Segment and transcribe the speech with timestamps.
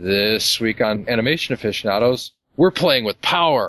[0.00, 3.66] This week on Animation Aficionados, we're playing with power.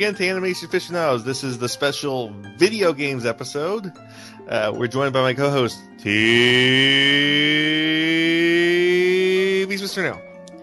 [0.00, 1.24] Again to Animation Aficionados.
[1.24, 3.92] This is the special video games episode.
[4.48, 6.08] Uh, we're joined by my co-host, TV's
[9.82, 10.02] Mr.
[10.02, 10.18] Now.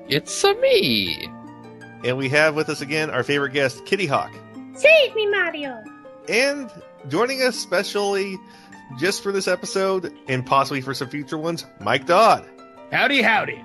[0.09, 1.29] It's a me.
[2.03, 4.33] And we have with us again our favorite guest, Kittyhawk.
[4.75, 5.83] Save me, Mario!
[6.27, 6.71] And
[7.07, 8.39] joining us specially
[8.97, 12.43] just for this episode and possibly for some future ones, Mike Dodd.
[12.91, 13.63] Howdy, howdy.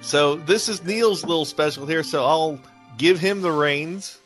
[0.00, 2.58] So this is Neil's little special here, so I'll
[2.96, 4.18] give him the reins.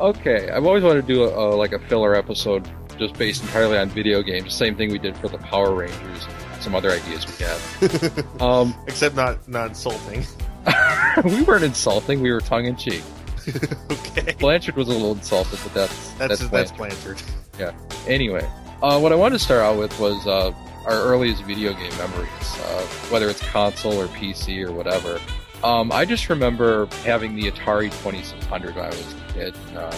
[0.00, 2.66] Okay, I've always wanted to do a, a, like a filler episode
[2.98, 4.54] just based entirely on video games.
[4.54, 8.24] Same thing we did for the Power Rangers and some other ideas we had.
[8.40, 10.24] um, Except not not insulting.
[11.24, 13.02] we weren't insulting, we were tongue in cheek.
[13.90, 14.34] okay.
[14.38, 17.22] Blanchard was a little insulted, but that's That's that's, Blanchard.
[17.56, 17.74] Blanchard.
[18.06, 18.48] Anyway,
[18.82, 20.50] uh, what I wanted to start out with was uh,
[20.86, 22.30] our earliest video game memories,
[22.64, 25.20] uh, whether it's console or PC or whatever.
[25.62, 29.54] Um, I just remember having the Atari 2600 when I was a kid.
[29.76, 29.94] Uh,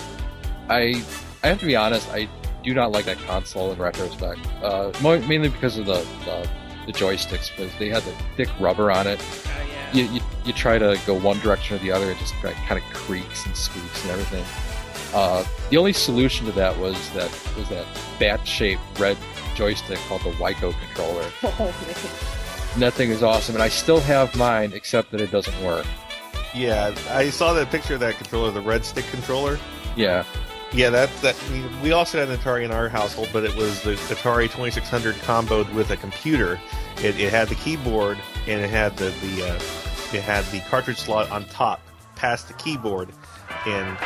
[0.69, 1.03] I
[1.43, 2.29] I have to be honest, I
[2.63, 6.49] do not like that console in retrospect, uh, mainly because of the, the
[6.87, 9.21] the joysticks, because they had the thick rubber on it.
[9.93, 12.83] You, you, you try to go one direction or the other, it just kind of
[12.93, 14.45] creaks and squeaks and everything.
[15.15, 17.87] Uh, the only solution to that was that was that
[18.19, 19.17] bat-shaped red
[19.55, 21.31] joystick called the Wico controller.
[22.75, 25.87] And that thing is awesome, and I still have mine, except that it doesn't work.
[26.55, 29.59] Yeah, I saw that picture of that controller, the red stick controller.
[29.97, 30.25] Yeah,
[30.73, 31.37] Yeah, that's that.
[31.83, 35.73] We, also had an Atari in our household, but it was the Atari 2600 comboed
[35.75, 36.59] with a computer.
[36.99, 39.55] It, it had the keyboard and it had the the uh,
[40.15, 41.83] it had the cartridge slot on top,
[42.17, 43.11] past the keyboard.
[43.67, 43.99] And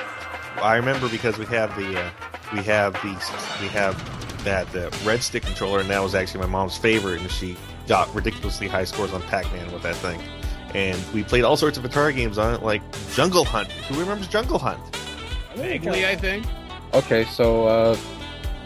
[0.57, 2.11] I remember because we have the uh,
[2.53, 3.15] we have the
[3.61, 7.31] we have that uh, red stick controller, and that was actually my mom's favorite, and
[7.31, 7.57] she
[7.87, 10.21] got ridiculously high scores on Pac-Man with that thing.
[10.75, 12.83] And we played all sorts of Atari games on it, like
[13.13, 13.71] Jungle Hunt.
[13.73, 14.81] Who remembers Jungle Hunt?
[15.55, 16.45] Vaguely, I think.
[16.93, 17.97] Okay, so uh,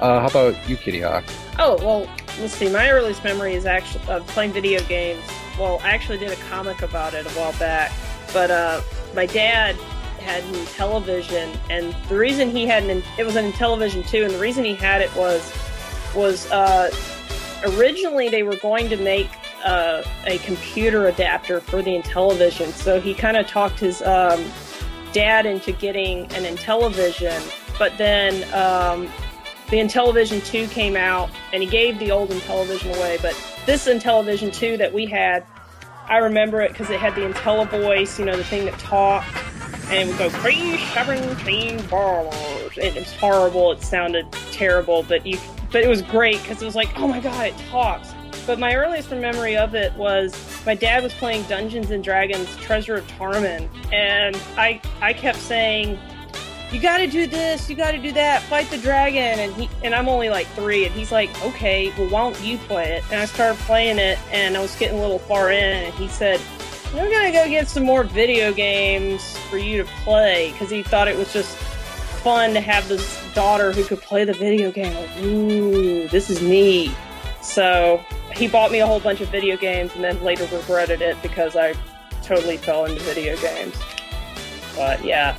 [0.01, 1.25] uh, how about you, Kittyhawk?
[1.59, 2.09] Oh, well,
[2.41, 2.71] let's see.
[2.71, 5.23] My earliest memory is actually of playing video games.
[5.59, 7.93] Well, I actually did a comic about it a while back.
[8.33, 8.81] But uh,
[9.15, 9.77] my dad
[10.21, 14.65] had Intellivision, and the reason he had an it was Intellivision too, and the reason
[14.65, 15.53] he had it was
[16.15, 16.91] was uh,
[17.65, 19.31] originally they were going to make
[19.65, 22.73] uh, a computer adapter for the Intellivision.
[22.73, 24.45] So he kind of talked his um,
[25.13, 27.41] dad into getting an Intellivision,
[27.79, 29.09] but then um,
[29.71, 33.19] the Intellivision 2 came out and he gave the old Intellivision away.
[33.21, 35.45] But this Intellivision 2 that we had,
[36.07, 39.29] I remember it because it had the IntelliVoice, you know, the thing that talked.
[39.91, 42.79] And it would go crazy, seven, clean bars.
[42.79, 43.73] It was horrible.
[43.73, 45.39] It sounded terrible, but you,
[45.73, 48.15] but it was great because it was like, oh my god, it talks.
[48.47, 50.35] But my earliest memory of it was
[50.67, 55.99] my dad was playing Dungeons and Dragons Treasure of Tarmin, and I I kept saying,
[56.73, 59.69] "You got to do this, you got to do that, fight the dragon." And he
[59.85, 63.05] and I'm only like three, and he's like, "Okay, well, why don't you play it?"
[63.11, 66.09] And I started playing it, and I was getting a little far in, and he
[66.09, 66.41] said,
[66.95, 71.09] "We're gonna go get some more video games for you to play," because he thought
[71.09, 71.57] it was just
[72.23, 74.95] fun to have this daughter who could play the video game.
[74.95, 76.93] Like, ooh, this is neat.
[77.43, 81.21] So he bought me a whole bunch of video games and then later regretted it
[81.23, 81.75] because I
[82.23, 83.75] totally fell into video games.
[84.77, 85.37] But yeah.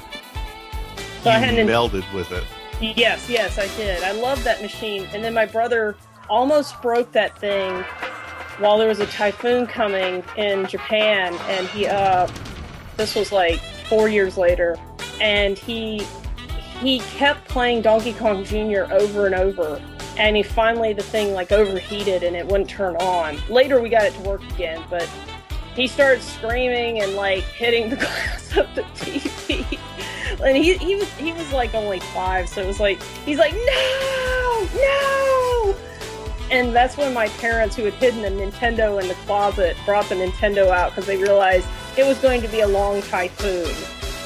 [1.24, 2.44] So I you had an melded with it.
[2.82, 4.04] Yes, yes, I did.
[4.04, 5.08] I loved that machine.
[5.14, 5.96] And then my brother
[6.30, 7.86] almost broke that thing
[8.62, 12.28] while there was a typhoon coming in Japan and he uh
[12.96, 13.60] this was like
[13.90, 14.78] 4 years later
[15.20, 16.06] and he
[16.80, 18.84] he kept playing Donkey Kong Jr.
[18.92, 19.82] over and over
[20.18, 23.38] and he finally the thing like overheated and it wouldn't turn on.
[23.50, 25.10] Later we got it to work again, but
[25.76, 29.80] he started screaming and like hitting the glass of the TV.
[30.46, 33.54] and he he was he was like only five, so it was like he's like
[33.54, 35.41] no no.
[36.52, 40.16] And that's when my parents, who had hidden a Nintendo in the closet, brought the
[40.16, 41.66] Nintendo out because they realized
[41.98, 43.74] it was going to be a long typhoon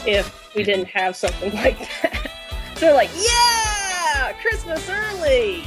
[0.07, 0.71] if we mm-hmm.
[0.71, 2.31] didn't have something like that.
[2.73, 5.63] so they're like, yeah, Christmas early.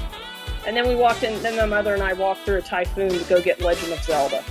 [0.66, 1.40] And then we walked in.
[1.42, 4.44] Then my mother and I walked through a typhoon to go get Legend of Zelda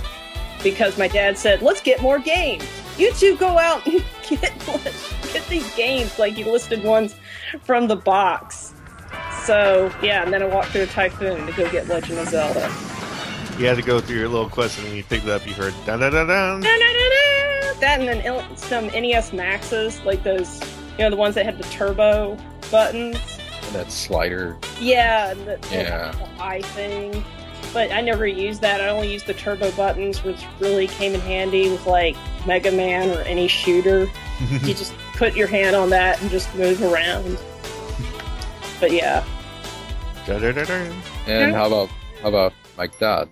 [0.62, 2.64] because my dad said, "Let's get more games.
[2.96, 4.52] You two go out and get
[5.32, 7.14] get these games." Like he listed ones
[7.62, 8.67] from the box.
[9.48, 12.70] So yeah, and then I walked through a typhoon to go get Legend of Zelda.
[13.58, 15.54] You had to go through your little quest, and when you picked it up, you
[15.54, 16.60] heard dun dun dun dun.
[16.60, 17.80] Da-da-da-da!
[17.80, 20.60] That and then some NES Maxes, like those,
[20.98, 22.36] you know, the ones that had the turbo
[22.70, 23.16] buttons.
[23.68, 24.58] And that slider.
[24.78, 26.12] Yeah, and the, Yeah.
[26.12, 27.24] the eye thing.
[27.72, 28.82] But I never used that.
[28.82, 32.16] I only used the turbo buttons, which really came in handy with like
[32.46, 34.10] Mega Man or any shooter.
[34.50, 37.38] you just put your hand on that and just move around.
[38.78, 39.24] But yeah,
[41.26, 41.88] And how about
[42.22, 43.28] how about Mike Dodd?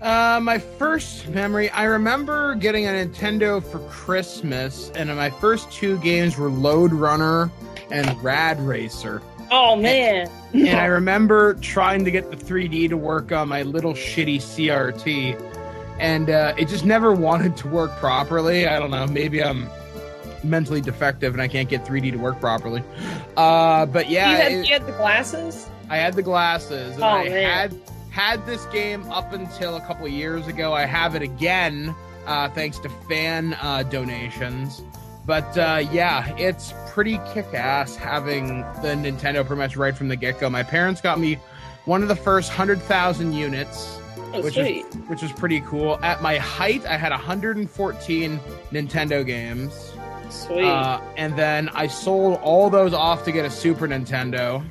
[0.00, 5.98] Uh, my first memory, I remember getting a Nintendo for Christmas, and my first two
[5.98, 7.50] games were Lode Runner
[7.90, 9.22] and Rad Racer.
[9.50, 13.94] oh man, And I remember trying to get the 3D to work on my little
[13.94, 15.40] shitty CRT,
[15.98, 18.66] and uh, it just never wanted to work properly.
[18.66, 19.66] I don't know, maybe I'm
[20.44, 22.82] mentally defective and I can't get 3D to work properly.
[23.36, 25.68] Uh, but yeah, you, had, it- you had the glasses.
[25.88, 27.70] I had the glasses, and Oh, I man.
[27.70, 27.80] had
[28.10, 30.72] had this game up until a couple of years ago.
[30.72, 31.94] I have it again,
[32.26, 34.82] uh, thanks to fan uh, donations.
[35.26, 40.48] But uh, yeah, it's pretty kick-ass having the Nintendo pretty much right from the get-go.
[40.48, 41.34] My parents got me
[41.84, 43.98] one of the first hundred thousand units,
[44.32, 45.98] Oh, which is which was pretty cool.
[46.02, 48.40] At my height, I had 114
[48.72, 49.92] Nintendo games.
[50.30, 50.64] Sweet.
[50.64, 54.64] Uh, and then I sold all those off to get a Super Nintendo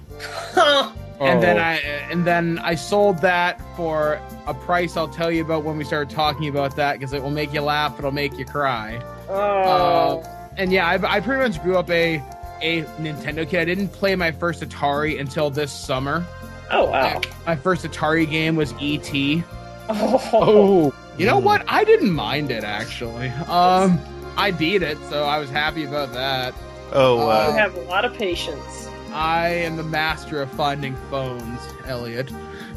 [1.17, 1.25] Huh.
[1.25, 1.61] and then Oh.
[1.61, 1.73] I
[2.11, 6.09] and then I sold that for a price I'll tell you about when we start
[6.09, 9.01] talking about that because it will make you laugh, it'll make you cry.
[9.29, 10.23] oh.
[10.57, 12.21] And yeah, I, I pretty much grew up a
[12.61, 13.59] a Nintendo kid.
[13.59, 16.25] I didn't play my first Atari until this summer.
[16.71, 17.21] oh wow.
[17.45, 19.43] My first Atari game was E.T.
[19.89, 20.93] Oh.
[21.17, 21.63] You know what?
[21.67, 23.29] I didn't mind it actually.
[23.29, 23.99] Um,
[24.37, 26.53] I beat it, so I was happy about that.
[26.91, 28.89] Oh, You uh, have a lot of patience.
[29.15, 32.29] I am the master of finding phones, Elliot.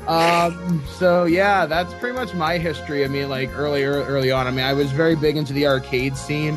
[0.07, 3.05] Um, so yeah, that's pretty much my history.
[3.05, 4.47] I mean, like earlier, early on.
[4.47, 6.55] I mean, I was very big into the arcade scene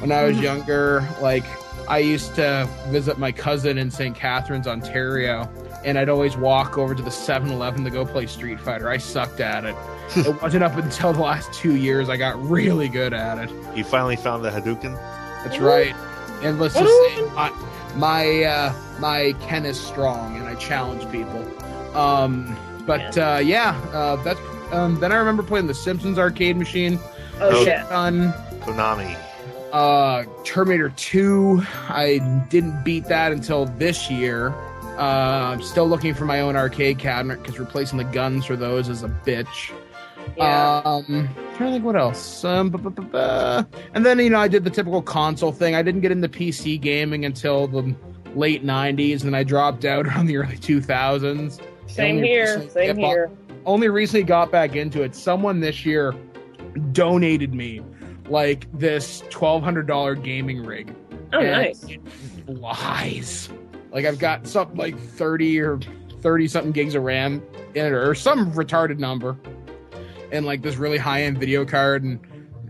[0.00, 0.42] when I was Mhm.
[0.42, 1.06] younger.
[1.20, 1.44] Like,
[1.88, 4.14] I used to visit my cousin in St.
[4.14, 5.48] Catharines, Ontario,
[5.84, 8.88] and I'd always walk over to the 7-Eleven to go play Street Fighter.
[8.88, 9.74] I sucked at it.
[10.16, 13.50] it wasn't up until the last two years I got really good at it.
[13.74, 14.96] you finally found the Hadouken.
[15.42, 15.94] That's right.
[16.42, 16.86] And let's just
[17.16, 17.50] say my
[17.96, 21.44] my, uh, my Ken is strong, and I challenge people.
[21.96, 22.56] Um,
[22.86, 24.40] but uh, yeah, uh, that's.
[24.72, 26.98] Um, then I remember playing the Simpsons arcade machine.
[27.40, 27.64] Oh, Oh.
[27.64, 27.88] shit.
[27.88, 28.32] Done.
[28.60, 29.16] Konami.
[29.72, 31.62] Uh, Terminator Two.
[31.88, 32.18] I
[32.48, 34.48] didn't beat that until this year.
[34.96, 38.88] Uh, I'm still looking for my own arcade cabinet because replacing the guns for those
[38.88, 39.72] is a bitch.
[40.36, 40.80] Yeah.
[40.84, 41.04] Um,
[41.56, 42.44] trying to think what else.
[42.44, 43.64] Um, bu- bu- bu- bu-
[43.94, 45.74] and then you know I did the typical console thing.
[45.74, 47.94] I didn't get into PC gaming until the
[48.36, 51.60] late '90s, and I dropped out around the early 2000s.
[51.86, 52.68] Same here.
[52.70, 53.30] Same here.
[53.66, 55.14] Only recently got back into it.
[55.14, 56.14] Someone this year
[56.92, 57.80] donated me
[58.28, 60.94] like this $1,200 gaming rig.
[61.32, 61.84] Oh, And nice.
[61.84, 62.00] it
[62.46, 63.48] flies.
[63.92, 65.78] Like I've got something like 30 or
[66.20, 67.42] 30 something gigs of RAM
[67.74, 69.36] in it, or some retarded number,
[70.32, 72.02] and like this really high end video card.
[72.02, 72.18] And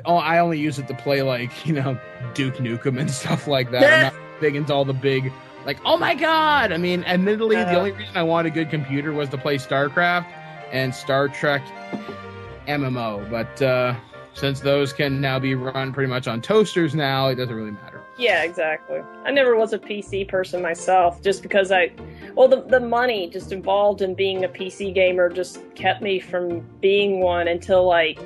[0.04, 1.98] oh, I only use it to play like you know
[2.34, 3.84] Duke Nukem and stuff like that.
[3.84, 5.32] I'm not big into all the big
[5.64, 6.72] like oh my god.
[6.72, 7.78] I mean, admittedly, the Uh-huh.
[7.78, 10.26] only reason I wanted a good computer was to play StarCraft
[10.72, 11.62] and Star Trek
[12.66, 13.94] MMO, but uh,
[14.32, 18.00] since those can now be run pretty much on toasters now, it doesn't really matter.
[18.16, 19.00] Yeah, exactly.
[19.24, 21.90] I never was a PC person myself, just because I,
[22.36, 26.60] well, the the money just involved in being a PC gamer just kept me from
[26.80, 28.18] being one until like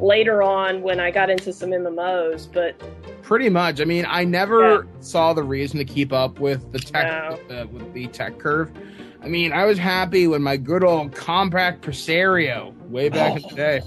[0.00, 2.52] later on when I got into some MMOs.
[2.52, 2.80] But
[3.22, 3.80] Pretty much.
[3.80, 7.36] I mean, I never saw the reason to keep up with the tech No.
[7.36, 8.70] with, the, with the tech curve.
[9.22, 13.54] I mean, I was happy when my good old Compaq Presario way back in the
[13.54, 13.80] day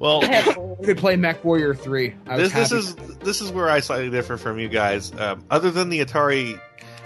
[0.00, 0.42] Well, I
[0.84, 2.14] could play MechWarrior Three.
[2.36, 5.12] This this is this is where I slightly differ from you guys.
[5.18, 6.60] Um, other than the Atari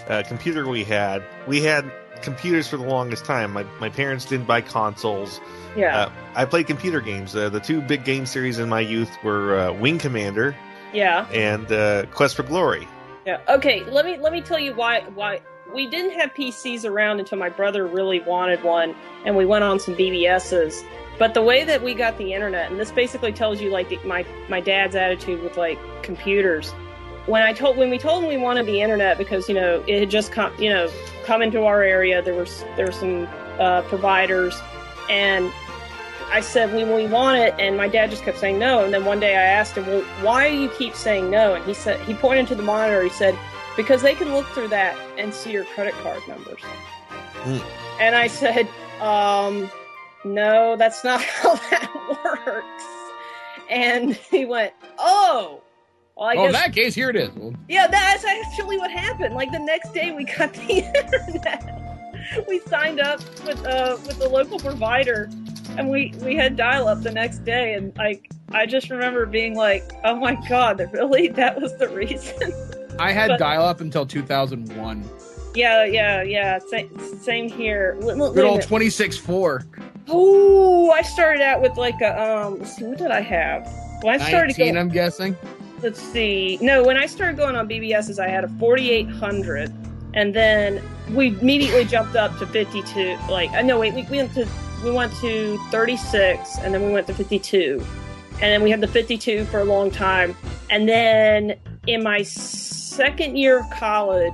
[0.08, 1.84] uh, computer we had, we had
[2.22, 3.52] computers for the longest time.
[3.52, 5.40] My my parents didn't buy consoles.
[5.76, 7.34] yeah, Uh, I played computer games.
[7.34, 10.54] Uh, the two big game series in my youth were uh, Wing Commander
[10.92, 12.86] yeah, and uh, Quest for Glory.
[13.26, 13.40] yeah.
[13.48, 15.40] Okay, let me let me tell you why why
[15.72, 19.78] we didn't have PCs around until my brother really wanted one, and we went on
[19.78, 20.84] some BBSs.
[21.18, 23.98] But the way that we got the internet, and this basically tells you like the,
[24.04, 26.72] my my dad's attitude with like computers.
[27.26, 30.00] When I told when we told him we wanted the internet because you know it
[30.00, 30.90] had just come you know
[31.24, 34.58] come into our area, there was there were some uh, providers,
[35.08, 35.52] and
[36.32, 38.84] I said we we want it, and my dad just kept saying no.
[38.84, 41.54] And then one day I asked him, well, why do you keep saying no?
[41.54, 43.02] And he said he pointed to the monitor.
[43.02, 43.38] He said
[43.76, 46.60] because they can look through that and see your credit card numbers.
[46.60, 47.58] Hmm.
[48.00, 48.68] And I said,
[49.00, 49.70] um,
[50.24, 51.90] no, that's not how that
[52.24, 52.84] works.
[53.68, 55.62] And he went, oh.
[56.20, 57.30] Well, I oh, in that case, here it is.
[57.66, 59.34] Yeah, that's actually what happened.
[59.34, 62.44] Like the next day, we got the internet.
[62.46, 65.30] we signed up with uh with the local provider,
[65.78, 67.72] and we we had dial up the next day.
[67.72, 71.28] And like, I just remember being like, "Oh my god, really?
[71.28, 72.52] That was the reason."
[72.98, 75.02] I had But- dial up until 2001.
[75.54, 76.58] yeah, yeah, yeah.
[76.58, 77.96] Same, same here.
[78.02, 78.60] Wait, Good old.
[78.60, 79.64] 26.4.
[80.08, 82.58] Oh, I started out with like a um.
[82.58, 83.66] Let's see, what did I have?
[84.02, 85.34] When I started 19, going, I'm guessing.
[85.82, 86.58] Let's see.
[86.60, 89.72] No, when I started going on BBSs, I had a 4800,
[90.14, 93.16] and then we immediately jumped up to 52.
[93.28, 94.46] Like, uh, no, wait, we, we went to
[94.84, 97.84] we went to 36, and then we went to 52,
[98.34, 100.34] and then we had the 52 for a long time,
[100.70, 101.54] and then
[101.86, 104.32] in my second year of college,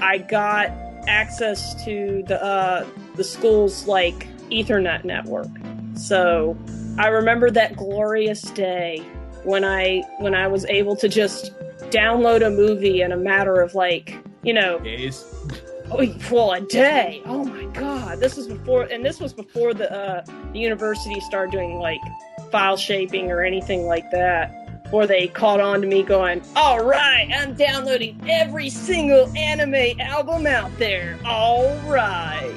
[0.00, 0.70] I got
[1.08, 2.86] access to the uh,
[3.16, 5.48] the school's like Ethernet network.
[5.94, 6.56] So
[6.98, 9.04] I remember that glorious day
[9.48, 11.52] when I when I was able to just
[11.90, 15.24] download a movie in a matter of like you know Days.
[15.90, 17.22] oh, well a day.
[17.24, 21.50] Oh my god, this was before and this was before the uh, the university started
[21.50, 22.00] doing like
[22.50, 24.54] file shaping or anything like that.
[24.92, 30.46] Or they caught on to me going, All right, I'm downloading every single anime album
[30.46, 31.18] out there.
[31.26, 32.54] All right.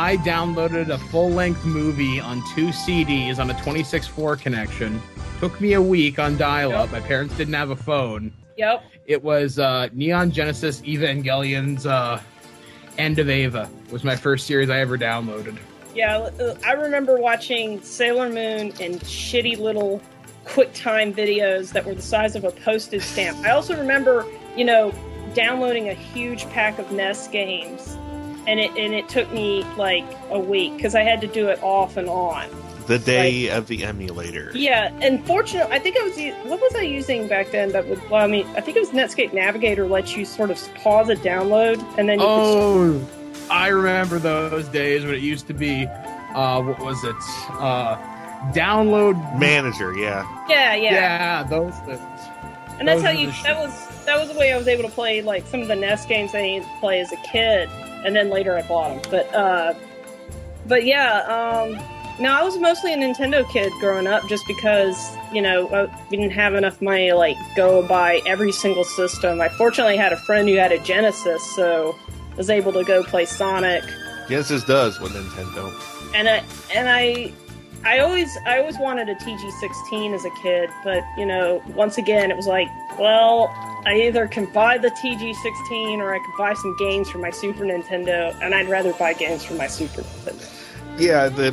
[0.00, 5.02] I downloaded a full length movie on two CDs on a 26.4 connection.
[5.40, 6.92] Took me a week on dial up.
[6.92, 8.32] My parents didn't have a phone.
[8.56, 8.84] Yep.
[9.06, 12.20] It was uh, Neon Genesis Evangelion's uh,
[12.96, 15.58] End of Eva was my first series I ever downloaded.
[15.96, 16.30] Yeah,
[16.64, 20.00] I remember watching Sailor Moon and shitty little
[20.44, 23.38] QuickTime videos that were the size of a postage stamp.
[23.38, 24.24] I also remember,
[24.56, 24.94] you know,
[25.34, 27.98] downloading a huge pack of NES games,
[28.48, 31.62] and it and it took me like a week because I had to do it
[31.62, 32.48] off and on.
[32.86, 34.50] The day of the emulator.
[34.54, 36.16] Yeah, and fortunately, I think I was
[36.48, 38.90] what was I using back then that would well, I mean, I think it was
[38.90, 43.08] Netscape Navigator lets you sort of pause a download and then you could Oh,
[43.50, 47.16] I remember those days when it used to be, uh, what was it?
[47.50, 47.96] Uh,
[48.52, 49.38] download.
[49.38, 50.26] Manager, yeah.
[50.48, 52.00] yeah, yeah, Yeah, those things.
[52.78, 53.32] And that's Those how you.
[53.42, 55.74] That was that was the way I was able to play like some of the
[55.74, 57.68] NES games I needed to play as a kid,
[58.04, 59.10] and then later I bought them.
[59.10, 59.74] But uh,
[60.66, 61.78] but yeah, um,
[62.20, 66.16] no, I was mostly a Nintendo kid growing up, just because you know uh, we
[66.16, 69.40] didn't have enough money to like go buy every single system.
[69.40, 71.96] I fortunately had a friend who had a Genesis, so
[72.32, 73.84] I was able to go play Sonic
[74.28, 75.72] Genesis does with Nintendo.
[76.14, 77.32] and I and I
[77.84, 82.30] I always I always wanted a TG16 as a kid, but you know, once again,
[82.30, 83.48] it was like, well,
[83.88, 87.64] I either can buy the TG16 or I could buy some games for my Super
[87.64, 90.54] Nintendo, and I'd rather buy games for my Super Nintendo.
[90.98, 91.50] Yeah, the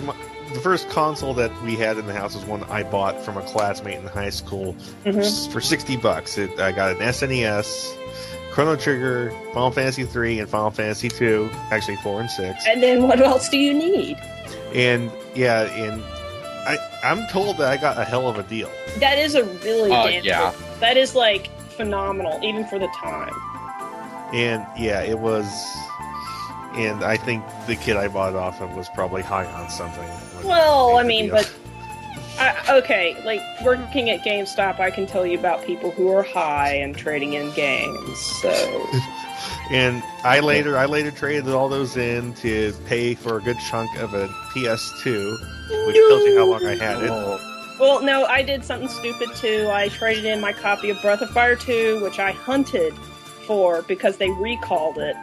[0.53, 3.41] the first console that we had in the house was one I bought from a
[3.41, 4.75] classmate in high school
[5.05, 5.51] Mhm.
[5.51, 6.37] for sixty bucks.
[6.37, 7.95] It, I got an SNES,
[8.51, 11.49] Chrono Trigger, Final Fantasy three, and Final Fantasy two.
[11.71, 12.65] Actually, four and six.
[12.67, 14.17] And then what else do you need?
[14.73, 16.03] And yeah, and
[16.67, 18.69] I I'm told that I got a hell of a deal.
[18.99, 20.51] That is a really Uh, damn yeah.
[20.51, 23.34] good- That is like phenomenal, even for the time.
[24.34, 25.46] And yeah, it was.
[26.74, 30.10] And I think the kid I bought it off of was probably high on something.
[30.44, 31.53] Well, I mean, but
[32.38, 36.74] I, okay, like working at GameStop, I can tell you about people who are high
[36.74, 38.20] and trading in games.
[38.41, 38.89] So
[39.72, 43.96] And I later, I later traded all those in to pay for a good chunk
[43.98, 47.54] of a PS2, which tells you how long I had it.
[47.79, 49.70] Well, no, I did something stupid too.
[49.72, 52.94] I traded in my copy of Breath of Fire 2, which I hunted
[53.46, 55.15] for because they recalled it.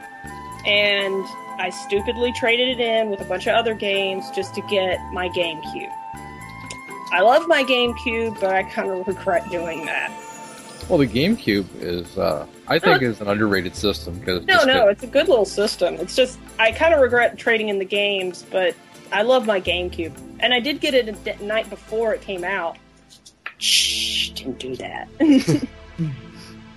[0.67, 1.25] And
[1.59, 5.29] I stupidly traded it in with a bunch of other games just to get my
[5.31, 5.93] GameCube.
[7.11, 10.11] I love my GameCube, but I kind of regret doing that.
[10.89, 15.03] Well, the GameCube is, uh, I think, is an underrated system because No, no, it's
[15.03, 15.95] a good little system.
[15.95, 18.75] It's just, I kind of regret trading in the games, but
[19.12, 20.12] I love my GameCube.
[20.40, 22.76] And I did get it a d- night before it came out.
[23.59, 25.09] Shh, didn't do that.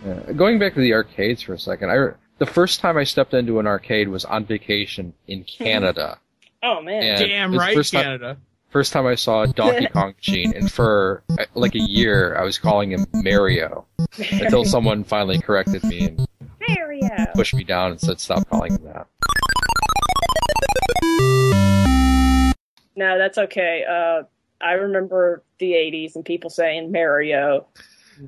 [0.05, 3.33] Uh, going back to the arcades for a second, I the first time I stepped
[3.33, 6.19] into an arcade was on vacation in Canada.
[6.61, 7.01] oh, man.
[7.01, 8.37] And Damn right, first time- Canada.
[8.69, 12.43] First time I saw a Donkey Kong Machine, and for uh, like a year, I
[12.43, 13.85] was calling him Mario
[14.31, 16.27] until someone finally corrected me and
[16.67, 17.09] Mario.
[17.33, 19.07] pushed me down and said, "Stop calling him that."
[22.95, 23.83] No, that's okay.
[23.89, 24.23] Uh,
[24.61, 27.67] I remember the '80s and people saying Mario.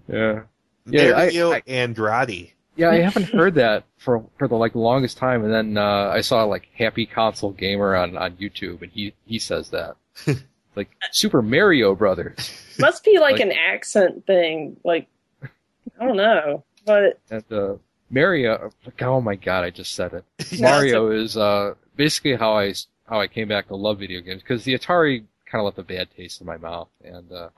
[0.07, 0.41] Yeah.
[0.85, 2.51] Yeah, Mario I- Andrade.
[2.75, 6.21] Yeah, I haven't heard that for for the like longest time, and then uh, I
[6.21, 9.95] saw like Happy Console Gamer on on YouTube, and he he says that
[10.75, 12.51] like Super Mario Brothers.
[12.79, 14.77] Must be like, Like- an accent thing.
[14.83, 15.07] Like
[15.41, 17.75] I don't know, but And uh,
[18.11, 18.69] Mario,
[19.01, 20.59] oh my god, I just said it.
[20.61, 24.41] Mario is uh, basically how I s- how I came back to love video games
[24.41, 27.49] because the Atari kind of left a bad taste in my mouth, and uh,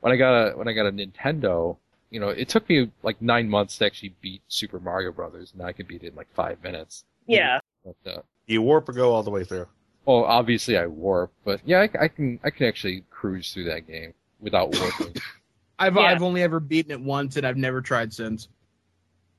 [0.00, 1.76] when I got a when I got a Nintendo,
[2.10, 5.62] you know, it took me like nine months to actually beat Super Mario Brothers, and
[5.62, 7.04] I could beat it in like five minutes.
[7.26, 9.66] yeah, But uh, You warp or go all the way through.
[10.04, 13.86] well, obviously I warp, but yeah, I, I can I can actually cruise through that
[13.86, 15.14] game without warping.
[15.78, 16.02] I've Yeah.
[16.02, 18.48] I've only ever beaten it once, and I've never tried since.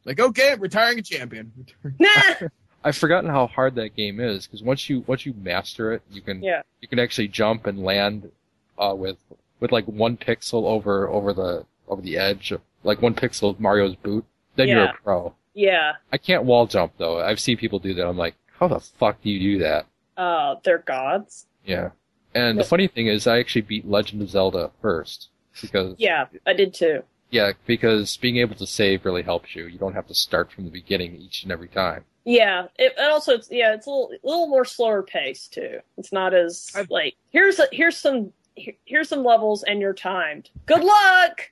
[0.05, 1.51] Like, okay, retiring a champion.
[1.99, 2.09] nah.
[2.83, 6.21] I've forgotten how hard that game is because once you once you master it, you
[6.21, 6.61] can Yeah.
[6.81, 8.31] you can actually jump and land
[8.77, 9.17] uh, with
[9.59, 12.53] with like one pixel over over the over the edge,
[12.83, 14.25] like one pixel of Mario's boot.
[14.55, 15.33] Then you're a pro.
[15.53, 15.93] Yeah.
[16.11, 17.19] I can't wall jump though.
[17.19, 18.07] I've seen people do that.
[18.07, 19.85] I'm like, how the fuck do you do that?
[20.15, 21.45] Uh, they're gods.
[21.65, 21.89] Yeah.
[22.35, 25.29] And the funny thing is, I actually beat Legend of Zelda first
[25.59, 27.03] because Yeah, I did too.
[27.29, 29.65] Yeah, because being able to save really helps you.
[29.67, 32.05] You don't have to start from the beginning each and every time.
[32.25, 35.79] Yeah, it, and also it's yeah, it's a little, a little more slower pace too.
[35.97, 39.93] It's not as I've- like here's a, here's some here, here's some levels and you're
[39.93, 40.49] timed.
[40.65, 41.49] Good luck.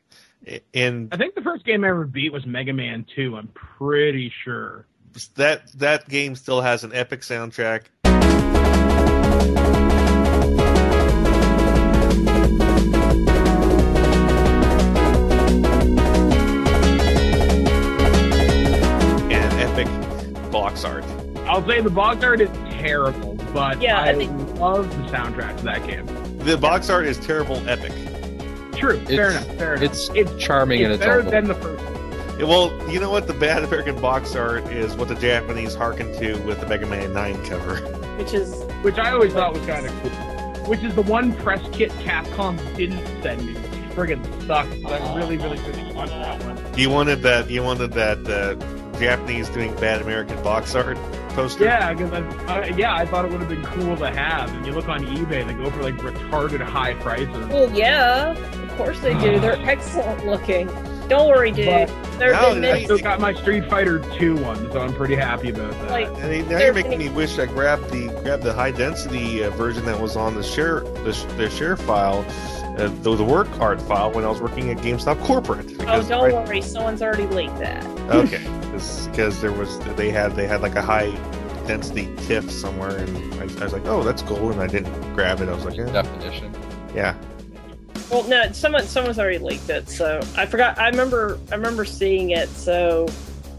[0.74, 3.36] And I think the first game I ever beat was Mega Man 2.
[3.36, 4.86] I'm pretty sure.
[5.36, 7.84] that that game still has an epic soundtrack.
[20.86, 21.48] Box art.
[21.48, 25.58] I'll say the box art is terrible, but Yeah, I I, think- love the soundtrack
[25.58, 26.06] to that game.
[26.40, 27.92] The box art is terrible epic.
[28.74, 29.84] True, fair It's- enough, fair enough.
[29.92, 31.32] It's it's charming in it's its better own way.
[31.32, 31.84] than the first.
[31.84, 32.40] one.
[32.40, 33.28] Yeah, Well, you know what?
[33.28, 37.14] The bad American box art is what the Japanese hearken to with the Mega Man
[37.14, 37.76] 9 cover.
[38.18, 40.12] Which is which I always thought was kind of cool.
[40.70, 43.54] Which is the one press kit Capcom didn't send me.
[43.96, 44.76] Friggin' sucks.
[44.84, 46.60] but I really, really, really want that one.
[46.78, 47.50] You wanted that.
[47.50, 48.56] You wanted that uh,
[49.00, 50.98] Japanese doing bad American box art
[51.30, 51.66] poster.
[51.66, 52.20] Yeah, because I,
[52.62, 54.54] uh, yeah, I thought it would have been cool to have.
[54.56, 57.48] And you look on eBay, they go for like retarded high prices.
[57.48, 59.40] well, yeah, of course they do.
[59.40, 60.70] They're excellent looking.
[61.08, 61.68] Don't worry, dude.
[61.68, 64.94] But- They're No, they they- I still got my Street Fighter 2 one, so I'm
[64.94, 65.92] pretty happy about that.
[65.92, 68.54] Like- And they- now They're you're making getting- me wish I grabbed the grabbed the
[68.54, 72.26] high density uh, version that was on the share the, the share file,
[72.78, 75.72] uh, the, the work art file when I was working at GameStop corporate.
[75.82, 76.62] oh, don't I- worry.
[76.62, 77.84] Someone's already leaked that.
[78.12, 81.12] okay, because there was they had they had like a high
[81.68, 85.42] density TIFF somewhere, and I, I was like, oh, that's cool, and I didn't grab
[85.42, 85.50] it.
[85.50, 86.54] I was like, eh, definition.
[86.94, 87.16] yeah,
[88.12, 90.78] Well, no, someone someone's already leaked it, so I forgot.
[90.78, 93.08] I remember I remember seeing it, so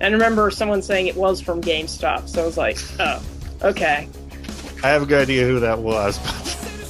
[0.00, 3.22] and I remember someone saying it was from GameStop, so I was like, oh,
[3.62, 4.08] okay.
[4.84, 6.18] I have a good idea who that was.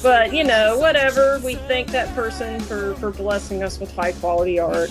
[0.03, 1.39] But you know, whatever.
[1.43, 4.89] We thank that person for for blessing us with high quality art.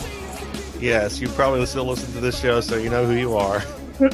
[0.81, 3.63] yes, you probably still listen to this show, so you know who you are.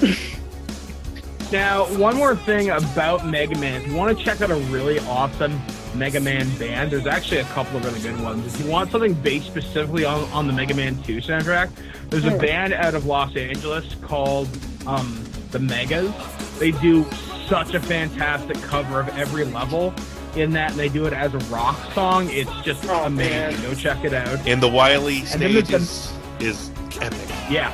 [1.50, 3.82] Now, one more thing about Mega Man.
[3.82, 5.60] If you want to check out a really awesome
[5.94, 8.54] Mega Man band, there's actually a couple of really good ones.
[8.54, 11.68] If you want something based specifically on, on the Mega Man 2 soundtrack,
[12.08, 12.38] there's a Hmm.
[12.38, 14.48] band out of Los Angeles called
[14.86, 16.10] um, the Megas.
[16.58, 17.04] They do
[17.48, 19.92] such a fantastic cover of every level
[20.36, 22.28] in that, and they do it as a rock song.
[22.30, 23.32] It's just Oh, amazing.
[23.32, 23.62] man.
[23.62, 24.46] Go check it out.
[24.46, 27.28] And the Wily And then there's stage is, is epic.
[27.50, 27.72] Yeah.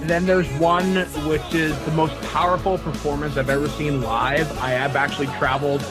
[0.00, 0.96] And then there's one
[1.28, 4.50] which is the most powerful performance I've ever seen live.
[4.58, 5.82] I have actually traveled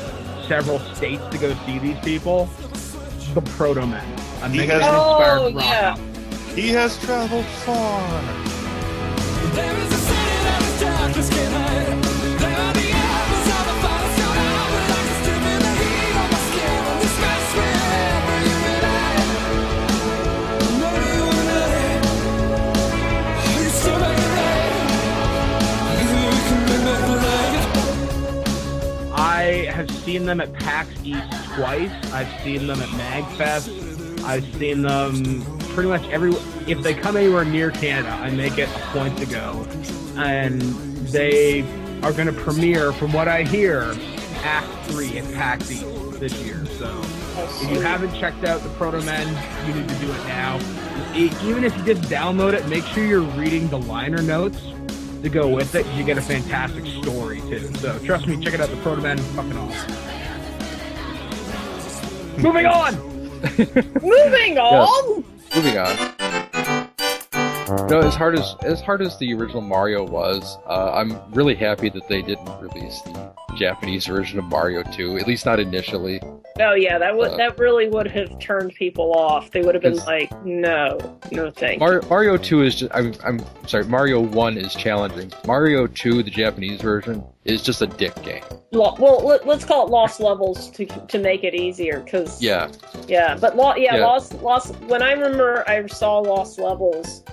[0.47, 2.45] several states to go see these people.
[3.33, 4.03] The Proto Men.
[4.43, 5.97] A He has- Man inspired Oh, rock yeah.
[6.55, 8.01] He has traveled far.
[29.75, 31.91] Have seen them at PAX East twice.
[32.13, 34.23] I've seen them at MagFest.
[34.23, 36.31] I've seen them pretty much every.
[36.65, 39.67] If they come anywhere near Canada, I make it a point to go.
[40.15, 40.61] And
[41.09, 41.61] they
[42.03, 43.93] are going to premiere, from what I hear,
[44.43, 45.85] Act Three at PAX East
[46.21, 46.65] this year.
[46.77, 47.01] So
[47.37, 49.27] If you haven't checked out the Proto Men,
[49.67, 50.57] you need to do it now.
[51.13, 54.61] Even if you just download it, make sure you're reading the liner notes
[55.25, 55.87] to go with it.
[55.95, 57.73] You get a fantastic story too.
[57.75, 58.69] So trust me, check it out.
[58.69, 59.91] The Proto Men, fucking awesome.
[62.41, 62.95] Moving on.
[64.03, 65.23] Moving on.
[65.55, 65.95] Moving on.
[67.89, 71.89] No, as hard as as hard as the original Mario was, uh, I'm really happy
[71.89, 75.17] that they didn't release the Japanese version of Mario 2.
[75.17, 76.21] At least not initially.
[76.57, 79.51] Oh yeah, that would Uh, that really would have turned people off.
[79.51, 80.97] They would have been like, no,
[81.29, 81.79] no, thank you.
[81.79, 82.91] Mario, Mario 2 is just.
[82.95, 83.83] I'm, I'm sorry.
[83.83, 85.33] Mario 1 is challenging.
[85.45, 88.41] Mario 2, the Japanese version, is just a dick game.
[88.71, 92.71] Lo- well, let, let's call it lost levels to to make it easier, because Yeah,
[93.05, 94.05] yeah, but lo- yeah, Yeah.
[94.05, 94.75] lost lost.
[94.87, 97.25] When I remember, I saw lost levels,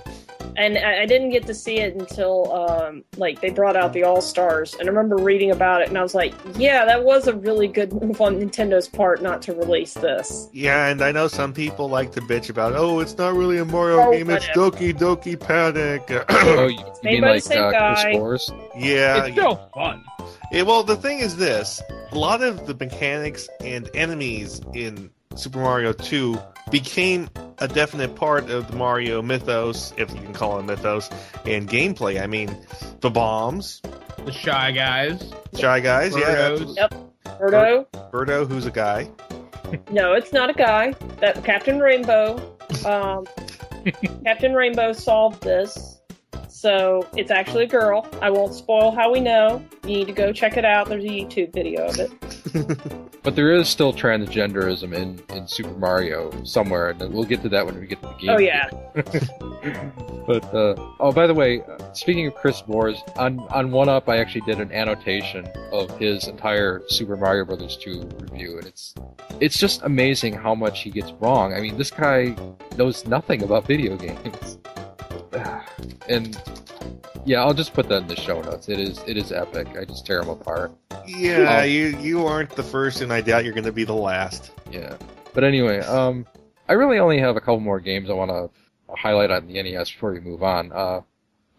[0.57, 4.03] and I, I didn't get to see it until um, like they brought out the
[4.03, 7.27] All Stars, and I remember reading about it, and I was like, yeah, that was
[7.27, 10.49] a really good move on Nintendo's part not to release this.
[10.53, 13.65] Yeah, and I know some people like to bitch about, oh, it's not really a
[13.65, 14.45] Mario Oh, game, it's.
[14.47, 16.03] Doki Doki Panic.
[16.45, 18.03] Oh, you, you made mean by the like uh, guy.
[18.03, 18.53] Chris Forrest?
[18.77, 20.03] yeah, it's still fun.
[20.51, 25.59] Yeah, well, the thing is this: a lot of the mechanics and enemies in Super
[25.59, 26.37] Mario 2
[26.71, 31.09] became a definite part of the Mario mythos, if you can call it mythos,
[31.45, 32.21] and gameplay.
[32.21, 32.55] I mean,
[33.01, 33.81] the bombs,
[34.25, 35.31] The Shy Guys.
[35.57, 36.75] Shy Guys, yeah, Birdos.
[36.75, 36.93] Yep.
[37.39, 37.85] Birdo?
[38.11, 39.09] Birdo, who's a guy.
[39.91, 40.91] No, it's not a guy.
[41.19, 42.55] That Captain Rainbow.
[42.85, 43.25] Um,
[44.23, 45.99] Captain Rainbow solved this.
[46.47, 48.07] So it's actually a girl.
[48.21, 49.63] I won't spoil how we know.
[49.83, 50.87] You need to go check it out.
[50.87, 53.03] There's a YouTube video of it.
[53.23, 57.65] But there is still transgenderism in, in Super Mario somewhere, and we'll get to that
[57.65, 58.29] when we get to the game.
[58.29, 58.69] Oh yeah.
[60.25, 64.07] But uh, oh, by the way, uh, speaking of Chris Moores, on on One Up,
[64.07, 68.93] I actually did an annotation of his entire Super Mario Brothers 2 review, and it's
[69.41, 71.53] it's just amazing how much he gets wrong.
[71.53, 72.35] I mean, this guy
[72.77, 74.59] knows nothing about video games,
[76.09, 76.41] and
[77.25, 78.69] yeah, I'll just put that in the show notes.
[78.69, 79.67] It is it is epic.
[79.79, 80.71] I just tear them apart.
[81.05, 81.63] Yeah, Oh.
[81.63, 84.51] you you aren't the first, and I doubt you're going to be the last.
[84.71, 84.95] Yeah.
[85.33, 86.25] But anyway, um,
[86.69, 88.49] I really only have a couple more games I want to
[88.95, 90.71] highlight on the NES before we move on.
[90.71, 91.01] Uh,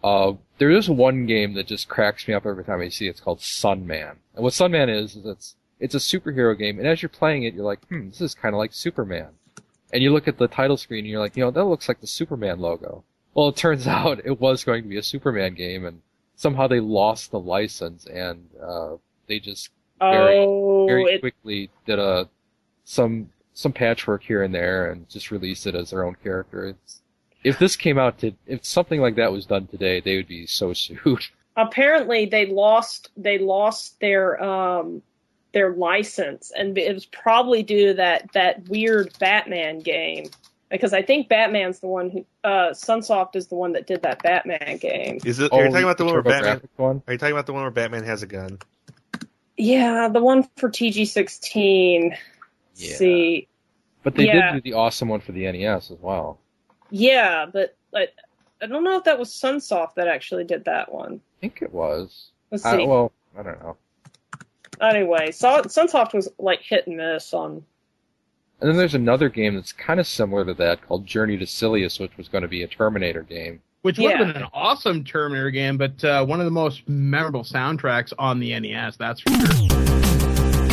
[0.05, 3.11] uh, there is one game that just cracks me up every time I see it.
[3.11, 4.17] It's called Sunman.
[4.35, 7.55] And what Sunman is, is it's, it's a superhero game, and as you're playing it,
[7.55, 9.29] you're like, hmm, this is kind of like Superman.
[9.93, 12.01] And you look at the title screen, and you're like, you know, that looks like
[12.01, 13.03] the Superman logo.
[13.35, 16.01] Well, it turns out it was going to be a Superman game, and
[16.37, 19.71] somehow they lost the license, and, uh, they just
[20.01, 22.29] Very- Oh, very it, quickly did a
[22.85, 26.67] some some patchwork here and there and just released it as their own character.
[26.67, 27.01] It's,
[27.45, 30.47] if this came out to if something like that was done today, they would be
[30.47, 31.25] so sued.
[31.57, 35.03] apparently they lost they lost their um
[35.53, 40.27] their license, and it was probably due to that that weird Batman game.
[40.75, 44.25] Because I think Batman's the one who uh Sunsoft is the one that did that
[44.25, 45.21] Batman game.
[45.25, 45.53] Is it?
[45.53, 46.61] are you talking about the one where Batman?
[46.75, 47.01] One?
[47.07, 48.59] Are you talking about the one where Batman has a gun?
[49.57, 52.17] Yeah, the one for TG16.
[52.75, 52.97] Yeah.
[52.97, 53.47] See,
[54.03, 54.51] But they Yeah.
[54.53, 56.39] did do the awesome one for the NES as well.
[56.91, 58.09] yeah, but I,
[58.61, 61.21] I don't know if that was Sunsoft that actually did that one.
[61.39, 62.31] I think it was.
[62.51, 62.85] Let's I, see.
[62.87, 63.77] well, I don't know.
[64.81, 67.65] anyway, Sunsoft was like hit and miss on.
[68.61, 71.99] And then there's another game that's kind of similar to that called Journey to Silius,
[72.01, 73.61] which was going to be a Terminator game.
[73.83, 74.19] Which would Yeah.
[74.19, 78.41] have been an awesome Terminator game, but uh, one of the most memorable soundtracks on
[78.41, 80.65] the NES, that's for sure.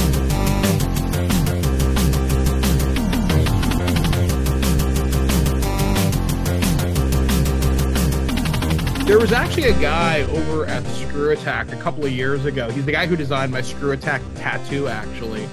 [9.06, 12.70] There was actually a guy over at Screw Attack a couple of years ago.
[12.70, 15.44] He's the guy who designed my Screw Attack tattoo, actually.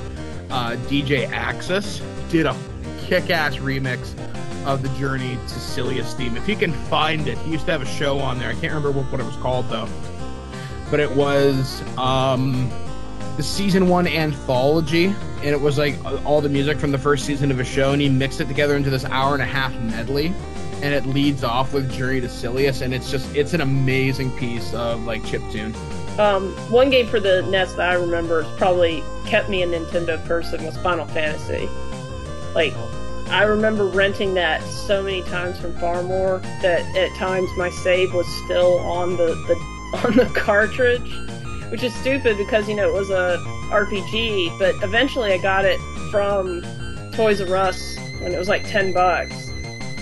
[0.48, 2.56] Uh, DJ Axis did a
[3.00, 4.14] kick ass remix
[4.66, 6.36] of the Journey to Silius theme.
[6.36, 8.48] If you can find it, he used to have a show on there.
[8.50, 9.88] I can't remember what, what it was called, though.
[10.90, 12.70] But it was um,
[13.36, 17.50] the season one anthology, and it was like all the music from the first season
[17.50, 20.34] of a show, and he mixed it together into this hour and a half medley
[20.82, 24.72] and it leads off with Journey to Silius, and it's just it's an amazing piece
[24.74, 25.74] of like chip tune.
[26.18, 30.24] Um, one game for the NES that I remember has probably kept me a Nintendo
[30.26, 31.68] person was Final Fantasy.
[32.54, 32.74] Like,
[33.30, 38.26] I remember renting that so many times from Farmore that at times my save was
[38.44, 39.54] still on the, the
[40.04, 41.10] on the cartridge,
[41.70, 43.38] which is stupid because you know it was a
[43.70, 44.58] RPG.
[44.58, 45.78] But eventually, I got it
[46.10, 46.62] from
[47.12, 49.50] Toys R Us when it was like ten bucks,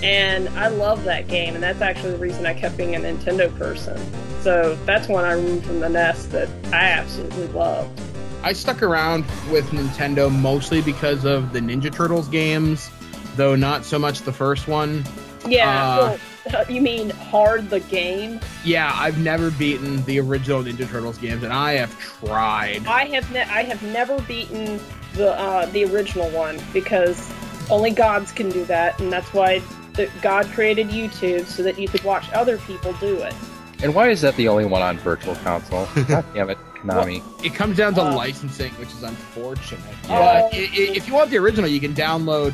[0.02, 3.56] and I love that game, and that's actually the reason I kept being a Nintendo
[3.58, 3.98] person.
[4.42, 8.00] So that's one I removed from the nest that I absolutely loved.
[8.46, 12.92] I stuck around with Nintendo mostly because of the Ninja Turtles games,
[13.34, 15.04] though not so much the first one.
[15.48, 15.68] Yeah.
[15.68, 16.18] Uh,
[16.52, 18.38] well, you mean hard the game?
[18.64, 22.86] Yeah, I've never beaten the original Ninja Turtles games, and I have tried.
[22.86, 24.78] I have ne- I have never beaten
[25.14, 27.28] the uh, the original one because
[27.68, 29.60] only gods can do that, and that's why
[29.94, 33.34] the, God created YouTube so that you could watch other people do it.
[33.82, 35.88] And why is that the only one on Virtual Console?
[36.08, 37.22] God damn it, Konami.
[37.44, 39.80] It comes down to Uh, licensing, which is unfortunate.
[40.04, 40.08] Oh.
[40.08, 42.52] But i- i- if you want the original, you can download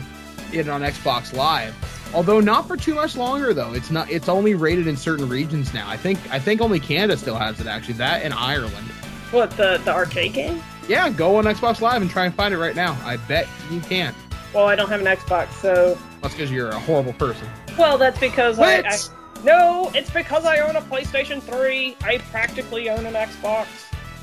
[0.52, 1.74] it on Xbox Live.
[2.14, 3.72] Although not for too much longer, though.
[3.72, 4.10] It's not.
[4.10, 5.88] It's only rated in certain regions now.
[5.88, 6.18] I think.
[6.30, 7.66] I think only Canada still has it.
[7.66, 8.86] Actually, that and Ireland.
[9.30, 10.62] What the the arcade game?
[10.88, 12.98] Yeah, go on Xbox Live and try and find it right now.
[13.04, 14.14] I bet you can.
[14.52, 17.48] Well, I don't have an Xbox, so That's because you're a horrible person.
[17.78, 19.10] well, that's because I, I What?
[19.44, 21.96] no, it's because I own a PlayStation 3.
[22.04, 23.66] I practically own an Xbox.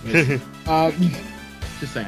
[0.68, 0.92] Uh,
[1.80, 2.08] just saying.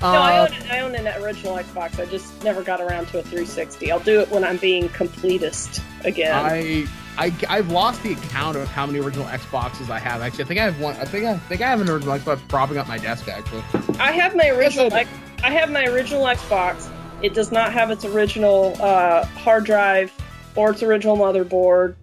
[0.00, 1.98] No, I Uh, own an, I own an original Xbox.
[2.00, 3.90] I just never got around to a 360.
[3.92, 6.34] I'll do it when I'm being completist again.
[6.34, 10.20] I, I, I've lost the account of how many original Xboxes I have.
[10.22, 10.96] Actually, I think I have one.
[10.96, 13.28] I think I think I have an original Xbox propping up my desk.
[13.28, 13.62] Actually,
[13.98, 14.92] I have my original.
[14.92, 15.06] I
[15.44, 16.88] I have my original Xbox.
[17.22, 20.12] It does not have its original uh, hard drive,
[20.56, 21.94] or its original motherboard,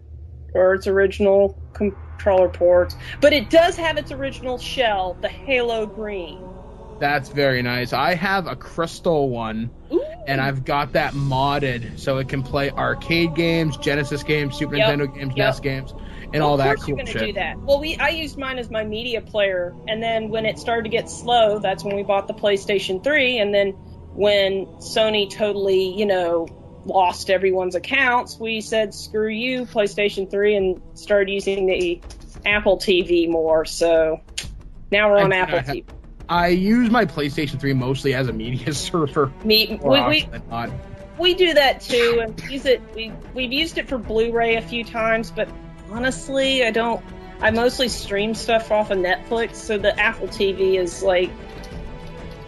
[0.53, 1.57] or its original
[2.19, 6.43] controller ports, but it does have its original shell, the Halo Green.
[6.99, 7.93] that's very nice.
[7.93, 10.03] I have a crystal one, Ooh.
[10.27, 14.99] and I've got that modded so it can play arcade games, Genesis games, Super Yep,
[14.99, 15.47] Nintendo games, yep.
[15.47, 15.93] NES games,
[16.33, 17.27] and all of that cool you're gonna shit.
[17.27, 17.57] do that.
[17.59, 20.89] Well, we I used mine as my media player, and then when it started to
[20.89, 23.69] get slow, that's when we bought the PlayStation 3, and then
[24.13, 26.47] when Sony totally, you know,
[26.85, 32.01] lost everyone's accounts, we said screw you, PlayStation 3, and started using the
[32.45, 33.65] Apple TV more.
[33.65, 34.21] So
[34.91, 35.83] now we're on I- Apple I- TV.
[36.31, 39.33] I use my PlayStation 3 mostly as a media server.
[39.43, 40.29] Me, we, we,
[41.17, 42.81] we do that too, and use it.
[42.95, 45.49] We we've used it for Blu-ray a few times, but
[45.91, 47.03] honestly, I don't.
[47.41, 51.31] I mostly stream stuff off of Netflix, so the Apple TV is like,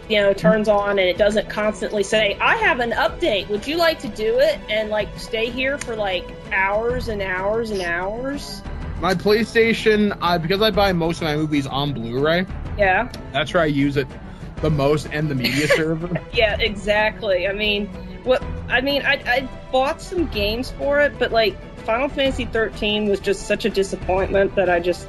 [0.08, 3.48] you know, turns on and it doesn't constantly say, "I have an update.
[3.48, 7.70] Would you like to do it?" and like stay here for like hours and hours
[7.70, 8.62] and hours.
[9.00, 12.46] My PlayStation, I, because I buy most of my movies on Blu-ray,
[12.78, 14.06] Yeah, that's where I use it
[14.60, 16.20] the most, and the media server.
[16.32, 17.48] yeah, exactly.
[17.48, 17.86] I mean,
[18.24, 23.06] what I mean, I I bought some games for it, but like Final Fantasy 13
[23.08, 25.08] was just such a disappointment that I just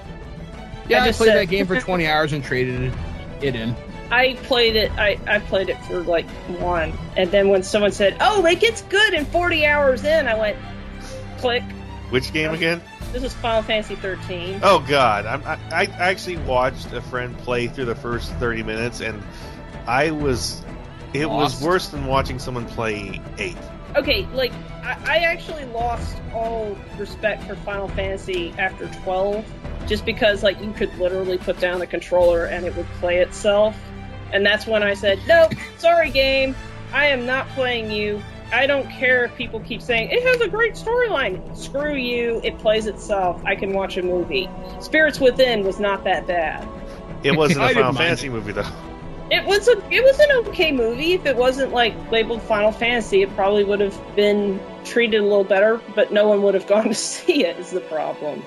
[0.89, 2.91] Yeah, I, just played said- that game for 20 hours and traded
[3.41, 3.75] it in.
[4.13, 4.91] I played it.
[4.91, 8.83] I, I played it for like one, and then when someone said, "Oh, it gets
[8.83, 10.57] good in 40 hours," in I went,
[11.39, 11.63] click.
[12.11, 12.81] Which game um, again?
[13.11, 14.59] This is Final Fantasy 13.
[14.61, 19.01] Oh God, I'm, I I actually watched a friend play through the first thirty minutes,
[19.01, 19.19] and
[19.87, 20.63] I was,
[21.15, 21.55] it Lost.
[21.55, 23.57] was worse than watching someone play eight.
[23.95, 29.43] Okay, like I, I actually lost all respect for Final Fantasy after 12,
[29.87, 33.75] just because like you could literally put down the controller and it would play itself,
[34.33, 36.55] and that's when I said, "Nope, sorry, game,
[36.91, 40.47] I am not playing you." I don't care if people keep saying it has a
[40.47, 41.57] great storyline.
[41.57, 43.41] Screw you, it plays itself.
[43.45, 44.47] I can watch a movie.
[44.79, 46.67] Spirits Within was not that bad.
[47.23, 48.69] It wasn't I a didn't Final Fantasy movie though.
[49.31, 51.13] It was a it was an okay movie.
[51.13, 55.43] If it wasn't like labeled Final Fantasy, it probably would have been treated a little
[55.43, 58.43] better, but no one would have gone to see it is the problem.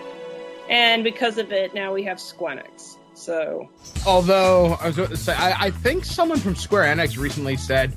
[0.68, 2.95] And because of it, now we have Squenix.
[3.16, 3.68] So
[4.06, 7.92] Although I was going to say, I, I think someone from Square Enix recently said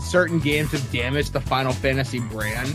[0.00, 2.68] certain games have damaged the Final Fantasy brand,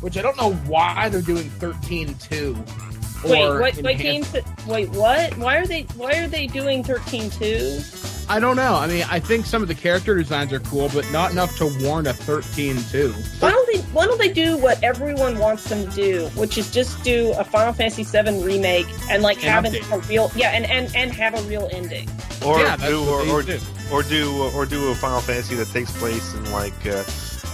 [0.00, 3.24] which I don't know why they're doing 13-2.
[3.28, 5.36] wait, or what what enhanced- games wait, what?
[5.38, 8.09] Why are they why are they doing 13-2?
[8.30, 8.76] I don't know.
[8.76, 11.64] I mean, I think some of the character designs are cool, but not enough to
[11.82, 13.42] warrant a 13-2.
[13.42, 16.70] Why don't they why don't they do what everyone wants them to do, which is
[16.70, 20.04] just do a Final Fantasy VII remake and like have it update.
[20.04, 22.08] a real yeah, and, and, and have a real ending.
[22.46, 23.58] Or Yeah, that's do what or, they or do.
[23.90, 27.02] or do or do a Final Fantasy that takes place in like uh,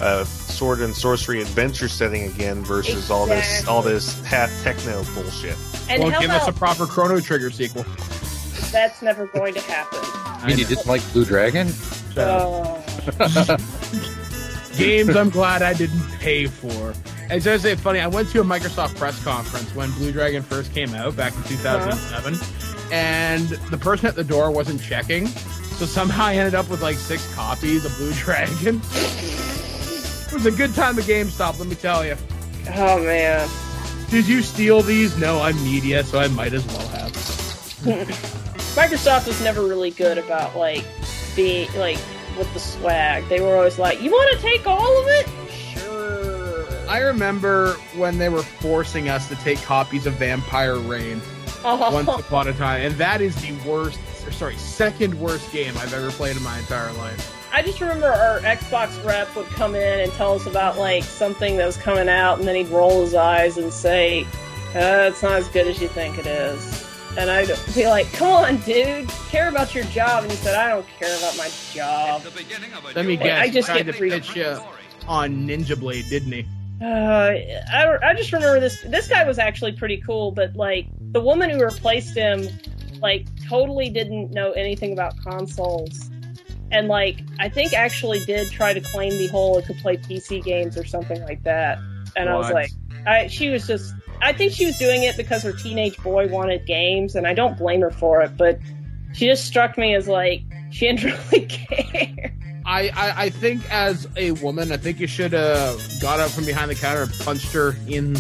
[0.03, 5.57] uh, sword and sorcery adventure setting again versus all this all this half techno bullshit.
[5.89, 7.87] And well, how give us a proper Chrono Trigger sequel.
[8.73, 9.99] That's never going to happen.
[10.03, 11.69] I mean, you didn't like Blue Dragon?
[12.17, 12.83] Oh.
[14.77, 16.95] games I'm glad I didn't pay for.
[17.31, 20.43] And so I say funny, I went to a Microsoft press conference when Blue Dragon
[20.43, 22.39] first came out back in 2007,
[22.93, 26.97] and the person at the door wasn't checking, so somehow I ended up with like
[26.97, 28.77] six copies of Blue Dragon.
[28.77, 32.17] it was a good time at GameStop, let me tell you.
[32.75, 33.49] Oh man.
[34.09, 35.19] Did you steal these?
[35.19, 38.43] No, I'm media, so I might as well have.
[38.77, 40.85] Microsoft was never really good about like
[41.35, 41.99] being like
[42.39, 43.27] with the swag.
[43.29, 46.67] They were always like, "You want to take all of it?" Sure.
[46.87, 51.23] I remember when they were forcing us to take copies of Vampire Rain
[51.65, 55.75] Oh, once upon a time, and that is the worst, or sorry, second worst game
[55.79, 57.33] I've ever played in my entire life.
[57.53, 61.57] I just remember our Xbox rep would come in and tell us about like something
[61.57, 64.25] that was coming out, and then he'd roll his eyes and say,
[64.75, 66.86] uh, "It's not as good as you think it is."
[67.19, 70.69] And I'd be like, "Come on, dude, care about your job." And he said, "I
[70.69, 72.23] don't care about my job."
[72.95, 74.59] Let me guess, I just tried get to free- pitch you
[75.09, 76.47] on Ninja Blade, didn't he?
[76.83, 76.85] Uh,
[77.73, 78.83] I, don't- I just remember this.
[78.83, 82.47] This guy was actually pretty cool, but like the woman who replaced him,
[83.01, 86.11] like totally didn't know anything about consoles,
[86.71, 90.45] and like I think actually did try to claim the whole it could play PC
[90.45, 91.79] games or something like that.
[92.15, 92.71] And I was like,
[93.07, 93.95] I she was just.
[94.23, 97.57] I think she was doing it because her teenage boy wanted games, and I don't
[97.57, 98.37] blame her for it.
[98.37, 98.59] But
[99.13, 102.33] she just struck me as like she didn't really care.
[102.65, 106.45] I, I, I think as a woman, I think you should have got up from
[106.45, 108.17] behind the counter and punched her in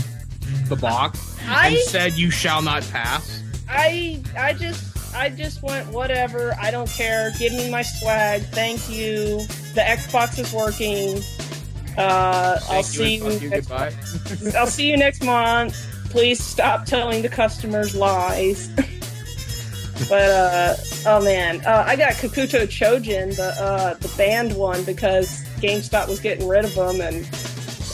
[0.68, 6.54] the box and said, "You shall not pass." I I just I just went whatever.
[6.60, 7.32] I don't care.
[7.38, 8.42] Give me my swag.
[8.42, 9.38] Thank you.
[9.74, 11.20] The Xbox is working.
[11.96, 13.30] Uh, I'll Thank see you.
[13.30, 13.50] you.
[13.50, 13.92] Next, Goodbye.
[14.58, 15.76] I'll see you next month.
[16.10, 18.68] Please stop telling the customers lies.
[20.08, 25.42] but uh, oh man, uh, I got Kakuto Chojin, the uh, the banned one, because
[25.60, 27.28] GameStop was getting rid of them, and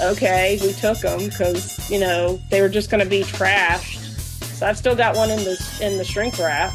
[0.00, 3.98] okay, we took them because you know they were just going to be trashed.
[4.56, 6.72] So I've still got one in the in the shrink wrap.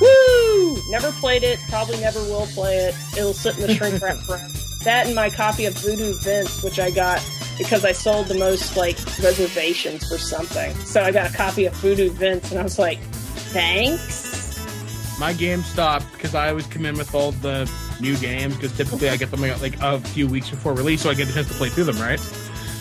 [0.00, 0.76] Woo!
[0.90, 1.58] Never played it.
[1.68, 2.94] Probably never will play it.
[3.16, 4.48] It'll sit in the shrink wrap forever.
[4.88, 7.22] That and my copy of Voodoo Vince, which I got
[7.58, 10.74] because I sold the most like reservations for something.
[10.76, 12.98] So I got a copy of Voodoo Vince, and I was like,
[13.52, 14.58] thanks.
[15.20, 17.70] My game stopped because I always come in with all the
[18.00, 21.14] new games because typically I get them like a few weeks before release, so I
[21.14, 22.18] get a chance to play through them, right?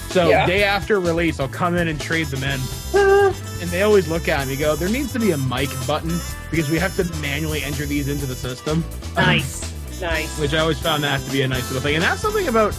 [0.10, 0.46] So Yeah.
[0.46, 2.62] day after release, I'll come in and trade them in,
[3.62, 6.70] and they always look at me go, "There needs to be a Mike button because
[6.70, 8.86] we have to manually enter these into the system."
[9.18, 10.40] nice, nice.
[10.40, 11.96] which I always found that to be a nice little thing.
[11.96, 12.78] And that's something about.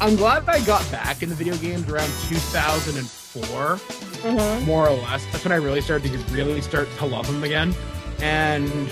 [0.00, 5.24] I'm glad I got back into video games around 2004, hmm more or less.
[5.26, 7.74] That's when I really started to really start to love them again,
[8.20, 8.90] and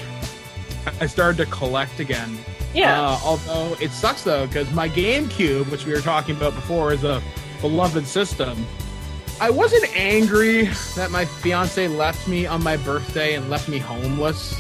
[1.00, 2.38] I started to collect again.
[2.74, 3.00] Yeah.
[3.00, 7.02] Uh, although it sucks though, because my GameCube, which we were talking about before, is
[7.02, 7.20] a
[7.61, 8.64] beloved system.
[9.40, 14.54] I wasn't angry that my fiance left me on my birthday and left me homeless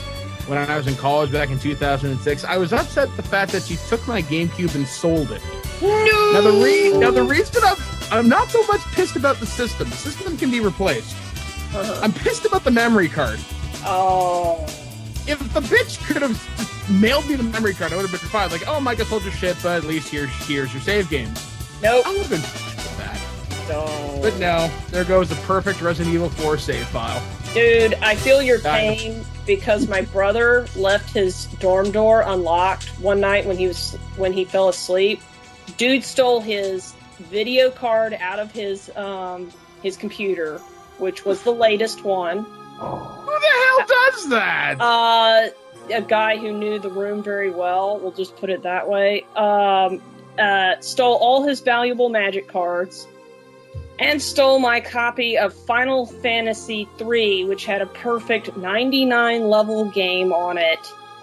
[0.46, 2.44] when I was in college back in 2006.
[2.44, 5.42] I was upset at the fact that she took my GameCube and sold it.
[5.80, 6.32] no.
[6.32, 7.76] Now the re- now the reason I'm
[8.12, 9.88] I'm not so much pissed about the system.
[9.88, 11.14] The system can be replaced.
[11.74, 12.00] Uh-huh.
[12.02, 13.38] I'm pissed about the memory card.
[13.84, 14.64] Oh.
[15.26, 18.50] If the bitch could have mailed me the memory card, I would have been fine.
[18.50, 21.38] Like, oh, Mike, I sold your shit, but at least here's here's your save games.
[21.82, 22.04] Nope.
[22.06, 23.68] I would have been fine with that.
[23.68, 24.18] No.
[24.20, 27.22] But no, there goes the perfect Resident Evil 4 save file.
[27.54, 33.44] Dude, I feel your pain because my brother left his dorm door unlocked one night
[33.44, 35.20] when he was when he fell asleep.
[35.76, 39.50] Dude stole his video card out of his um
[39.82, 40.58] his computer,
[40.98, 42.44] which was the latest one.
[42.44, 44.76] Who the hell does that?
[44.80, 45.48] Uh
[45.92, 49.24] a guy who knew the room very well, we'll just put it that way.
[49.34, 50.00] Um
[50.38, 53.08] uh stole all his valuable magic cards
[54.00, 60.32] and stole my copy of Final Fantasy III, which had a perfect 99 level game
[60.32, 60.78] on it.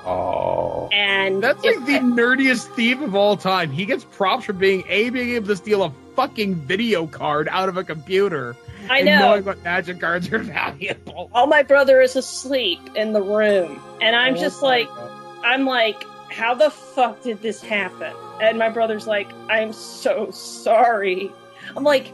[0.06, 0.88] Oh.
[0.94, 3.72] And That's it- like the nerdiest thief of all time.
[3.72, 7.68] He gets props for being a being able to steal a fucking video card out
[7.70, 8.56] of a computer
[8.90, 9.20] I and know.
[9.20, 11.30] knowing what magic cards are valuable.
[11.34, 15.12] All my brother is asleep in the room, and I'm Oh just like, God.
[15.44, 18.14] I'm like, how the fuck did this happen?
[18.42, 21.32] And my brother's like, I'm so sorry.
[21.76, 22.14] I'm like,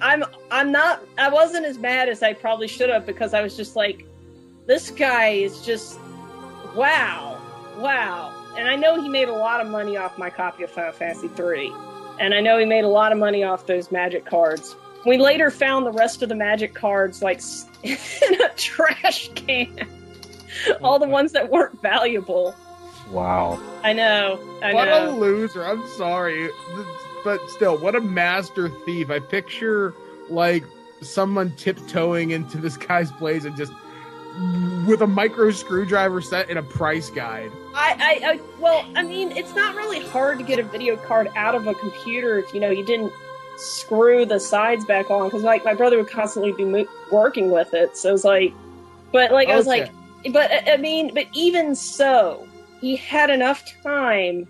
[0.00, 3.56] I'm I'm not I wasn't as mad as I probably should have because I was
[3.56, 4.06] just like,
[4.66, 5.98] this guy is just
[6.74, 7.40] wow,
[7.78, 8.34] wow.
[8.56, 11.28] And I know he made a lot of money off my copy of Final Fantasy
[11.28, 11.72] 3
[12.18, 14.74] And I know he made a lot of money off those magic cards.
[15.06, 17.40] We later found the rest of the magic cards like
[17.82, 17.96] in
[18.40, 19.88] a trash can.
[20.82, 22.54] All the ones that weren't valuable.
[23.10, 23.60] Wow.
[23.82, 24.38] I know.
[24.62, 25.10] I what know.
[25.10, 25.64] a loser.
[25.64, 26.50] I'm sorry.
[27.28, 29.10] But still, what a master thief.
[29.10, 29.92] I picture
[30.30, 30.64] like
[31.02, 33.70] someone tiptoeing into this guy's place and just
[34.86, 37.50] with a micro screwdriver set in a price guide.
[37.74, 41.28] I, I, I, well, I mean, it's not really hard to get a video card
[41.36, 43.12] out of a computer if you know you didn't
[43.58, 45.26] screw the sides back on.
[45.26, 48.54] Because like my brother would constantly be mo- working with it, so it's like,
[49.12, 49.92] but like I was like,
[50.32, 52.48] but I mean, but even so,
[52.80, 54.48] he had enough time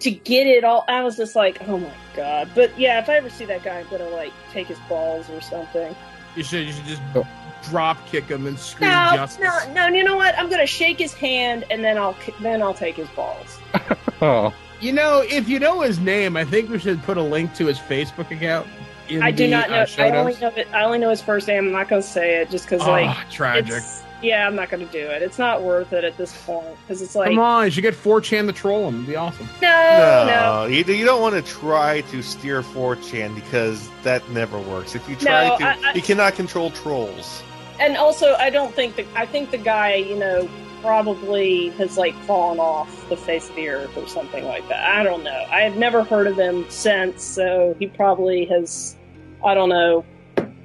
[0.00, 0.84] to get it all.
[0.88, 2.48] I was just like, oh my god.
[2.54, 5.40] But yeah, if I ever see that guy, I'm gonna like take his balls or
[5.40, 5.94] something.
[6.36, 7.26] You should you should just Oh.
[7.70, 9.42] drop kick him and scream No, justice.
[9.42, 9.86] no, no.
[9.88, 10.38] You know what?
[10.38, 13.58] I'm gonna shake his hand and then I'll then I'll take his balls.
[14.20, 17.54] Oh, You know, if you know his name, I think we should put a link
[17.54, 18.66] to his Facebook account.
[19.08, 19.76] In I do the, not know.
[19.82, 20.68] Uh, I only know it.
[20.72, 21.66] I only know his first name.
[21.66, 23.74] I'm not gonna say it just because Oh, like tragic.
[23.76, 24.02] it's.
[24.22, 25.22] Yeah, I'm not gonna do it.
[25.22, 27.94] It's not worth it at this point because it's like Come on, you should get
[27.94, 28.96] 4chan to troll him.
[28.96, 29.46] It'd be awesome.
[29.62, 30.26] no, no.
[30.26, 34.94] No, you, you don't want to try to steer 4chan because that never works.
[34.96, 37.42] If you try No, to, I- I- you cannot control trolls.
[37.80, 40.48] And also, I don't think that I think the guy, you know,
[40.82, 44.80] probably has like fallen off the face of the earth or something like that.
[44.96, 45.44] I don't know.
[45.50, 48.96] I have never heard of him since, so he probably has.
[49.44, 50.04] I don't know.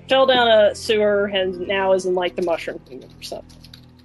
[0.10, 3.58] Fell down a sewer and now is in like the Mushroom Kingdom or something,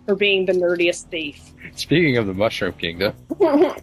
[0.07, 1.41] for being the nerdiest thief.
[1.75, 3.15] speaking of the Mushroom Kingdom.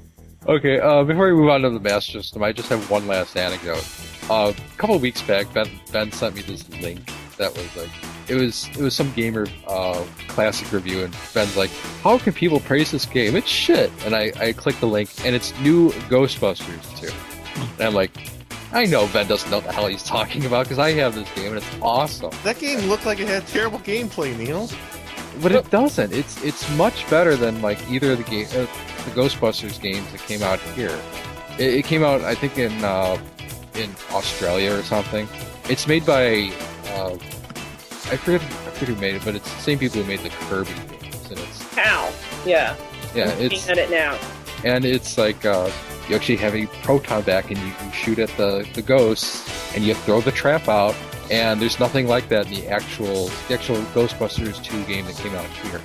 [0.47, 3.35] Okay, uh, before we move on to the Master System, I just have one last
[3.35, 3.83] anecdote.
[4.29, 6.99] Uh, a couple weeks back, Ben Ben sent me this link
[7.37, 7.89] that was like,
[8.27, 11.71] it was it was some gamer uh, classic review, and Ben's like,
[12.03, 13.35] "How can people praise this game?
[13.35, 17.11] It's shit." And I I clicked the link, and it's new Ghostbusters 2.
[17.79, 18.11] And I'm like,
[18.75, 21.31] I know Ben doesn't know what the hell he's talking about because I have this
[21.33, 22.31] game and it's awesome.
[22.43, 24.69] That game looked like it had terrible gameplay, Neil.
[25.41, 26.11] But it doesn't.
[26.11, 28.67] It's it's much better than like either of the game, uh,
[29.05, 30.97] the Ghostbusters games that came out here.
[31.57, 33.17] It, it came out, I think, in uh,
[33.75, 35.27] in Australia or something.
[35.69, 36.51] It's made by
[36.89, 37.13] uh,
[38.11, 40.29] I forget I forget who made it, but it's the same people who made the
[40.49, 42.11] Kirby games, and it's How?
[42.45, 42.75] Yeah.
[43.15, 44.19] yeah, I'm looking it's at it now.
[44.65, 45.71] and it's like uh,
[46.09, 49.83] you actually have a proton pack and you, you shoot at the, the ghosts and
[49.83, 50.95] you throw the trap out
[51.31, 55.33] and there's nothing like that in the actual the actual Ghostbusters 2 game that came
[55.33, 55.79] out here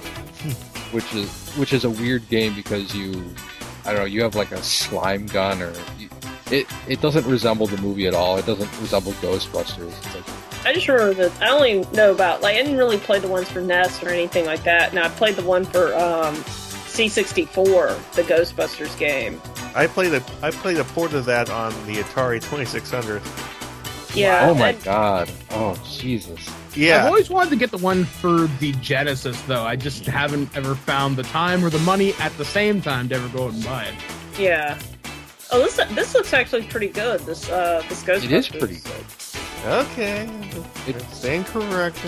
[0.93, 3.25] which is which is a weird game because you
[3.85, 6.09] I don't know you have like a slime gun or you,
[6.51, 10.25] it it doesn't resemble the movie at all it doesn't resemble Ghostbusters it's like
[10.65, 13.49] I just remember that I only know about like I didn't really play the ones
[13.49, 14.93] for NES or anything like that.
[14.93, 19.41] Now I played the one for um, C64, the Ghostbusters game.
[19.75, 23.23] I played a I played a port of that on the Atari 2600.
[24.15, 24.49] Yeah.
[24.51, 26.41] oh my and- god oh Jesus
[26.75, 26.99] Yeah.
[27.01, 29.63] I've always wanted to get the one for the Genesis, though.
[29.65, 33.15] I just haven't ever found the time or the money at the same time to
[33.17, 33.95] ever go out and buy it.
[34.39, 34.79] Yeah.
[35.53, 37.21] Oh, this this looks actually pretty good.
[37.21, 38.25] This uh this Ghostbusters.
[38.25, 39.05] it is pretty good
[39.67, 40.23] okay.
[40.87, 41.99] It's- It's incorrect.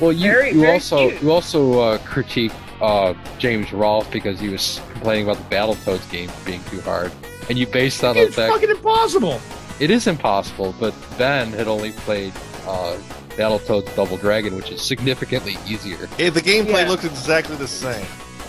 [0.00, 1.22] Well, you, Very, you very also cute.
[1.22, 6.30] you also uh, critique uh, James Rolfe because he was complaining about the Battletoads game
[6.44, 7.12] being too hard,
[7.48, 9.40] and you based that on the It's fact fucking impossible.
[9.80, 10.74] it is impossible.
[10.80, 12.32] But Ben had only played
[12.66, 12.96] uh,
[13.36, 16.08] Battletoads Double Dragon, which is significantly easier.
[16.18, 16.88] Yeah, the gameplay Yeah.
[16.88, 18.06] looks exactly the same.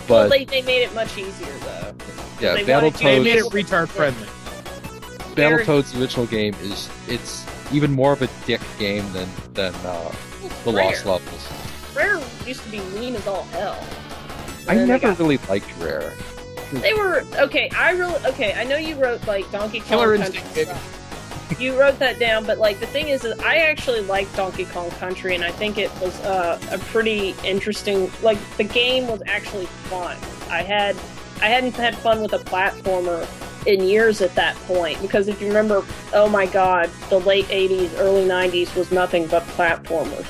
[0.08, 1.92] Well, But they, they made it much easier though.
[2.40, 4.26] yeah, they wanted They made it retard friendly.
[5.34, 10.12] very- Battletoads original game is it's even more of a dick game than than uh,
[10.64, 10.84] the Rare.
[10.86, 11.48] Lost Levels.
[11.94, 13.78] Rare used to be mean as all hell.
[14.68, 16.12] I And then they never got- really liked Rare.
[16.72, 17.68] They were okay.
[17.76, 18.52] I really okay.
[18.54, 20.80] I know you wrote like Donkey Kong Killer Country Instinct.
[21.58, 24.88] You wrote that down, but like the thing is, is I actually liked Donkey Kong
[24.92, 28.08] Country, and I think it was uh, a pretty interesting.
[28.22, 30.16] Like the game was actually fun.
[30.48, 30.94] I had
[31.42, 33.26] I hadn't had fun with a platformer
[33.66, 37.96] in years at that point because if you remember, oh my god, the late '80s,
[37.98, 40.26] early '90s was nothing but platformers.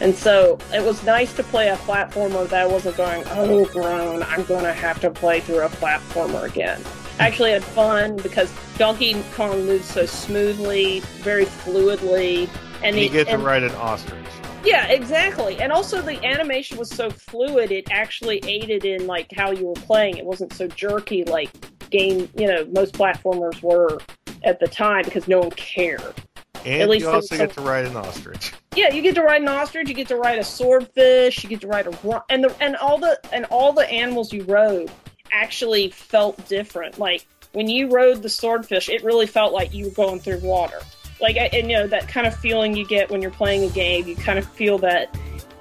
[0.00, 4.42] And so it was nice to play a platformer that wasn't going, oh, grown, I'm
[4.44, 6.82] going to have to play through a platformer again.
[7.20, 12.48] I actually had fun because Donkey Kong moves so smoothly, very fluidly.
[12.82, 14.18] And, you get to and- ride an ostrich.
[14.64, 15.60] yeah, exactly.
[15.60, 19.74] And also the animation was so fluid, it actually aided in like how you were
[19.74, 20.16] playing.
[20.16, 21.50] It wasn't so jerky like
[21.92, 24.00] game, you know, most platformers were
[24.44, 26.14] at the time because no one cared.
[26.64, 28.52] And least you also some- get to ride an ostrich.
[28.74, 31.60] Yeah, you get to ride an ostrich, you get to ride a swordfish, you get
[31.60, 34.90] to ride a and the and all the and all the animals you rode
[35.30, 36.98] actually felt different.
[36.98, 40.78] Like when you rode the swordfish, it really felt like you were going through water.
[41.20, 44.06] Like and you know that kind of feeling you get when you're playing a game,
[44.06, 45.14] you kind of feel that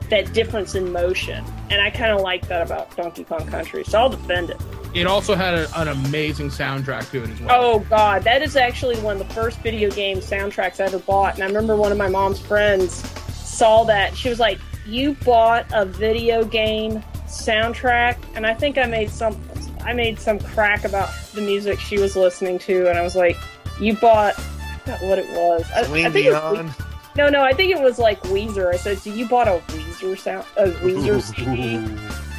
[0.09, 1.43] that difference in motion.
[1.69, 4.61] And I kind of like that about Donkey Kong Country, so I'll defend it.
[4.93, 7.49] It also had a, an amazing soundtrack to it as well.
[7.51, 11.35] Oh god, that is actually one of the first video game soundtracks I ever bought.
[11.35, 12.93] And I remember one of my mom's friends
[13.33, 14.15] saw that.
[14.17, 19.39] She was like, "You bought a video game soundtrack?" And I think I made some
[19.83, 23.37] I made some crack about the music she was listening to and I was like,
[23.79, 25.65] "You bought I forgot what it was.
[25.73, 26.69] I, I think it was,
[27.15, 28.73] no, no, I think it was like Weezer.
[28.73, 31.77] I said, "So you bought a Weezer sound a Weezer CD?"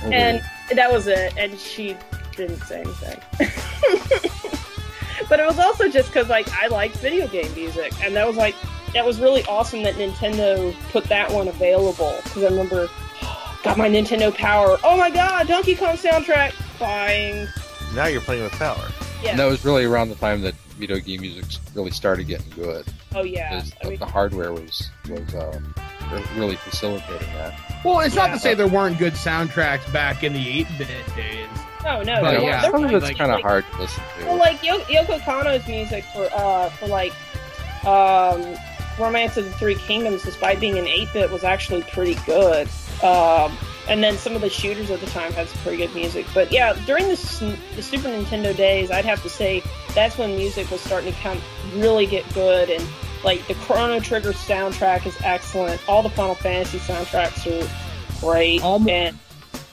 [0.04, 0.10] Oh.
[0.10, 0.42] and
[0.74, 1.34] that was it.
[1.36, 1.96] And she
[2.36, 3.20] didn't say anything.
[5.28, 8.36] but it was also just because like I liked video game music, and that was
[8.36, 8.54] like
[8.94, 12.14] that was really awesome that Nintendo put that one available.
[12.24, 12.88] Because I remember
[13.62, 14.78] got my Nintendo Power.
[14.84, 17.48] Oh my god, Donkey Kong soundtrack buying.
[17.94, 18.88] Now you're playing with power.
[19.22, 19.30] Yeah.
[19.30, 22.86] And that was really around the time that video game music really started getting good.
[23.14, 23.56] oh yeah.
[23.56, 25.74] Because I mean, the hardware was was um,
[26.36, 27.58] really facilitating that.
[27.84, 31.48] Well, it's not to say there weren't good soundtracks back in the 8-bit days.
[31.84, 33.44] No, no, but there You know, were- yeah, some of it's like- kind of like-
[33.44, 34.26] hard to listen to.
[34.26, 37.12] Well, like Yo- Yoko Kanno's music for uh for like
[37.86, 38.56] um
[38.98, 42.68] Romance of the Three Kingdoms, despite being an eight bit, was actually pretty good.
[43.02, 43.56] Um,
[43.88, 46.26] and then some of the shooters at the time had some pretty good music.
[46.34, 49.62] But yeah, during the, the Super Nintendo days, I'd have to say
[49.94, 51.40] that's when music was starting to come
[51.74, 52.68] really get good.
[52.70, 52.86] And
[53.24, 55.80] like the Chrono Trigger soundtrack is excellent.
[55.88, 57.68] All the Final Fantasy soundtracks are
[58.20, 58.62] great.
[58.62, 59.18] Almo- and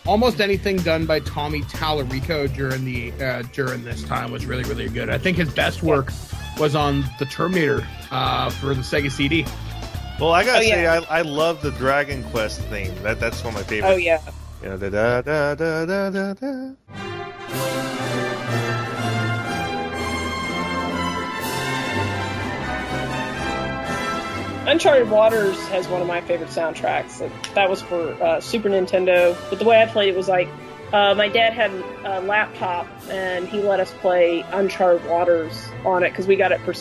[0.08, 4.89] Almost anything done by Tommy Tallarico during the uh, during this time was really really
[4.89, 5.10] good.
[5.10, 6.12] I think his best work
[6.58, 9.45] was on the Terminator uh, for the Sega CD.
[10.20, 11.02] Well, I gotta Oh, say, yeah.
[11.10, 12.93] I, I love the Dragon Quest theme.
[13.04, 13.93] That that's one of my favorites.
[13.93, 14.20] oh yeah.
[14.64, 14.89] You know, da
[15.22, 17.89] da da da da da
[24.70, 27.28] Uncharted Waters has one of my favorite soundtracks.
[27.55, 30.47] That was for uh, Super Nintendo, but the way I played it was like
[30.93, 31.72] uh, my dad had
[32.05, 36.61] a laptop and he let us play Uncharted Waters on it because we got it
[36.61, 36.76] for.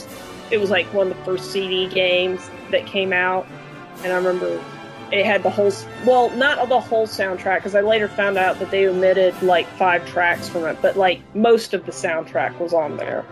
[0.50, 3.46] It was like one of the first CD games that came out,
[4.04, 4.62] and I remember
[5.10, 5.72] it had the whole.
[6.04, 10.06] Well, not the whole soundtrack because I later found out that they omitted like five
[10.06, 13.24] tracks from it, but like most of the soundtrack was on there,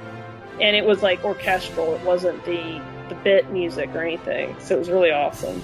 [0.62, 1.94] and it was like orchestral.
[1.94, 4.56] It wasn't the the bit music or anything.
[4.60, 5.62] So it was really awesome.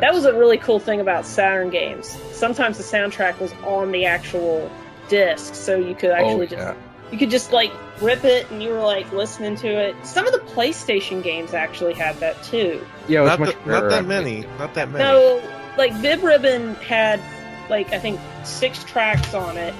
[0.00, 2.08] That was a really cool thing about Saturn games.
[2.32, 4.70] Sometimes the soundtrack was on the actual
[5.08, 6.78] disc, so you could oh, actually oh, just
[7.12, 9.94] you could just like rip it and you were like listening to it.
[10.04, 12.84] Some of the PlayStation games actually had that too.
[13.08, 14.40] Yeah, it was Not, much the- not that many.
[14.58, 15.04] Not that many.
[15.04, 15.42] No,
[15.78, 17.20] like Bib Ribbon had
[17.70, 19.74] like I think six tracks on it,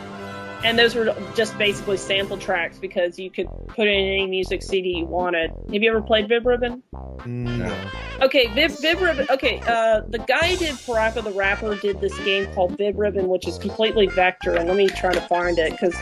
[0.65, 4.97] and those were just basically sample tracks because you could put in any music CD
[4.99, 5.51] you wanted.
[5.73, 6.83] Have you ever played Bib Ribbon?
[7.27, 7.77] No.
[8.23, 9.27] Okay, Viv, Vib Ribbon.
[9.29, 13.29] Okay, uh, the guy who did Parappa the Rapper did this game called Vib Ribbon,
[13.29, 14.55] which is completely vector.
[14.55, 15.95] And let me try to find it because,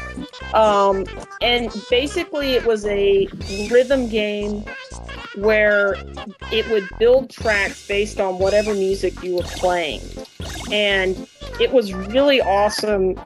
[0.54, 1.06] um,
[1.40, 3.26] and basically it was a
[3.70, 4.64] rhythm game
[5.36, 5.96] where
[6.52, 10.02] it would build tracks based on whatever music you were playing,
[10.70, 11.26] and
[11.60, 13.20] it was really awesome.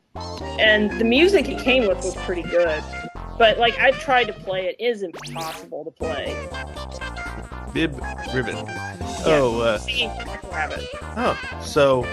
[0.58, 2.82] And the music it came with was pretty good.
[3.38, 6.34] But like I've tried to play it, it is impossible to play.
[7.72, 7.92] Bib
[8.34, 8.56] ribbon.
[9.28, 10.06] Oh, uh, See,
[10.50, 10.84] rabbit.
[11.16, 11.38] oh.
[11.62, 12.04] So,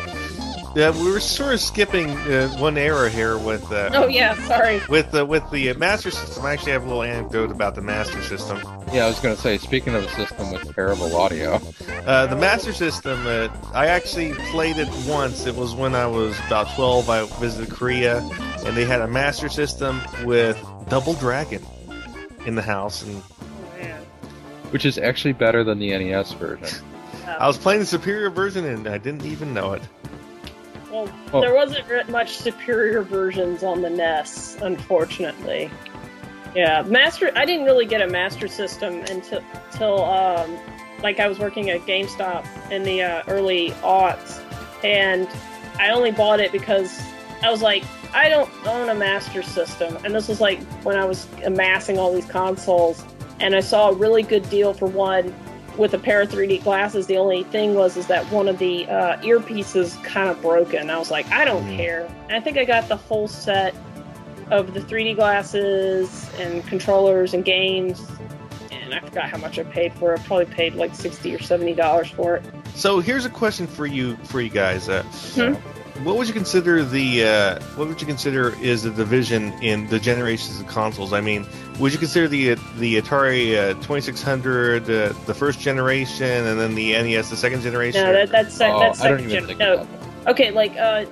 [0.75, 4.81] yeah, we were sort of skipping uh, one era here with uh, Oh yeah, sorry.
[4.89, 6.45] with the with the uh, Master System.
[6.45, 8.59] I actually have a little anecdote about the Master System.
[8.91, 11.61] Yeah, I was going to say, speaking of a system with terrible audio,
[12.05, 15.45] Uh, the Master System, uh, I actually played it once.
[15.45, 17.09] It was when I was about 12.
[17.09, 18.17] I visited Korea,
[18.65, 20.57] and they had a Master System with
[20.89, 21.63] Double Dragon
[22.45, 23.03] in the house.
[23.03, 24.01] And Oh, man.
[24.71, 26.67] which is actually better than the NES version.
[27.25, 29.81] I was playing the superior version, and I didn't even know it.
[30.93, 31.41] Well, Oh.
[31.41, 35.71] there wasn't much superior versions on the NES, unfortunately.
[36.55, 37.31] Yeah, master.
[37.35, 39.41] I didn't really get a master system until,
[39.71, 40.55] until um,
[41.01, 44.39] like I was working at GameStop in the uh, early aughts,
[44.83, 45.27] and
[45.79, 47.01] I only bought it because
[47.41, 47.83] I was like,
[48.13, 52.13] I don't own a master system, and this was like when I was amassing all
[52.13, 53.03] these consoles,
[53.39, 55.33] and I saw a really good deal for one
[55.77, 57.07] with a pair of 3D glasses.
[57.07, 60.89] The only thing was is that one of the uh, earpieces kind of broken.
[60.89, 61.77] I was like, I don't Mhm.
[61.77, 62.07] care.
[62.27, 63.73] And I think I got the whole set
[64.51, 68.05] of the 3D glasses and controllers and games.
[68.71, 70.19] And I forgot how much I paid for it.
[70.19, 72.43] I probably paid like sixty or seventy dollars for it.
[72.75, 74.89] So here's a question for you, for you guys.
[74.89, 75.03] Uh,
[75.35, 75.53] Hmm?
[76.01, 79.99] What would you consider the uh, what would you consider is the division in the
[79.99, 81.13] generations of consoles?
[81.13, 81.45] I mean,
[81.79, 86.93] would you consider the the Atari uh, 2600 uh, the first generation, and then the
[86.93, 88.03] NES the second generation?
[88.03, 89.45] No, that, that's sec- Oh, that's second even gen.
[89.45, 90.29] think No, that.
[90.31, 91.05] okay, like uh,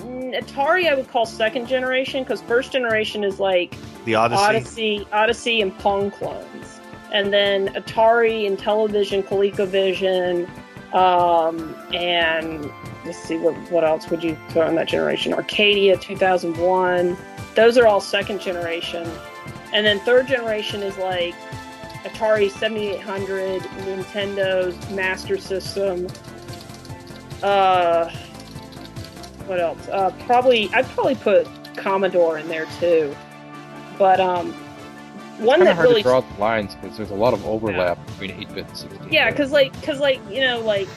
[0.00, 4.42] Atari, I would call second generation because first generation is like the Odyssey.
[4.42, 6.80] Odyssey, Odyssey, and Pong clones,
[7.12, 10.48] and then Atari Intellivision, ColecoVision,
[10.92, 12.70] um, and
[13.06, 15.32] let's see what what else would you throw in that generation?
[15.32, 17.16] Arcadia, 2001.
[17.54, 19.10] Those are all second generation,
[19.72, 21.34] and then third generation is like
[22.04, 26.06] Atari 7800, Nintendo's Master System.
[27.42, 28.10] Uh,
[29.46, 29.88] what else?
[29.88, 33.14] Uh, probably I'd probably put Commodore in there too.
[33.98, 34.52] But um,
[35.38, 38.30] one that hard really to draw the lines because there's a lot of overlap between
[38.30, 39.12] 8-bit and 16-bit.
[39.12, 40.88] yeah, because like because like you know like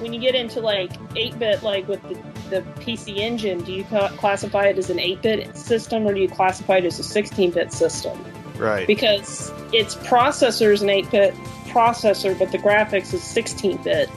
[0.00, 2.14] when you get into like 8-bit like with the,
[2.50, 6.28] the PC Engine, do you ca- classify it as an 8-bit system or do you
[6.28, 8.18] classify it as a 16-bit system?
[8.56, 8.86] Right.
[8.86, 11.34] because its processor is an 8-bit
[11.70, 14.08] processor, but the graphics is 16-bit,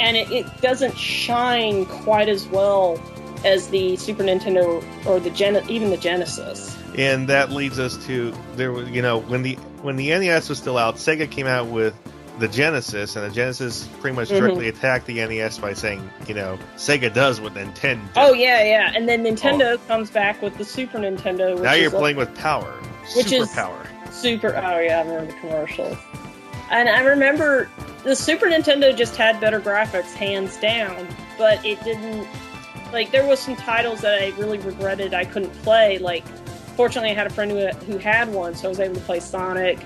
[0.00, 2.98] and it, it doesn't shine quite as well
[3.44, 6.74] as the Super Nintendo or the Gen- even the Genesis.
[6.96, 10.56] and that leads us to there was you know when the when the NES was
[10.56, 11.94] still out, Sega came out with
[12.38, 14.38] the Genesis, and the Genesis pretty much Mhm.
[14.40, 18.00] directly attacked the NES by saying, you know, Sega does what Nintendon't.
[18.16, 21.54] Oh yeah, yeah, and then Nintendo comes back with the Super Nintendo.
[21.54, 22.72] Which now you're like playing with power,
[23.16, 23.86] Which super is- power.
[24.10, 24.48] super.
[24.48, 25.96] Oh yeah, I remember the commercials.
[26.70, 27.68] And I remember
[28.04, 31.06] the Super Nintendo just had better graphics, hands down,
[31.38, 32.26] but it didn't.
[32.92, 35.98] Like there was some titles that I really regretted I couldn't play.
[35.98, 36.24] Like,
[36.76, 39.20] fortunately, I had a friend who who had one, so I was able to play
[39.20, 39.78] Sonic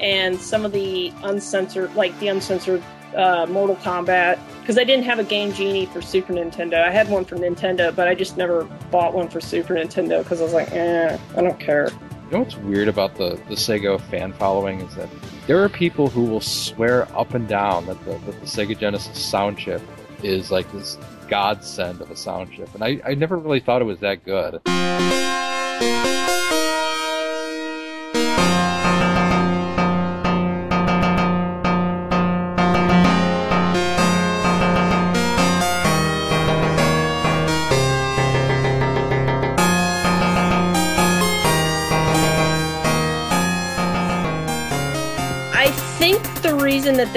[0.00, 2.82] and some of the uncensored, like the uncensored
[3.14, 6.82] uh, Mortal Kombat, because I didn't have a Game Genie for Super Nintendo.
[6.82, 10.40] I had one for Nintendo, but I just never bought one for Super Nintendo because
[10.40, 11.90] I was like, eh, I don't care.
[12.26, 15.08] You know what's weird about the, the Sega fan following is that
[15.46, 19.24] there are people who will swear up and down that the, that the Sega Genesis
[19.24, 19.80] sound chip
[20.24, 22.72] is like this godsend of a sound chip.
[22.74, 24.60] And I, I never really thought it was that good.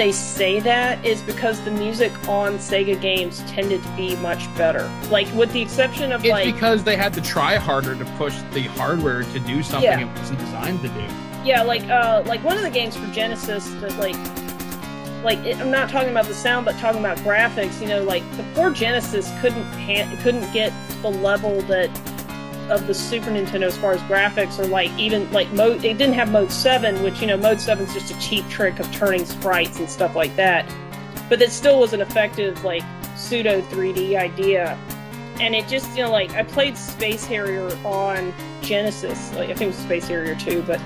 [0.00, 4.90] They say that is because the music on Sega games tended to be much better.
[5.10, 8.34] Like, with the exception of It's like, because they had to try harder to push
[8.54, 10.00] the hardware to do something Yeah.
[10.10, 11.04] it wasn't designed to do.
[11.44, 14.16] yeah, like, uh, like one of the games for Genesis that like,
[15.22, 17.78] like it, I'm not talking about the sound, but talking about graphics.
[17.82, 20.72] You know, like the poor Genesis couldn't han- couldn't get
[21.02, 21.90] the level that
[22.70, 25.84] of the Super Nintendo as far as graphics, or like even like mode.
[25.84, 28.78] It didn't have mode seven, which you know, mode seven is just a cheap trick
[28.80, 30.72] of turning sprites and stuff like that.
[31.28, 32.82] But it still was an effective like
[33.16, 34.78] pseudo 3D idea.
[35.40, 39.62] And it just you know like I played Space Harrier on Genesis, like I think
[39.62, 40.80] it was Space Harrier 2, but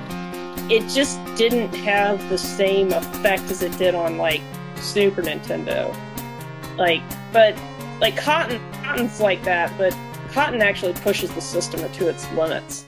[0.70, 4.40] it just didn't have the same effect as it did on like
[4.76, 5.94] Super Nintendo.
[6.76, 7.56] Like, but
[8.00, 9.94] like Cotton, Cotton's like that, but
[10.34, 12.86] Cotton actually pushes the system to its limits.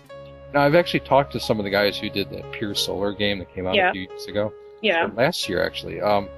[0.53, 3.39] Now, I've actually talked to some of the guys who did that Pier Solar game
[3.39, 3.91] that came out Yeah.
[3.91, 4.53] a few years ago.
[4.83, 6.01] Yeah, last year actually.
[6.01, 6.29] Um,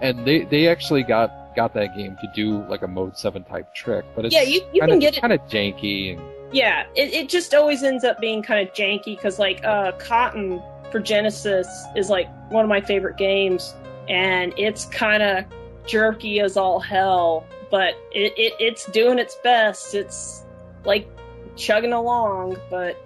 [0.00, 3.74] and they they actually got got that game to do like a mode seven type
[3.74, 6.12] trick, but it's Yeah, you- you kinda, can get it- kind of janky.
[6.16, 6.84] And, yeah.
[6.96, 10.98] It, it just always ends up being kind of janky because like uh, Cotton for
[11.00, 13.74] Genesis is like one of my favorite games,
[14.08, 15.44] and it's kind of
[15.86, 19.94] jerky as all hell, but it, it it's doing its best.
[19.94, 20.44] It's
[20.84, 21.08] like
[21.56, 22.96] chugging along, but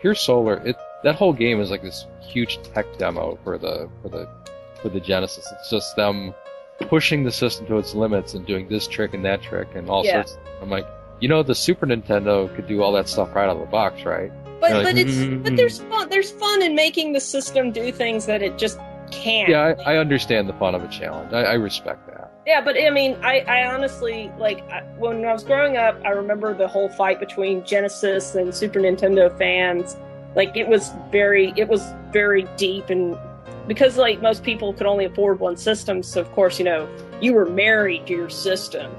[0.00, 4.08] Pier Solar, it that whole game is like this huge tech demo for the for
[4.08, 4.28] the
[4.80, 5.46] for the Genesis.
[5.58, 6.34] It's just them
[6.88, 10.04] pushing the system to its limits and doing this trick and that trick and all
[10.04, 10.24] Yeah.
[10.24, 10.38] sorts.
[10.60, 10.86] I'm like,
[11.20, 14.04] you know, the Super Nintendo could do all that stuff right out of the box,
[14.04, 14.32] right?
[14.60, 17.72] But like, but it's "Mm, but mm, there's fun there's fun in making the system
[17.72, 18.78] do things that it just
[19.12, 19.48] can't.
[19.48, 21.32] Yeah, I, I understand the fun of a challenge.
[21.32, 22.32] I, I respect that.
[22.46, 26.10] Yeah, but I mean, I, I honestly like I, when I was growing up, I
[26.10, 29.96] remember the whole fight between Genesis and Super Nintendo fans.
[30.34, 31.82] Like it was very it was
[32.12, 33.16] very deep and
[33.68, 36.88] because like most people could only afford one system, so of course you know
[37.20, 38.92] you were married to your system.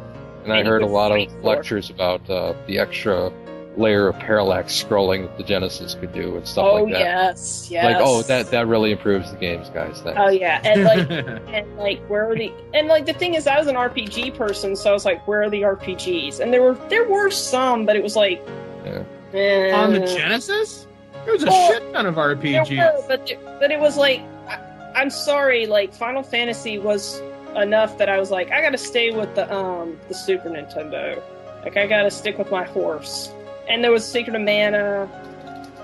[0.43, 3.32] And I And you heard a lot of lectures about uh, the extra
[3.76, 7.02] layer of parallax scrolling that the Genesis could do and stuff oh like that.
[7.02, 7.84] Oh yes, yes.
[7.86, 10.00] Like, oh, that that really improves the games, guys.
[10.02, 10.20] Thanks.
[10.22, 11.10] Oh yeah, and like
[11.54, 14.76] and like where are the and like the thing is I was an RPG person,
[14.76, 16.40] so I was like, where are the RPGs?
[16.40, 18.42] And there were there were some, but it was like
[18.86, 19.04] Yeah.
[19.34, 19.72] eh.
[19.76, 20.86] On the Genesis,
[21.26, 22.78] there was a Well, shit ton of There RPGs.
[22.78, 24.60] were, but it- but it was like I,
[24.96, 27.22] I'm sorry, like Final Fantasy was
[27.56, 31.22] enough that I was like, I got to stay with the um the Super Nintendo.
[31.64, 33.32] Like I got to stick with my horse.
[33.70, 35.09] And there was Secret of Mana,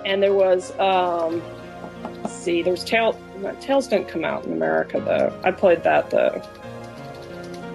[0.05, 1.41] and there was um.
[2.23, 3.19] Let's see, there was Tail.
[3.41, 5.37] no, Tales didn't come out in America though.
[5.43, 6.41] I played that though.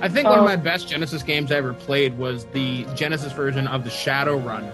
[0.00, 0.42] I think one Oh.
[0.42, 4.70] of my best Genesis games I ever played was the Genesis version of the Shadowrun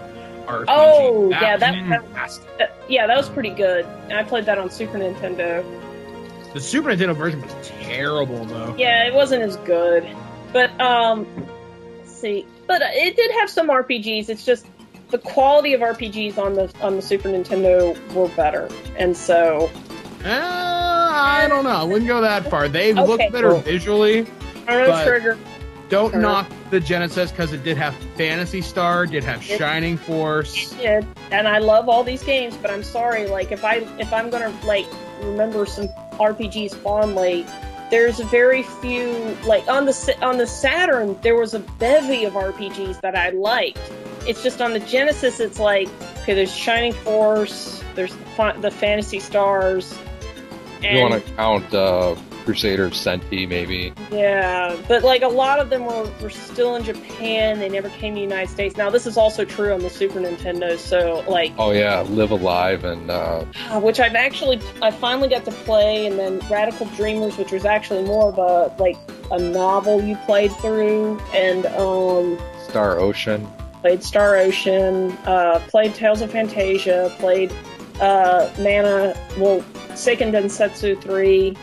[0.47, 0.65] RPG.
[0.67, 3.85] Oh, yeah, that- was that- Uh, yeah, that was pretty good.
[4.09, 5.63] And I played that on Super Nintendo.
[6.53, 8.75] The Super Nintendo version was terrible though.
[8.77, 10.05] Yeah, it wasn't as good,
[10.51, 11.25] but um,
[11.99, 12.45] let's see.
[12.67, 14.27] But uh, it did have some RPGs.
[14.29, 14.65] It's just
[15.11, 19.69] the quality of RPGs on the on the Super Nintendo were better, and so
[20.23, 21.71] Uh, I don't know.
[21.71, 22.67] I wouldn't go that far.
[22.67, 23.01] They Okay.
[23.01, 24.25] look better Well- visually.
[24.67, 25.37] Chrono But- Trigger.
[25.89, 26.21] Don't Sure.
[26.21, 30.69] knock the Genesis because it did have Phantasy Star, did have It- Shining Force.
[30.79, 34.29] did, and I love all these games, but I'm sorry, like if I if I'm
[34.29, 34.85] gonna like
[35.21, 35.89] remember some
[36.19, 37.45] RPGs fondly,
[37.89, 43.01] there's very few like on the on the Saturn there was a bevy of RPGs
[43.01, 43.79] that I liked.
[44.27, 45.87] It's just on the Genesis, it's like
[46.21, 49.97] okay, there's Shining Force, there's the, fa- the Phantasy Stars,
[50.83, 52.15] and You want to count uh,
[52.45, 53.93] Crusader Centy, maybe?
[54.11, 57.59] yeah, but like a lot of them were, were still in Japan.
[57.59, 58.77] They never came to the United States.
[58.77, 60.77] Now this is also true on the Super Nintendo.
[60.77, 65.29] So like Oh yeah, Live A Live and uh, Uh, which I've actually I finally
[65.29, 68.97] got to play, and then Radical Dreamers, which was actually more of a like
[69.31, 73.47] a novel you played through, and um, Star Ocean.
[73.81, 77.51] Played Star Ocean, uh, played Tales of Phantasia, played
[77.99, 81.57] uh, Mana, well, Seiken Densetsu three.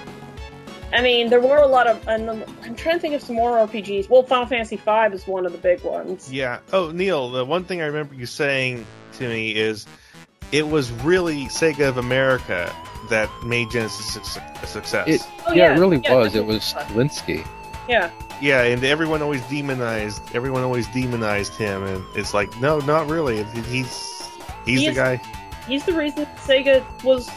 [0.92, 2.06] I mean, there were a lot of.
[2.08, 4.08] And I'm trying to think of some more RPGs.
[4.08, 6.32] Well, Final Fantasy V is one of the big ones.
[6.32, 6.60] Yeah.
[6.72, 9.86] Oh, Neil, the one thing I remember you saying to me is
[10.50, 12.74] it was really Sega of America
[13.10, 14.16] that made Genesis
[14.62, 15.08] a success.
[15.08, 16.34] It, Oh, yeah, yeah, it really yeah, was.
[16.34, 16.84] It was was.
[16.88, 17.46] Linsky.
[17.88, 18.10] Yeah,
[18.40, 20.22] yeah, and everyone always demonized.
[20.34, 23.42] Everyone always demonized him, and it's like, no, not really.
[23.44, 24.28] He's
[24.64, 25.22] he's He the guy.
[25.66, 27.28] he's the reason Sega was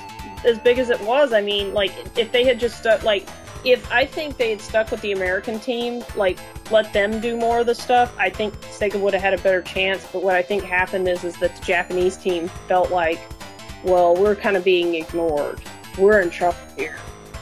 [0.46, 1.34] as big as it was.
[1.34, 3.28] I mean, like if they had just stuck, like
[3.64, 6.40] if I think they had stuck with the American team, like
[6.72, 9.62] let them do more of the stuff, I think Sega would have had a better
[9.62, 10.06] chance.
[10.12, 13.20] But what I think happened is, is that the Japanese team felt like,
[13.84, 15.62] well, we're kind of being ignored.
[15.98, 16.98] We're in trouble here.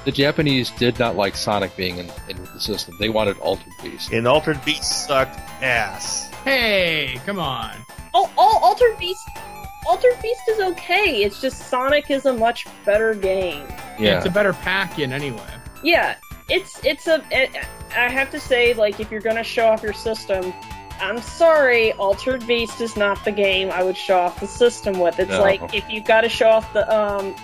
[0.09, 2.95] The Japanese did not like Sonic being in, in the system.
[2.99, 4.11] They wanted Altered Beast.
[4.11, 6.31] And Altered Beast sucked ass.
[6.43, 7.75] Hey, come on.
[8.15, 9.21] Oh, oh, Altered Beast.
[9.85, 11.21] Altered Beast is okay.
[11.21, 13.67] It's just Sonic is a much better game.
[13.99, 14.17] Yeah.
[14.17, 15.45] It's a better pack in anyway.
[15.83, 16.15] Yeah,
[16.49, 17.23] it's it's a.
[17.29, 17.55] It,
[17.95, 20.51] I have to say, like, if you're gonna show off your system,
[20.99, 25.19] I'm sorry, Altered Beast is not the game I would show off the system with.
[25.19, 25.41] It's No.
[25.41, 27.35] like if you've got to show off the um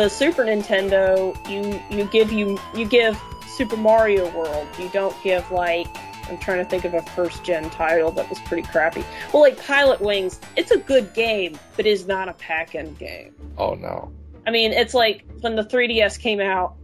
[0.00, 4.66] the Super Nintendo, you you give you you give Super Mario World.
[4.78, 5.86] You don't give like
[6.30, 9.04] I'm trying to think of a first gen title that was pretty crappy.
[9.30, 13.34] Well, like Pilot Wings, it's a good game, but is not a pack-in game.
[13.58, 14.10] oh no.
[14.46, 16.76] I mean, it's like when the 3DS came out,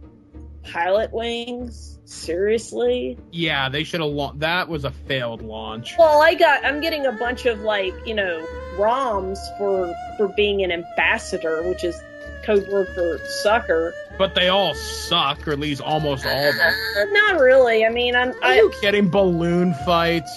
[0.61, 1.97] Pilot Wings?
[2.05, 3.17] Seriously?
[3.31, 4.11] Yeah, they should have.
[4.11, 4.39] launched.
[4.41, 5.95] that was a failed launch.
[5.97, 8.45] Well, I got I'm getting a bunch of like, you know,
[8.77, 11.99] ROMs for for being an ambassador, which is
[12.47, 13.93] code word for sucker.
[14.17, 16.73] But they all suck, or at least almost all of them.
[16.97, 17.85] Uh, not really.
[17.85, 19.09] I mean, I'm Are I you kidding?
[19.09, 20.31] Balloon fights.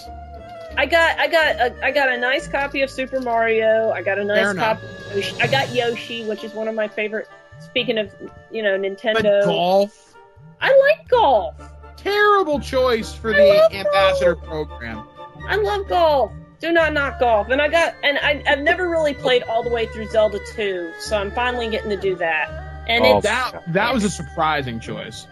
[0.76, 3.90] I got I got a, I got a nice copy of Super Mario.
[3.90, 4.86] I got a nice copy.
[4.86, 5.40] Of Yoshi.
[5.40, 7.28] I got Yoshi, which is one of my favorite.
[7.61, 8.12] Speaking of,
[8.50, 9.14] you know, Nintendo.
[9.14, 10.14] But Nintendo, golf.
[10.61, 11.54] I like golf.
[11.96, 14.46] Terrible choice for I the ambassador golf.
[14.46, 15.06] program.
[15.48, 16.32] I love golf.
[16.61, 17.48] Do not knock golf.
[17.48, 20.92] And I got and I, I've never really played all the way through Zelda 2,
[20.98, 22.48] so I'm finally getting to do that.
[22.86, 25.26] And Oh, it's That that was a surprising choice.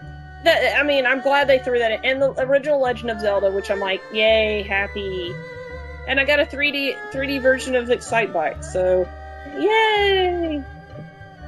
[0.44, 2.04] that, I mean, I'm glad they threw that in.
[2.04, 5.34] And the original Legend of Zelda, which I'm like, yay, happy.
[6.06, 9.06] And I got a 3D 3D version of Excitebike, so
[9.58, 10.62] yay.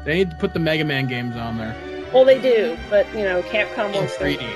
[0.04, 1.76] They need to put the Mega Man games on there
[2.12, 4.46] Well, they do, but you know, Capcom in wants 3D.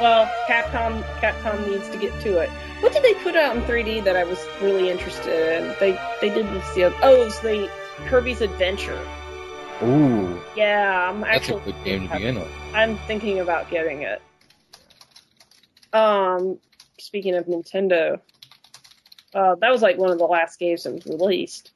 [0.00, 2.50] Well, Capcom Capcom needs to get to it.
[2.80, 5.74] What did they put out in 3D that I was really interested in?
[5.80, 7.70] They they did this the other, oh, it was the
[8.06, 8.98] Kirby's Adventure.
[9.82, 12.48] Ooh, Yeah, I'm actually that's a good game to begin with.
[12.74, 14.20] I'm thinking about getting it.
[15.92, 16.58] Um,
[16.98, 18.20] speaking of Nintendo,
[19.34, 21.72] uh, that was like one of the last games that was released.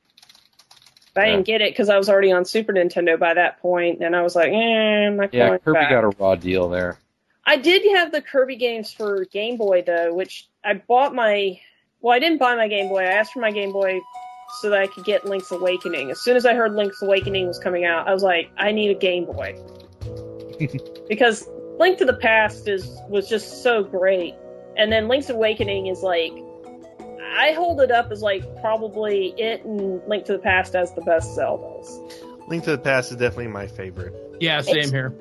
[1.14, 4.02] But I didn't get it because I was already on Super Nintendo by that point,
[4.02, 5.90] and I was like, eh, I'm not Yeah, Kirby back.
[5.90, 6.98] got a raw deal there.
[7.44, 11.58] I did have the Kirby games for Game Boy though, which I bought my.
[12.00, 13.00] Well, I didn't buy my Game Boy.
[13.00, 14.00] I asked for my Game Boy
[14.60, 16.10] so that I could get Link's Awakening.
[16.10, 18.90] As soon as I heard Link's Awakening was coming out, I was like, I need
[18.90, 19.54] a Game Boy
[21.08, 21.48] because
[21.78, 24.34] Link to the Past is was just so great,
[24.76, 26.32] and then Link's Awakening is like.
[27.34, 31.00] I hold it up as like probably it and Link to the Past as the
[31.00, 31.88] best Zeldas.
[32.46, 34.12] Link to the Past is definitely my favorite.
[34.38, 35.14] Yeah, same It's- here.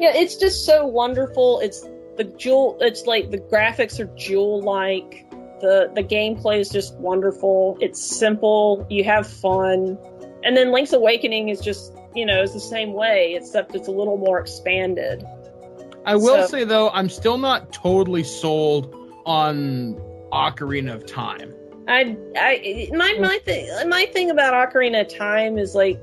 [0.00, 1.60] Yeah, it's just so wonderful.
[1.60, 1.86] It's
[2.18, 2.76] the jewel.
[2.80, 5.24] It's like the graphics are jewel like.
[5.60, 7.78] the The gameplay is just wonderful.
[7.80, 8.86] It's simple.
[8.90, 9.96] You have fun,
[10.44, 13.92] and then Link's Awakening is just you know is the same way, except it's a
[13.92, 15.24] little more expanded.
[16.04, 18.94] I will So- say though, I'm still not totally sold
[19.26, 19.94] on
[20.32, 21.54] Ocarina of Time.
[21.86, 25.98] I, I, my, my thing, my thing about Ocarina of Time is like,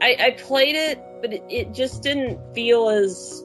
[0.00, 3.44] I, I played it, but it, it just didn't feel as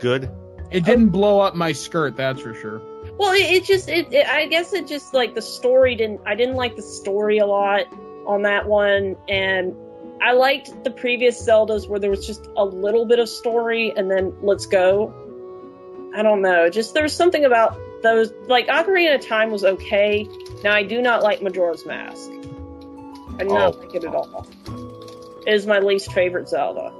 [0.00, 0.28] Good.
[0.70, 2.80] It didn't blow up my skirt, that's for sure.
[3.18, 3.32] well.
[3.32, 6.20] It, it just, it, it, I guess it just like the story didn't.
[6.26, 7.86] I didn't like the story a lot
[8.26, 9.74] on that one, and
[10.22, 14.10] I liked the previous Zeldas where there was just a little bit of story and
[14.10, 15.14] then let's go.
[16.14, 16.68] I don't know.
[16.68, 18.32] Just there's something about those.
[18.46, 20.28] Like Ocarina of Time was okay.
[20.64, 22.28] Now I do not like Majora's Mask.
[23.38, 23.78] I do not Oh.
[23.78, 24.46] like it at all.
[25.46, 26.92] It is my least favorite Zelda.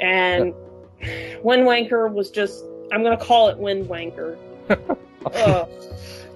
[0.00, 0.52] And
[1.42, 2.64] Wind Wanker was just.
[2.92, 4.36] I'm gonna call it Wind Wanker.
[5.34, 5.68] Ugh.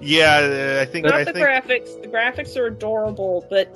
[0.01, 2.01] Yeah, uh, I think Not I the think graphics.
[2.01, 3.69] The graphics are adorable, but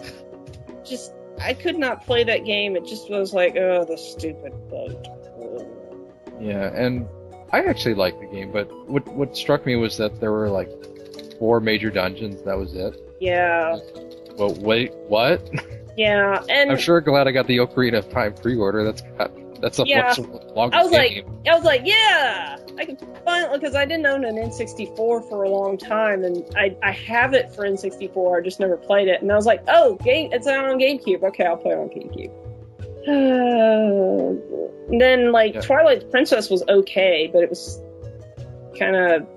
[0.86, 2.76] just I could not play that game.
[2.76, 5.06] It just was like, oh, the stupid boat.
[6.40, 7.08] Yeah, and
[7.52, 10.70] I actually liked the game, but what what struck me was that there were like
[11.40, 12.42] four major dungeons.
[12.44, 13.00] That was it.
[13.20, 13.78] Yeah,
[14.38, 15.50] But wait, what?
[15.98, 18.84] yeah, and I'm sure glad I got the Ocarina of Time pre-order.
[18.84, 19.32] That's got
[19.64, 20.14] that's a Yeah.
[20.16, 24.36] I was like- I was like, yeah, I can finally because I didn't own an
[24.36, 24.96] N64
[25.30, 28.38] for a long time, and I I have it for N64.
[28.38, 31.24] I just never played it, and I was like, oh, game, it's out on GameCube.
[31.24, 32.32] Okay, I'll play it on GameCube.
[34.90, 35.62] and then like Yeah.
[35.62, 37.82] Twilight Princess was okay, but it was
[38.78, 39.28] kind of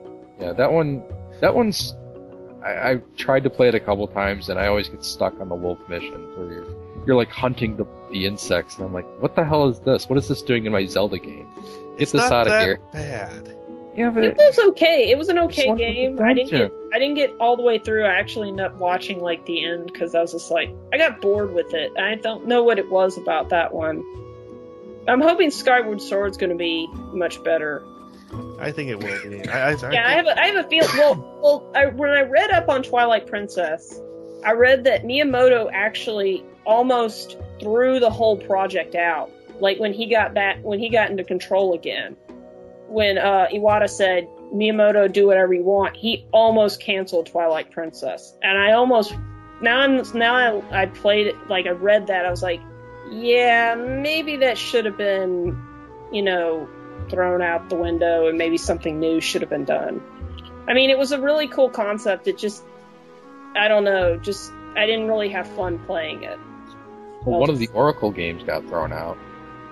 [0.40, 1.02] yeah, that one
[1.40, 1.94] that one's.
[2.64, 5.48] I, I tried to play it a couple times, and I always get stuck on
[5.48, 6.75] the wolf missions where you're
[7.06, 10.08] you're like hunting the the insects, and I'm like, what the hell is this?
[10.08, 11.48] What is this doing in my Zelda game?
[11.56, 11.64] Get
[11.98, 12.80] it's this not out of that here.
[12.92, 13.52] bad.
[13.96, 15.10] Yeah, but It was okay.
[15.10, 16.18] It was an okay game.
[16.18, 16.70] a I didn't get.
[16.92, 18.04] I didn't get all the way through.
[18.04, 21.20] I actually ended up watching like the end because I was just like I got
[21.22, 21.92] bored with it.
[21.98, 24.04] I don't know what it was about that one.
[25.08, 27.82] I'm hoping Skyward Sword's going to be much better.
[28.58, 29.48] I think it will be.
[29.48, 30.84] I, I, I Yeah, I think- have a, I have a feel.
[30.94, 33.98] Well, well, I, when I read up on Twilight Princess,
[34.44, 39.30] I read that Miyamoto actually almost threw the whole project out.
[39.60, 42.16] Like when he got back, when he got into control again,
[42.88, 48.36] when uh, Iwata said Miyamoto do whatever you want, he almost canceled Twilight Princess.
[48.42, 49.14] And I almost
[49.62, 52.60] now I'm now I, I played it like I read that I was like,
[53.10, 55.58] yeah, maybe that should have been,
[56.12, 56.68] you know,
[57.08, 60.02] thrown out the window and maybe something new should have been done.
[60.68, 62.26] I mean, it was a really cool concept.
[62.26, 62.62] It just,
[63.54, 66.38] I don't know, just I didn't really have fun playing it.
[67.32, 69.18] Well, one of the Oracle games got thrown out.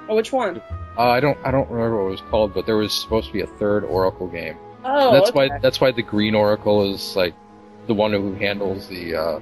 [0.08, 0.60] Oh, which one?
[0.98, 3.32] Uh, I don't I don't remember what it was called, but there was supposed to
[3.32, 4.56] be a third Oracle game.
[4.84, 5.48] Oh, that's okay.
[5.48, 7.34] why that's why the green Oracle is like
[7.86, 9.40] the one who handles the uh,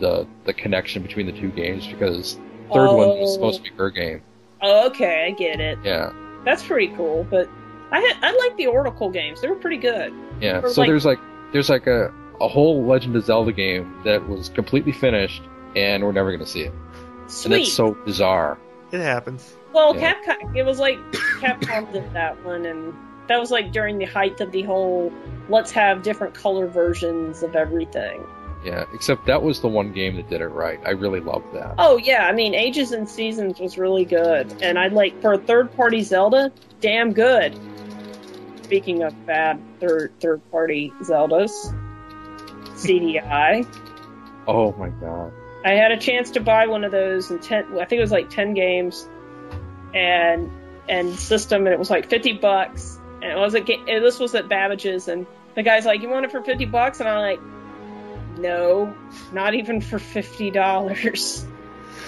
[0.00, 3.34] the the connection between the two games because the third one was Oh.
[3.34, 4.22] supposed to be her game.
[4.62, 5.78] Oh, okay, I get it.
[5.84, 6.12] Yeah,
[6.44, 7.24] That's pretty cool.
[7.30, 7.48] But
[7.92, 9.40] I had, I like the Oracle games.
[9.40, 10.12] They were pretty good.
[10.40, 10.60] yeah.
[10.68, 11.18] So like- there's like
[11.52, 15.42] there's like a a whole Legend of Zelda game that was completely finished
[15.76, 16.72] and we're never gonna see it.
[17.30, 17.58] And Sweet.
[17.58, 18.58] that's so bizarre.
[18.92, 19.54] it happens.
[19.72, 20.14] well, yeah.
[20.26, 20.56] Capcom.
[20.56, 20.98] It was like
[21.40, 22.92] Capcom did that one, and
[23.28, 25.12] that was like during the height of the whole
[25.48, 28.26] let's have different color versions of everything.
[28.64, 30.78] Yeah, except that was the one game that did it right.
[30.84, 31.76] I really loved that.
[31.78, 35.38] Oh yeah, I mean Ages and Seasons was really good, and I like for a
[35.38, 37.58] third party Zelda, damn good.
[38.64, 41.50] Speaking of bad third third party Zeldas,
[42.74, 43.66] CDI.
[44.48, 45.32] Oh my god.
[45.64, 47.64] I had a chance to buy one of those and ten.
[47.78, 49.08] I think it was like ten games,
[49.94, 50.50] and
[50.88, 52.98] and system, and it was like fifty bucks.
[53.22, 56.08] And it was a ga- and this was at Babbage's, and the guy's like, "You
[56.08, 58.94] want it for fifty bucks?" And I'm like, "No,
[59.32, 61.46] not even for fifty dollars."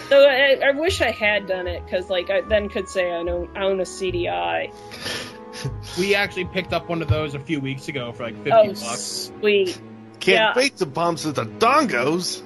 [0.08, 3.16] So I, I wish I had done it because like I then could say I
[3.16, 4.72] own, I own a CDI.
[5.98, 8.66] We actually picked up one of those a few weeks ago for like 50 Oh,
[8.68, 9.30] bucks.
[9.38, 9.80] sweet.
[10.18, 10.52] Can't Yeah.
[10.56, 12.42] wait to bump to the dongos.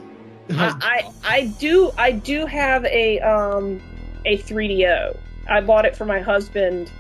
[0.51, 3.81] I, I I do I do have a um
[4.25, 5.17] a 3DO.
[5.49, 6.91] I bought it for my husband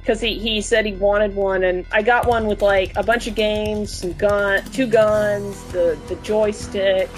[0.00, 3.26] because he, he said he wanted one, and I got one with like a bunch
[3.26, 7.10] of games, some gun, two guns, the the joystick,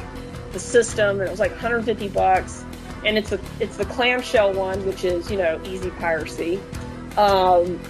[0.53, 2.65] the system, and it was like 150 bucks.
[3.05, 6.59] And it's a it's the clamshell one, which is you know easy piracy.
[7.17, 7.81] Um,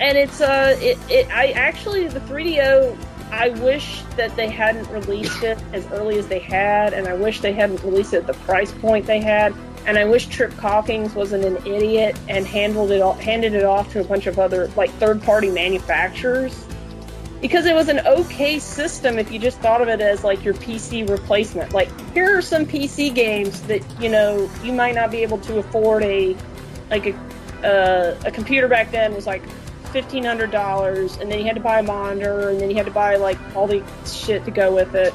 [0.00, 2.96] and it's uh it, it I actually the 3DO
[3.36, 7.42] I wish that they hadn't released it as early as they had, and I wish
[7.42, 9.54] they hadn't released it at the price point they had.
[9.84, 13.92] And I wish Trip Hawkins wasn't an idiot and handled it all, handed it off
[13.92, 16.66] to a bunch of other like third party manufacturers.
[17.42, 20.54] Because it was an okay system if you just thought of it as like your
[20.54, 21.74] PC replacement.
[21.74, 25.58] Like here are some PC games that you know you might not be able to
[25.58, 26.34] afford a
[26.90, 27.14] like a
[27.62, 29.42] uh, a computer back then was like
[29.88, 32.86] fifteen hundred dollars, and then you had to buy a monitor, and then you had
[32.86, 35.14] to buy like all the shit to go with it.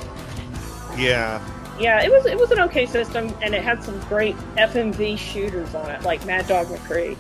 [0.98, 1.42] Yeah.
[1.80, 5.74] Yeah, it was it was an okay system, and it had some great FMV shooters
[5.74, 7.18] on it, like Mad Dog McCree.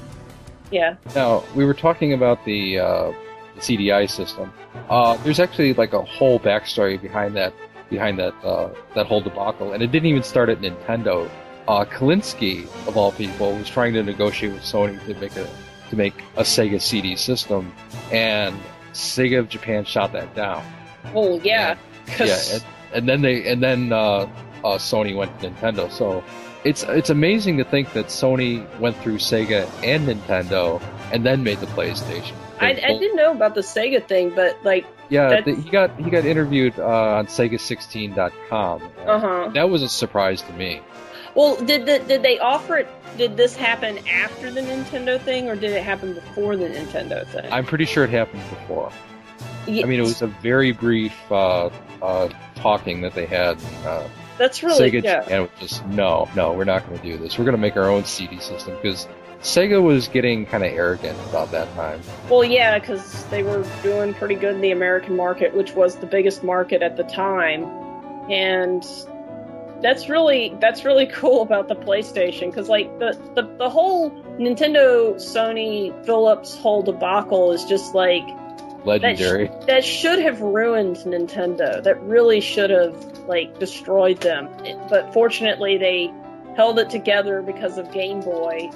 [0.72, 0.96] Yeah.
[1.16, 3.12] Now we were talking about the, uh,
[3.56, 4.54] the CDI system.
[4.90, 7.54] Uh, there's actually like a whole backstory behind that
[7.90, 11.30] behind that uh, that whole debacle, and it didn't even start at Nintendo.
[11.68, 15.48] Uh, Kalinske, of all people, was trying to negotiate with Sony to make a
[15.92, 17.72] to make a Sega CD system,
[18.12, 18.60] and
[18.94, 20.66] Sega of Japan shot that down.
[21.14, 21.78] Oh yeah.
[22.20, 22.64] Yeah, and,
[22.94, 24.28] and then they and then uh,
[24.64, 25.92] uh, Sony went to Nintendo.
[25.92, 26.24] So
[26.64, 30.82] it's it's amazing to think that Sony went through Sega and Nintendo
[31.12, 32.34] and then made the PlayStation.
[32.60, 36.10] I, I didn't know about the Sega thing, but like, Yeah, the, he got he
[36.10, 38.82] got interviewed uh, on Sega16.com.
[39.06, 39.50] uh huh.
[39.54, 40.82] That was a surprise to me.
[41.36, 42.88] Well, did the, did they offer it?
[43.18, 47.52] Did this happen after the Nintendo thing, or did it happen before the Nintendo thing?
[47.52, 48.92] I'm pretty sure it happened before.
[49.68, 51.70] Ye- I mean, it was a very brief uh,
[52.02, 53.58] uh, talking that they had.
[53.86, 54.08] Uh,
[54.38, 55.22] that's really Sega yeah.
[55.22, 57.38] Japan was just no, no, we're not going to do this.
[57.38, 59.08] We're going to make our own CD system because
[59.42, 62.02] Sega was getting kind of arrogant about that time.
[62.30, 66.06] Well, yeah, because they were doing pretty good in the American market, which was the
[66.06, 67.66] biggest market at the time,
[68.30, 68.84] and
[69.82, 75.16] that's really that's really cool about the PlayStation because like the, the the whole Nintendo,
[75.16, 78.24] Sony, Philips whole debacle is just like
[78.86, 79.50] Legendary.
[79.68, 81.84] that should have ruined Nintendo.
[81.84, 82.96] That really should have
[83.28, 84.48] like destroyed them.
[84.66, 86.12] It- but fortunately, they
[86.56, 88.70] held it together because of Game Boy,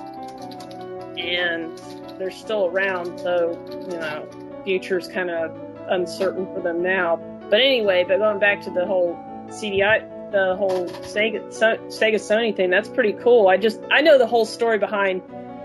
[1.18, 1.78] and
[2.20, 3.20] they're still around.
[3.20, 3.52] So
[3.92, 4.28] you know,
[4.64, 5.58] future's kind of
[5.90, 7.18] uncertain for them now.
[7.50, 9.16] But anyway, but going back to the whole
[9.48, 13.48] CDI, the whole Sega so, Sega Sony thing, that's pretty cool.
[13.48, 15.22] I just I know the whole story behind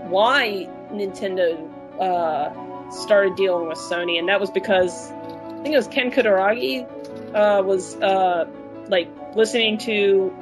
[0.09, 1.69] why Nintendo.
[1.99, 6.85] Uh, started dealing with Sony, and that was because I think it was Ken Kutaragi
[7.33, 8.45] uh, was uh,
[8.87, 10.33] like listening to.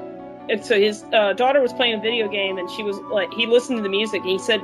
[0.50, 3.46] And so his uh, daughter was playing a video game, and she was like, he
[3.46, 4.62] listened to the music, and he said,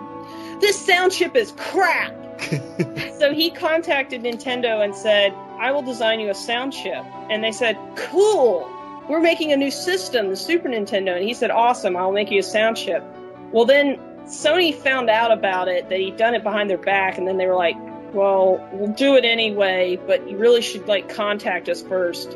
[0.60, 2.14] "This sound chip is crap."
[3.20, 7.52] so he contacted Nintendo and said, "I will design you a sound chip," and they
[7.52, 8.72] said, "Cool."
[9.08, 11.96] We're making a new system, the Super Nintendo, and he said, "Awesome!
[11.96, 13.04] I'll make you a sound chip."
[13.52, 17.28] Well, then Sony found out about it that he'd done it behind their back, and
[17.28, 17.76] then they were like,
[18.14, 22.36] "Well, we'll do it anyway, but you really should like contact us first.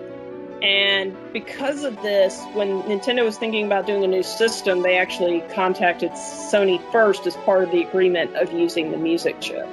[0.61, 5.41] And because of this, when Nintendo was thinking about doing a new system, they actually
[5.53, 9.67] contacted Sony first as part of the agreement of using the music chip.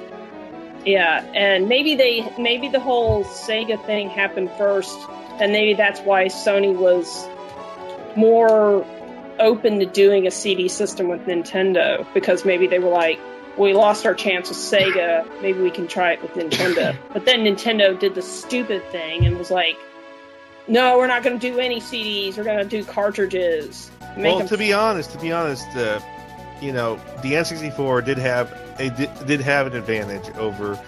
[0.85, 4.97] Yeah, and maybe they maybe the whole Sega thing happened first,
[5.39, 7.27] and maybe that's why Sony was
[8.15, 8.85] more
[9.39, 13.19] open to doing a CD system with Nintendo because maybe they were like,
[13.57, 16.95] we lost our chance with Sega, maybe we can try it with Nintendo.
[17.13, 19.77] But then Nintendo did the stupid thing and was like,
[20.67, 23.89] no, we're not going to do any CDs, we're going to do cartridges.
[24.15, 25.99] Make well, them to be honest, to be honest, uh,
[26.61, 30.79] you know, the N64 did have a did, did have an advantage over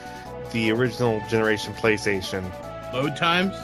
[0.52, 2.44] the original generation PlayStation.
[2.94, 3.56] Load times.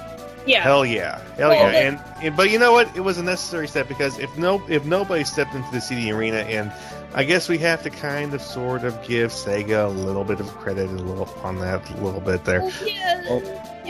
[0.45, 0.61] Yeah.
[0.63, 1.71] Hell yeah, hell Well, yeah.
[1.71, 2.95] the- And, and but you know what?
[2.95, 6.37] It was a necessary step because if no if nobody stepped into the CD arena,
[6.37, 6.71] and
[7.13, 10.47] I guess we have to kind of sort of give Sega a little bit of
[10.57, 12.61] credit, a little on that, a little bit there.
[12.61, 13.41] Well, yeah, Oh.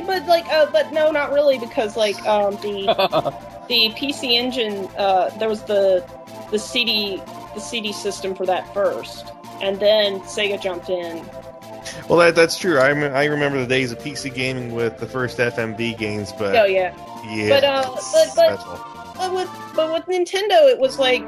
[0.06, 2.86] but like, uh, but no, not really, because like um, the
[3.68, 6.08] the PC Engine, uh, there was the
[6.52, 7.22] the CD
[7.56, 9.32] the CD system for that first,
[9.62, 11.26] and then Sega jumped in.
[12.10, 12.78] Well, that, that's true.
[12.80, 16.66] I, I remember the days of PC gaming with the first FMV games, but Oh
[16.66, 16.94] yeah,
[17.28, 21.22] yeah, But, uh, but- but- but with but with Nintendo, it was like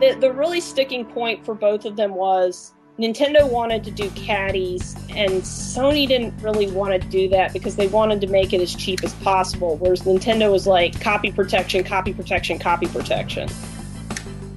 [0.00, 4.94] the the really sticking point for both of them was Nintendo wanted to do caddies,
[5.10, 8.72] and Sony didn't really want to do that because they wanted to make it as
[8.74, 9.76] cheap as possible.
[9.78, 13.48] Whereas Nintendo was like copy protection, copy protection, copy protection,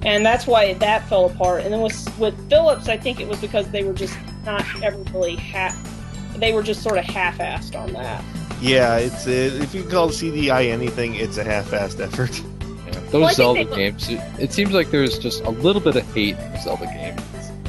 [0.02, 1.64] and that's why that fell apart.
[1.64, 4.98] And then with with Phillips, I think it was because they were just not ever
[5.12, 5.76] really half.
[6.36, 8.22] They were just sort of half-assed on that.
[8.60, 9.30] Yeah, it's uh
[9.62, 12.40] if you call CDI anything, it's a half-assed effort.
[12.86, 15.96] Yeah, Those Well, Zelda they- games, it, it seems like there's just a little bit
[15.96, 17.20] of hate in Zelda games.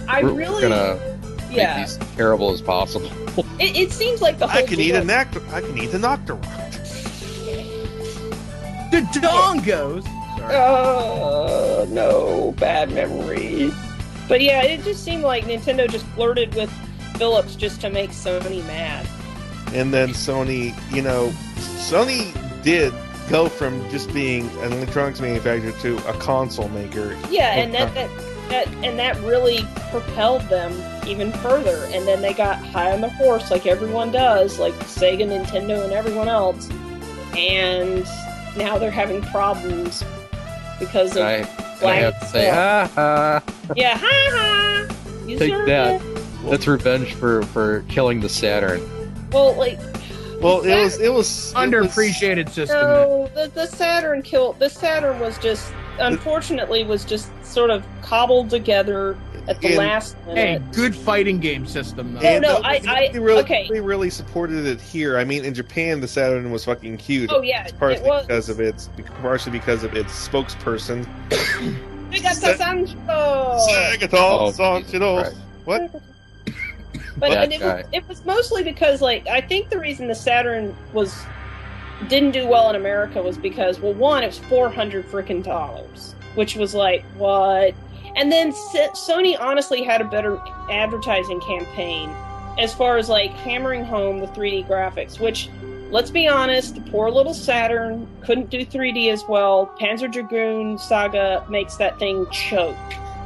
[0.07, 1.17] I we're, really, we're gonna
[1.49, 1.79] make yeah.
[1.79, 3.11] these terrible as possible.
[3.59, 5.41] It, it seems like the whole I can eat deal- a nectar.
[5.51, 6.43] I can eat an Octorok.
[8.91, 10.05] The dongos.
[10.49, 13.71] Uh, no bad memory.
[14.27, 16.71] But yeah, it just seemed like Nintendo just flirted with
[17.17, 19.07] Philips just to make Sony mad.
[19.73, 22.33] And then Sony, you know, Sony
[22.63, 22.93] did
[23.29, 27.17] go from just being an electronics manufacturer to a console maker.
[27.29, 28.09] Yeah, and that, that
[28.49, 30.73] that and that really propelled them
[31.07, 31.87] even further.
[31.91, 35.93] And then they got high on the horse, like everyone does, like Sega, Nintendo, and
[35.93, 36.69] everyone else.
[37.37, 38.05] And
[38.57, 40.03] now they're having problems
[40.79, 41.33] because of And I,
[41.81, 42.87] and I have to say, Yeah.
[42.87, 43.73] ha ha.
[43.75, 44.95] yeah, ha ha.
[45.27, 46.01] You Take deserve that.
[46.01, 46.23] it.
[46.49, 48.81] That's revenge for for killing the Saturn.
[49.31, 49.77] Well, like
[50.41, 52.81] Well, it was it was it was- Underappreciated system.
[52.81, 54.57] no, the the Saturn killed.
[54.59, 59.17] The Saturn was just unfortunately was just sort of cobbled together
[59.49, 62.21] at the And- last Hey, good fighting game system though.
[62.21, 63.63] Oh, and no, nobody- I- I- nobody really, okay.
[63.63, 65.17] nobody really supported it here.
[65.17, 67.31] I mean, in Japan, the Saturn was fucking cute.
[67.33, 68.25] Oh yeah, partially it was.
[68.27, 68.89] because of its
[69.21, 71.05] partially because of its spokesperson.
[72.09, 72.95] Megata Sancho.
[73.09, 75.33] Oh, Sanshiro.
[75.65, 75.91] What?
[77.17, 80.75] But and it, was, it was mostly because, like, I think the reason the Saturn
[80.93, 81.15] was
[82.07, 86.15] didn't do well in America was because, well, one, it was four hundred freaking dollars,
[86.35, 87.73] which was like what,
[88.15, 90.39] and then Sony honestly had a better
[90.69, 92.09] advertising campaign
[92.57, 95.49] as far as like hammering home the 3D graphics, which.
[95.91, 99.75] Let's be honest, the poor little Saturn couldn't do 3D as well.
[99.81, 102.77] Panzer Dragoon Saga makes that thing choke.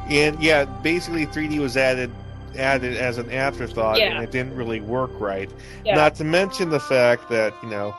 [0.08, 2.10] And yeah, basically 3D was added
[2.58, 4.14] added as an afterthought, Yeah.
[4.16, 5.52] and it didn't really work right.
[5.84, 5.96] Yeah.
[5.96, 7.94] Not to mention the fact that you know,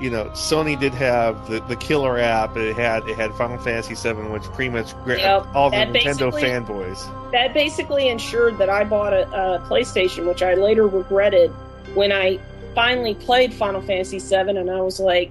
[0.00, 2.56] you know, Sony did have the, the killer app.
[2.56, 5.88] It had it had Final Fantasy VII, which pretty much gra- Yep, all the that
[5.88, 7.32] Nintendo fanboys.
[7.32, 11.50] that basically ensured that I bought a, a PlayStation, which I later regretted
[11.94, 12.38] when I
[12.74, 15.30] finally played Final Fantasy VII, and I was like,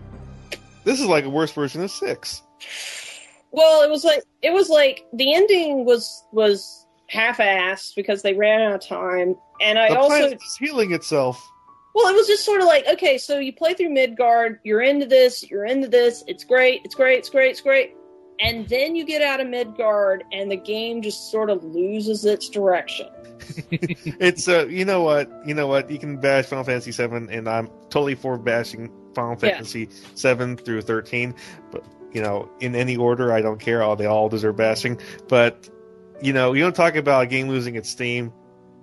[0.84, 2.42] This is like a worse version of six.
[3.52, 8.62] well, it was like it was like the ending was was half-assed because they ran
[8.62, 11.44] out of time, and I the also healing itself.
[11.96, 15.06] Well, it was just sort of like okay, so you play through Midgard, you're into
[15.06, 17.96] this, you're into this, it's great, it's great, it's great, it's great.
[18.42, 22.50] And then you get out of Midgard, and the game just sort of loses its
[22.50, 23.08] direction.
[23.72, 27.48] It's uh, you know what, you know what, you can bash Final Fantasy 7 and
[27.50, 29.54] I'm totally for bashing Final Yeah.
[29.56, 31.34] Fantasy seven through thirteen,
[31.72, 31.84] but
[32.14, 33.82] you know, in any order, I don't care.
[33.84, 35.00] All they all deserve bashing.
[35.28, 35.70] But
[36.22, 38.32] you know, you don't talk about a game losing its steam.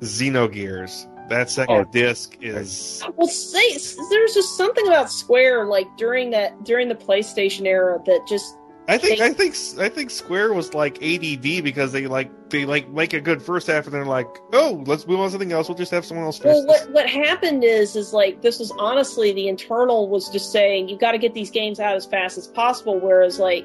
[0.00, 1.06] Xenogears.
[1.28, 1.84] That second Oh.
[1.84, 3.72] disc is Well, say
[4.10, 8.56] there's just something about Square like during that during the PlayStation era that just
[8.88, 12.64] I think They- I think I think Square was like ADD because they like they
[12.64, 15.50] like make a good first half and they're like, oh, let's move on to something
[15.50, 15.68] else.
[15.68, 16.86] We'll just have someone else finish well this.
[16.86, 20.96] what what happened is is like this was honestly the internal was just saying you
[20.96, 23.64] got to get these games out as fast as possible whereas like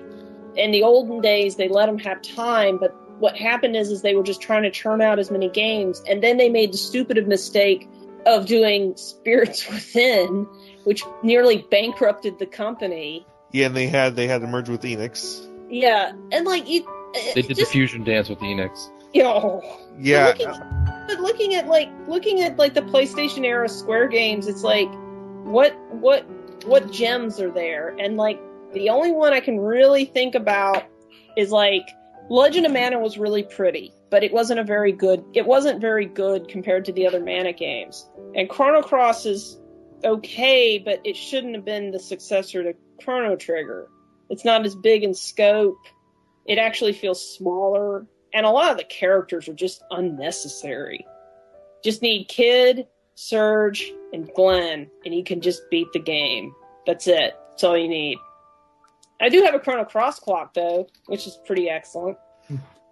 [0.55, 2.91] in the olden days they let them have time but
[3.21, 6.23] what happened is is they were just trying to churn out as many games and
[6.23, 7.87] then they made the stupid mistake
[8.25, 10.47] of doing Spirits Within
[10.83, 13.25] which nearly bankrupted the company.
[13.51, 15.47] Yeah, and they had they had to merge with Enix.
[15.69, 16.85] Yeah, and like you
[17.35, 18.89] They did the fusion dance with Enix.
[19.13, 19.61] you know,
[19.99, 20.61] Yeah, But looking,
[21.07, 24.89] but looking at like looking at like the PlayStation era Square games, it's like
[25.43, 26.25] what what
[26.65, 27.95] what gems are there?
[27.99, 28.39] And like
[28.73, 30.83] the only one I can really think about
[31.37, 31.87] is like
[32.29, 35.23] Legend of Mana was really pretty, but it wasn't a very good.
[35.33, 38.09] It wasn't very good compared to the other Mana games.
[38.35, 39.59] And Chrono Cross is
[40.03, 43.89] okay, but it shouldn't have been the successor to Chrono Trigger.
[44.29, 45.77] It's not as big in scope.
[46.45, 51.05] It actually feels smaller, and a lot of the characters are just unnecessary.
[51.83, 56.53] Just need Kid, Serge, and Glenn, and you can just beat the game.
[56.85, 57.35] That's it.
[57.49, 58.17] That's all you need.
[59.21, 62.17] I do have a Chrono Cross clock though, which is pretty excellent.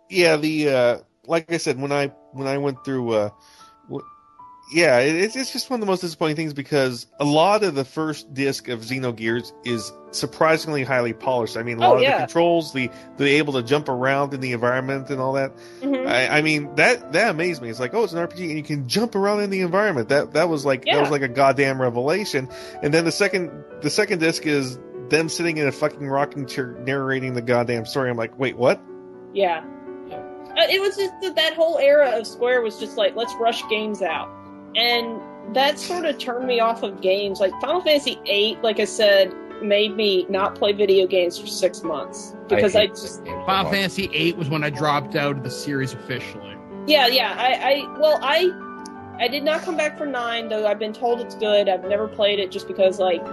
[0.09, 0.37] yeah.
[0.37, 3.29] The uh, like I said when I when I went through, uh,
[3.87, 4.05] w-
[4.71, 7.73] yeah, it, it's it's just one of the most disappointing things because a lot of
[7.73, 11.57] the first disc of Xenogears is surprisingly highly polished.
[11.57, 12.11] I mean, a Oh, lot of yeah.
[12.17, 15.53] the controls, the the able to jump around in the environment and all that.
[15.81, 16.07] Mhm.
[16.07, 17.69] I, I mean that that amazed me.
[17.69, 20.09] It's like, oh, it's an RPG and you can jump around in the environment.
[20.09, 22.47] That that was like that was like a goddamn revelation.
[22.83, 23.51] And then the second
[23.81, 24.77] the second disc is
[25.09, 28.09] them sitting in a fucking rocking chair narrating the goddamn story.
[28.09, 28.81] I'm like, wait, what?
[29.33, 29.63] Yeah.
[30.11, 33.67] Uh, it was just that that whole era of Square was just like, let's rush
[33.69, 34.29] games out.
[34.75, 35.21] And
[35.55, 37.39] that sort of turned me off of games.
[37.39, 41.83] Like Final Fantasy VIII, like I said, made me not play video games for six
[41.83, 42.35] months.
[42.47, 43.71] Because I, hate just, this game so Final.
[43.71, 46.55] Fantasy VIII was when I dropped out of the series officially.
[46.87, 47.35] yeah, yeah.
[47.37, 48.49] I, I, well, I,
[49.19, 51.69] I did not come back for nine, though I've been told it's good.
[51.69, 53.23] I've never played it just because, like,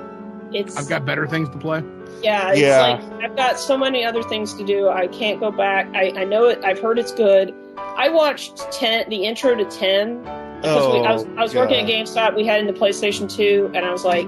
[0.52, 0.76] it's.
[0.76, 1.82] I've got better things to play.
[2.22, 2.80] Yeah, it's Yeah.
[2.80, 4.88] like I've got so many other things to do.
[4.88, 5.88] I can't go back.
[5.94, 6.60] I, I know it.
[6.64, 7.54] I've heard it's good.
[7.76, 10.20] I watched ten, the intro to ten,
[10.62, 12.34] because we, I was oh, I was working at GameStop.
[12.34, 14.26] We had it in the PlayStation Two, and I was like,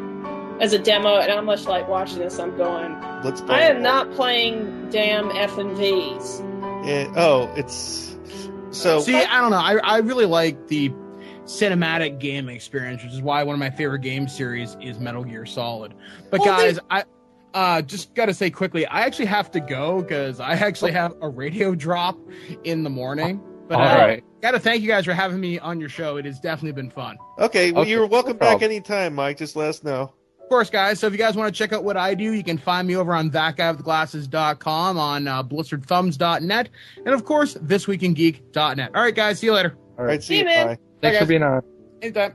[0.61, 2.39] as a demo, and I'm much like watching this.
[2.39, 3.01] I'm going.
[3.25, 3.41] Let's.
[3.43, 6.45] I am not playing damn FMVs.
[7.17, 8.17] Oh, it's
[8.71, 9.01] so.
[9.01, 9.57] See, I don't know.
[9.59, 10.93] I, I really like the
[11.49, 15.47] cinematic game experience, which is why one of my favorite game series is Metal Gear
[15.47, 15.95] Solid.
[16.31, 17.05] But Well, guys, I
[17.55, 21.15] Uh, just got to say quickly, I actually have to go because I actually have
[21.23, 22.19] a radio drop
[22.65, 23.41] in the morning.
[23.69, 24.25] But All uh, right.
[24.43, 26.19] got to thank you guys for having me on your show.
[26.19, 27.17] It has definitely been fun.
[27.39, 29.39] Okay, well, Okay, you're welcome no back anytime, Mike.
[29.39, 30.13] Just let us know.
[30.43, 31.01] Of course, guys.
[31.01, 32.97] So if you guys want to check out what I do, you can find me
[32.97, 36.69] over on thatguywithglasses.com, on uh, blisteredthumbs.net,
[37.05, 38.91] and of course, thisweekingeek.net.
[38.95, 39.39] All right, guys.
[39.41, 39.77] See you later.
[39.99, 40.41] All right, see See you.
[40.41, 40.67] you, man.
[40.69, 40.79] Bye.
[41.01, 41.23] Thanks guys.
[41.25, 41.63] for being on.
[42.03, 42.35] Anytime.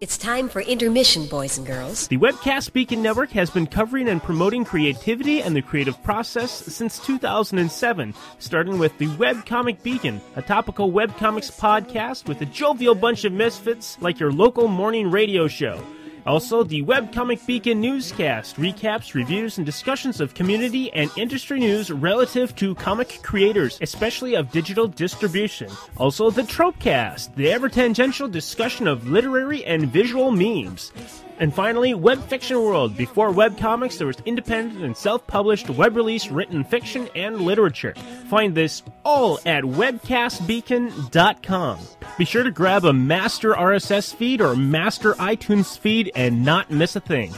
[0.00, 2.08] It's time for intermission, boys and girls.
[2.08, 6.98] The Webcast Beacon Network has been covering and promoting creativity and the creative process since
[6.98, 13.32] 2007, starting with the Webcomic Beacon, a topical webcomics podcast with a jovial bunch of
[13.32, 15.82] misfits like your local morning radio show.
[16.26, 22.56] Also, the Webcomic Beacon newscast recaps, reviews, and discussions of community and industry news relative
[22.56, 25.70] to comic creators, especially of digital distribution.
[25.98, 30.92] Also, the Tropecast, the ever tangential discussion of literary and visual memes.
[31.38, 32.96] And finally, Web Fiction World.
[32.96, 37.94] Before webcomics, there was independent and self published web release written fiction and literature.
[38.28, 41.78] Find this all at webcastbeacon.com.
[42.16, 46.94] Be sure to grab a master RSS feed or master iTunes feed and not miss
[46.94, 47.34] a thing.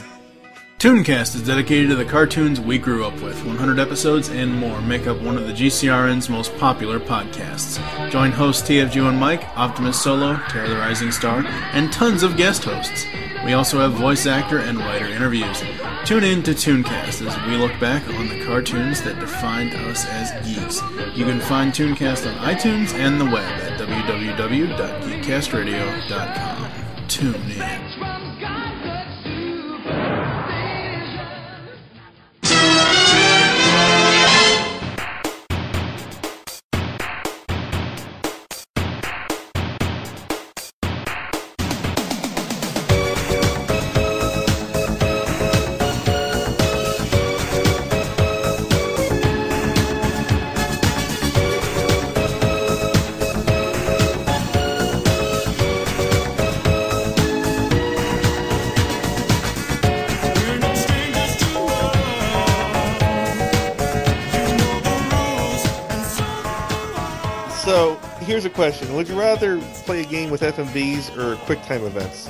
[0.79, 3.43] Tooncast is dedicated to the cartoons we grew up with.
[3.43, 7.79] 100 episodes and more make up one of the GCRN's most popular podcasts.
[8.11, 11.43] Join hosts TFG and Mike, Optimus Solo, Terror the Rising Star,
[11.73, 13.07] and tons of guest hosts.
[13.43, 15.63] We also have voice actor and writer interviews.
[16.05, 20.29] Tune in to Tooncast as we look back on the cartoons that defined us as
[20.45, 20.79] geeks.
[21.17, 26.71] You can find Tooncast on iTunes and the web at www.geekcastradio.com.
[27.07, 27.96] Tune in.
[68.37, 72.29] Here's a question: Would you rather play a game with FMVs or QuickTime events?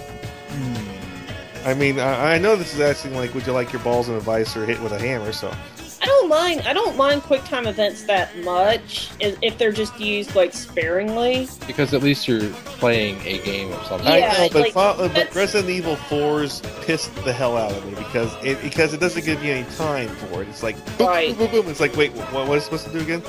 [1.66, 4.16] I mean, I, I know this is asking like, would you like your balls in
[4.16, 5.34] a vice or hit with a hammer?
[5.34, 5.54] So
[6.02, 6.62] I don't mind.
[6.62, 11.50] I don't mind QuickTime events that much if if they're just used like sparingly.
[11.68, 14.08] Because at least you're playing a game of something.
[14.08, 17.74] Yeah, I know, but, like, Fa- uh, but Resident Evil 4's pissed the hell out
[17.74, 20.48] of me because it because it doesn't give you any time for it.
[20.48, 21.38] It's like boom, Right.
[21.38, 21.70] boom, boom, boom.
[21.70, 23.22] It's like wait, what, what is it supposed to do again?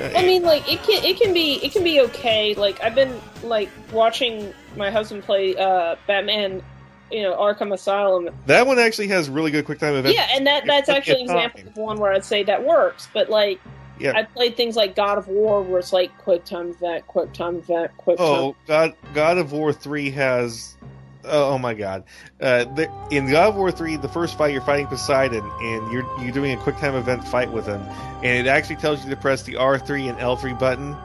[0.00, 2.54] I mean, like it can it can be it can be okay.
[2.54, 6.62] Like I've been like watching my husband play uh Batman,
[7.10, 8.30] you know Arkham Asylum.
[8.46, 10.16] that one actually has really good QuickTime events.
[10.16, 13.08] Yeah, and that that's actually an example of one where I'd say that works.
[13.12, 13.60] But like
[13.98, 14.12] Yeah.
[14.16, 17.90] I played things like God of War where it's like quick QuickTime event, QuickTime event,
[17.98, 18.16] QuickTime.
[18.18, 18.94] Oh, God!
[19.12, 20.76] God of War three has.
[21.24, 22.04] Oh, oh my God!
[22.40, 26.04] Uh, the, in God of War three, the first fight you're fighting Poseidon, and you're
[26.20, 27.82] you're doing a quick time event fight with him,
[28.22, 30.96] and it actually tells you to press the R three and L three button,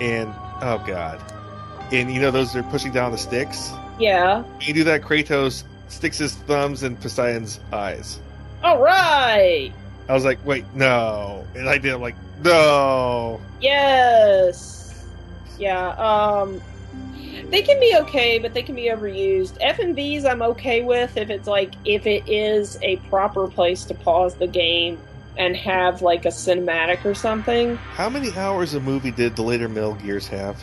[0.00, 0.32] and
[0.62, 1.20] oh God!
[1.92, 3.72] And you know those are pushing down the sticks.
[3.98, 4.44] Yeah.
[4.60, 8.20] You do that, Kratos sticks his thumbs in Poseidon's eyes.
[8.62, 9.72] All right.
[10.08, 11.92] I was like, wait, no, and I did.
[11.92, 12.14] I'm like,
[12.44, 13.40] no.
[13.60, 15.04] Yes.
[15.58, 15.88] Yeah.
[15.88, 16.60] Um.
[17.50, 19.60] They can be okay, but they can be overused.
[19.60, 24.34] FMVs I'm okay with if it's like if it is a proper place to pause
[24.36, 24.98] the game
[25.36, 27.76] and have like a cinematic or something.
[27.76, 30.62] How many hours of movie did the later Metal Gears have?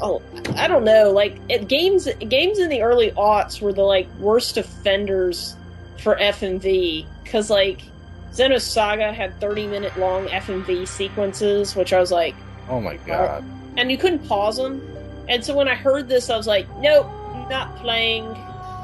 [0.00, 0.22] Oh,
[0.56, 1.10] I don't know.
[1.10, 5.56] Like it, games, games in the early aughts were the like worst offenders
[5.98, 7.80] for FMV because like
[8.32, 12.34] Xenosaga had 30 minute long FMV sequences, which I was like,
[12.68, 13.42] Oh my god.
[13.76, 14.80] and you couldn't pause them.
[15.28, 17.06] And so when I heard this, I was like, nope,
[17.48, 18.24] not playing.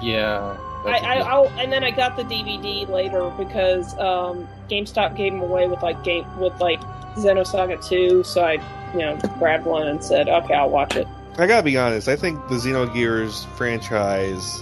[0.00, 0.56] Yeah.
[0.84, 5.42] I, I, I'll, and then I got the DVD later because um, GameStop gave them
[5.42, 6.80] away with like game with like
[7.14, 8.54] Xenosaga 2, so I,
[8.92, 11.06] you know, grabbed one and said, okay, I'll watch it.
[11.38, 12.08] I gotta be honest.
[12.08, 14.58] I think the Xenogears franchise,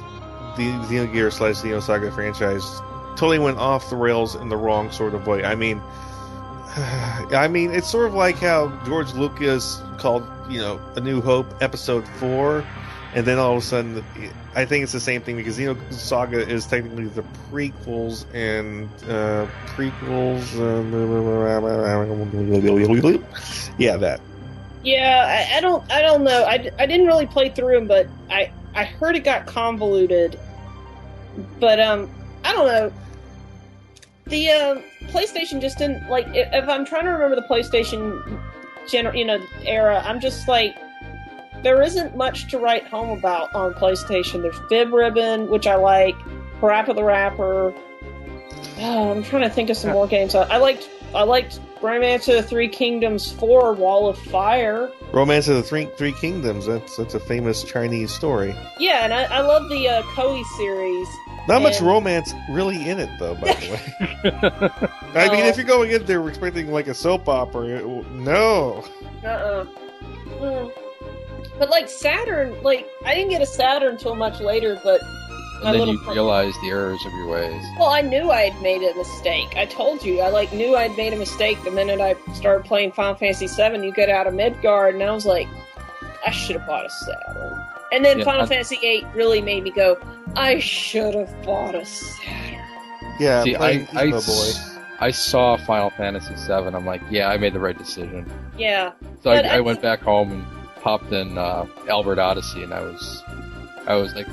[0.56, 2.80] the Xenogears slash Xenosaga franchise,
[3.16, 5.42] totally went off the rails in the wrong sort of way.
[5.44, 5.80] I mean,
[6.76, 11.46] I mean, it's sort of like how George Lucas called, you know, A New Hope
[11.60, 12.64] Episode Four,
[13.14, 14.04] and then all of a sudden,
[14.54, 18.88] I think it's the same thing because you know, Xenosaga is technically the prequels and
[19.08, 20.54] uh, prequels.
[20.54, 20.80] Uh,
[23.78, 24.20] yeah, that.
[24.82, 26.44] Yeah, I, I don't, I don't know.
[26.44, 30.38] I, I didn't really play through them, but I, I heard it got convoluted.
[31.58, 32.08] But um,
[32.44, 32.92] I don't know.
[34.26, 34.80] the uh,
[35.10, 36.26] PlayStation just didn't like.
[36.28, 38.40] If, if I'm trying to remember the PlayStation,
[38.86, 40.76] gener- you know, era, I'm just like,
[41.62, 44.42] there isn't much to write home about on PlayStation.
[44.42, 46.16] There's Vib Ribbon, which I like,
[46.60, 47.74] Parappa the Rapper.
[48.78, 50.34] Oh, I'm trying to think of some more games.
[50.34, 54.90] I, I liked, I liked Romance of the Three Kingdoms 4, Wall of Fire.
[55.12, 56.66] Romance of the Three Three Kingdoms.
[56.66, 58.54] That's that's a famous Chinese story.
[58.78, 61.08] Yeah, and I, I love the uh, Koei series.
[61.50, 63.34] Not much romance really in it, though.
[63.34, 64.70] By the way,
[65.14, 68.84] I mean, if you're going in there expecting like a soap opera, it- no.
[69.24, 69.64] Uh-uh.
[70.38, 70.72] Mm.
[71.58, 74.80] But like Saturn, like I didn't get a Saturn until much later.
[74.82, 75.00] But
[75.62, 77.62] my And then you fr- realize the errors of your ways.
[77.78, 79.48] well, I knew I had made a mistake.
[79.56, 82.92] I told you, I like knew I'd made a mistake the minute I started playing
[82.92, 83.84] Final Fantasy VII.
[83.84, 85.48] You get out of Midgard, and I was like,
[86.26, 87.60] I should have bought a Saturn.
[87.92, 89.96] And then Yeah, Final I- Fantasy VIII really made me go,
[90.36, 92.60] I should have bought a Saturn.
[93.18, 94.18] Yeah, See, I, playing I, Boy.
[94.18, 96.52] s- I saw Final Fantasy VII.
[96.74, 98.30] I'm like, yeah, I made the right decision.
[98.58, 98.92] Yeah,
[99.22, 100.44] So I, I I went back home and
[100.82, 103.22] popped in uh, Albert Odyssey, and I was,
[103.86, 104.26] I was like,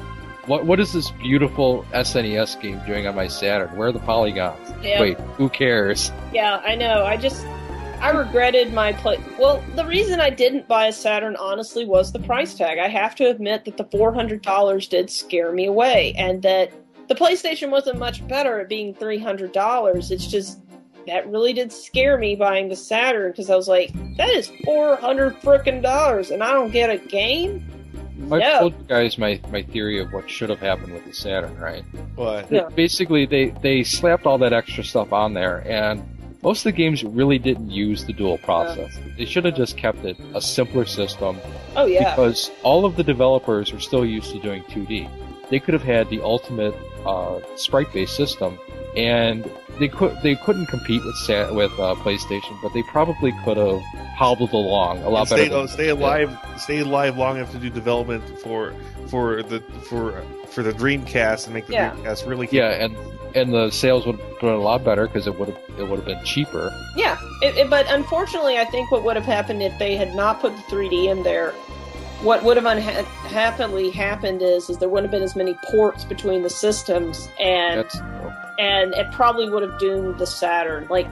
[0.45, 3.75] what What is this beautiful SNES game doing on my Saturn?
[3.77, 4.57] Where are the polygons?
[4.83, 5.01] yeah.
[5.01, 6.11] Wait, who cares?
[6.33, 7.03] Yeah, I know.
[7.05, 7.45] I just
[7.99, 9.19] I regretted my play.
[9.39, 12.77] Well, the reason I didn't buy a Saturn honestly was the price tag.
[12.77, 16.71] I have to admit that the four hundred dollars did scare me away, and that
[17.07, 20.11] the PlayStation wasn't much better at being three hundred dollars.
[20.11, 20.59] It's just
[21.07, 24.97] that really did scare me buying the Saturn because I was like, that is four
[24.97, 27.65] hundred frickin' dollars, and I don't get a game.
[28.31, 28.59] I No.
[28.59, 31.83] told you guys my, my theory of what should have happened with the Saturn, right?
[32.15, 32.51] What?
[32.51, 32.67] Yeah.
[32.75, 36.03] Basically, they, they slapped all that extra stuff on there, and
[36.47, 38.97] most of the games really didn't use the dual process.
[39.17, 41.33] They should have just kept it a simpler system
[41.75, 45.09] Oh yeah, because all of the developers are still used to doing 2D.
[45.49, 46.73] They could have had the ultimate
[47.05, 48.57] uh, sprite-based system,
[48.95, 49.43] and
[49.77, 53.81] they could they couldn't compete with Sa- with uh, PlayStation, but they probably could have
[54.15, 55.41] hobbled along a lot And better.
[55.43, 56.29] stay, than- oh, stay alive.
[56.57, 58.73] Stay alive long enough to do development for
[59.11, 59.59] for the
[59.89, 61.91] for for the Dreamcast and make the Yeah.
[61.91, 62.47] Dreamcast really.
[62.53, 62.95] yeah, and
[63.37, 65.97] and the sales would have been a lot better because it would have it would
[65.99, 66.71] have been cheaper.
[66.95, 70.41] Yeah, it, it- but unfortunately, I think what would have happened if they had not
[70.41, 71.51] put the 3D in there,
[72.21, 76.41] what would have unha- happened is, is there wouldn't have been as many ports between
[76.43, 77.85] the systems, and
[78.59, 80.87] and it probably would have doomed the Saturn.
[80.89, 81.07] Like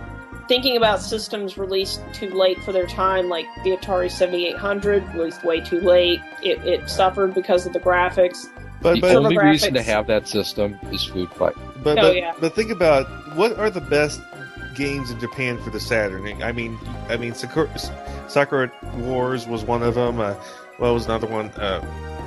[0.48, 5.60] thinking about systems released too late for their time, like the Atari 7800 released way
[5.62, 6.22] too late.
[6.44, 8.48] It, it suffered because of the graphics.
[8.86, 9.52] But the but only Graphics.
[9.52, 11.56] reason to have that system is food fight.
[11.84, 12.34] but Oh, but, yeah.
[12.40, 13.06] but think about
[13.36, 14.22] what are the best
[14.76, 16.42] games in Japan for the Saturn.
[16.44, 16.78] I mean,
[17.10, 17.70] I mean, Sakura,
[18.28, 20.20] Sakura Wars was one of them.
[20.20, 20.34] Uh,
[20.78, 21.50] what was another one?
[21.52, 21.82] Uh,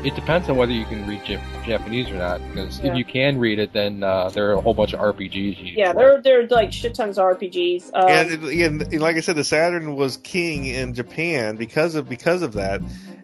[0.05, 2.41] It depends on whether you can read Jap- Japanese or not.
[2.49, 2.93] Because Yeah.
[2.93, 5.59] if you can read it, then uh, there are a whole bunch of RPGs.
[5.59, 7.91] You Yeah, there there are like shit tons of RPGs.
[7.93, 8.63] Um, and, it-
[8.93, 12.81] and like I said, the Saturn was king in Japan because of because of that.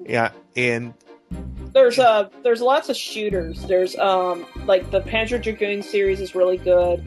[0.07, 0.93] Yeah, and
[1.73, 3.63] There's uh there's lots of shooters.
[3.67, 7.01] There's um like the Panzer Dragoon series is really good.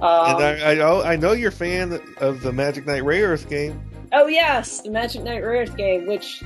[0.00, 3.48] Um, and I, I know- I know you're a fan of the Magic Knight Rayearth
[3.48, 3.80] game.
[4.12, 6.42] oh yes, the Magic Knight Rares game, which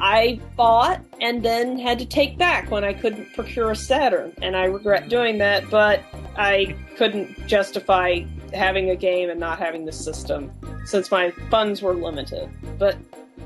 [0.00, 4.56] I bought and then had to take back when I couldn't procure a Saturn, and
[4.56, 5.68] I regret doing that.
[5.70, 6.00] But
[6.36, 8.20] I couldn't justify
[8.52, 10.50] having a game and not having the system
[10.86, 12.48] since my funds were limited.
[12.78, 12.96] But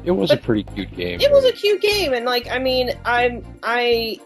[0.05, 1.21] It was a pretty cute game.
[1.21, 4.19] it was a cute game and like i mean i'm i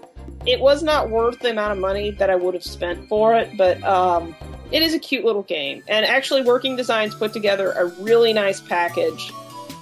[0.46, 3.56] it was not worth the amount of money that i would have spent for it
[3.56, 4.34] but um
[4.70, 8.60] it is a cute little game and actually working designs put together a really nice
[8.60, 9.30] package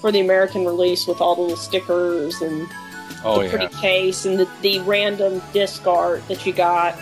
[0.00, 2.66] for the american release with all the little stickers and
[3.24, 3.50] oh the yeah.
[3.50, 6.96] pretty case and the, the random disc art that you got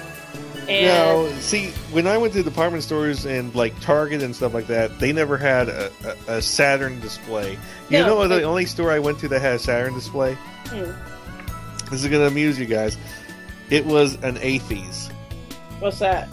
[0.70, 0.86] and
[1.32, 4.98] Now, see, when I went to department stores and like Target and stuff like that,
[5.00, 5.90] they never had a,
[6.28, 7.58] a, a Saturn display.
[7.88, 10.34] You No, know, the they- only store I went to that had a Saturn display.
[10.66, 10.92] Hmm.
[11.90, 12.96] This is going to amuse you guys.
[13.70, 15.10] It was an AAFES.
[15.80, 16.28] what's that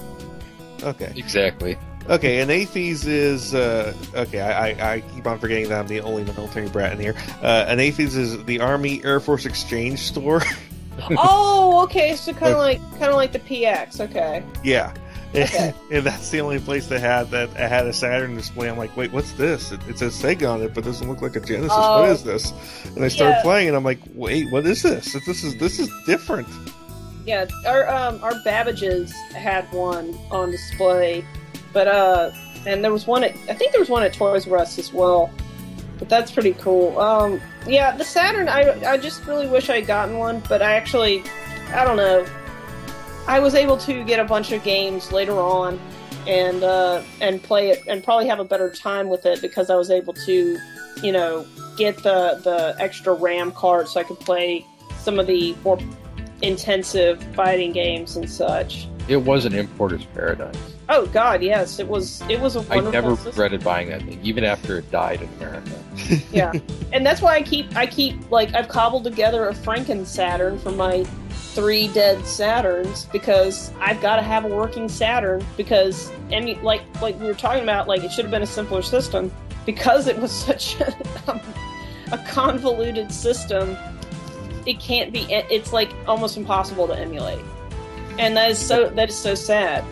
[0.83, 1.11] Okay.
[1.15, 1.75] Exactly.
[2.09, 4.39] Okay, and AAFES is uh, okay.
[4.39, 7.15] I, I, I keep on forgetting that I'm the only military brat in here.
[7.41, 10.41] Uh, an AAFES is the Army Air Force Exchange store.
[11.17, 14.93] oh okay so kind of like kind of like the px okay yeah,
[15.35, 15.73] Okay.
[15.91, 18.69] and that's the only place that had that had a Saturn display.
[18.69, 19.71] I'm like, wait, what's this?
[19.71, 21.73] It, it says Sega on it, but doesn't look like a Genesis.
[21.73, 22.01] Oh.
[22.01, 22.53] what is this?
[22.95, 23.41] And I started Yeah.
[23.43, 25.13] playing, and I'm like, wait, what is this?
[25.25, 26.47] This is this is different.
[27.25, 31.25] Yeah, our um our Babbage's had one on display,
[31.73, 32.31] but uh,
[32.65, 34.93] and there was one at I think there was one at Toys R Us as
[34.93, 35.29] well.
[35.99, 36.99] But that's pretty cool.
[36.99, 38.47] Um, yeah, the Saturn.
[38.47, 41.23] I I just really wish I had gotten one, but I actually,
[41.73, 42.25] I don't know.
[43.27, 45.79] I was able to get a bunch of games later on,
[46.27, 49.75] and uh, and play it and probably have a better time with it because I
[49.75, 50.59] was able to,
[51.01, 51.45] you know,
[51.77, 54.65] get the the extra RAM card so I could play
[54.99, 55.79] some of the more
[56.41, 58.87] intensive fighting games and such.
[59.07, 60.76] It was an importer's paradise.
[60.89, 62.21] Oh God, yes, it was.
[62.29, 62.91] It was a I wonderful.
[62.91, 63.31] never system.
[63.31, 65.83] regretted buying that thing, even after it died in America.
[66.31, 66.51] yeah
[66.93, 70.71] and that's why i keep i keep like i've cobbled together a franken saturn for
[70.71, 76.81] my three dead saturns because i've got to have a working saturn because any like
[77.01, 79.31] like we were talking about like it should have been a simpler system
[79.65, 81.41] because it was such a,
[82.11, 83.75] a convoluted system
[84.65, 87.43] it can't be it's like almost impossible to emulate
[88.19, 89.83] and that is so that is so sad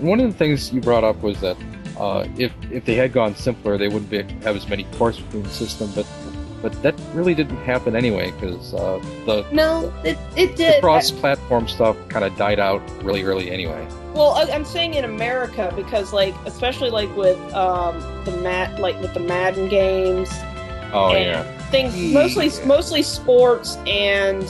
[0.00, 1.56] One of the things you brought up was that
[1.98, 5.42] uh, if if they had gone simpler, they wouldn't be, have as many ports between
[5.42, 5.90] the system.
[5.94, 6.06] But
[6.62, 11.68] but that really didn't happen anyway because uh, the, no it, it the did cross-platform
[11.68, 13.86] stuff kind of died out really early anyway.
[14.14, 19.00] Well, I- I'm saying in America because, like, especially like with um, the mat, like
[19.00, 20.28] with the Madden games,
[20.92, 22.64] Oh yeah, things mostly Yeah.
[22.66, 24.42] mostly sports, and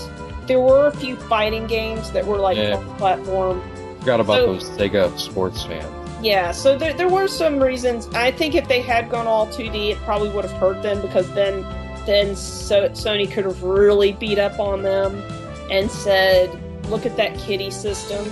[0.46, 2.82] there were a few fighting games that were like Yeah.
[2.98, 3.60] platform.
[4.00, 5.86] Forgot about So- those Sega sports fans.
[6.22, 8.08] Yeah, so there there were some reasons.
[8.14, 11.30] I think if they had gone all 2D, it probably would have hurt them because
[11.32, 11.64] then
[12.06, 15.22] then so Sony could have really beat up on them
[15.70, 16.50] and said,
[16.90, 18.24] "Look at that kitty system."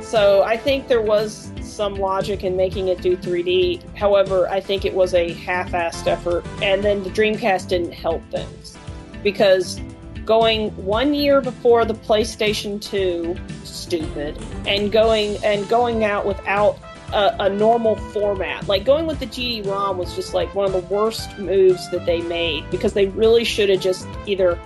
[0.00, 3.80] So I think there was some logic in making it do 3D.
[3.94, 8.78] However, I think it was a half-assed effort, and then the Dreamcast didn't help things
[9.22, 9.80] because
[10.26, 14.36] going one year before the PlayStation 2, stupid,
[14.66, 16.78] and going and going out without
[17.12, 18.66] a, a normal format.
[18.68, 22.20] Like going with the GD-ROM was just like one of the worst moves that they
[22.20, 24.58] made because they really should have just either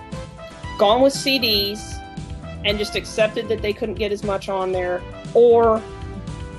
[0.77, 1.99] gone with CDs
[2.65, 5.01] and just accepted that they couldn't get as much on there,
[5.33, 5.81] or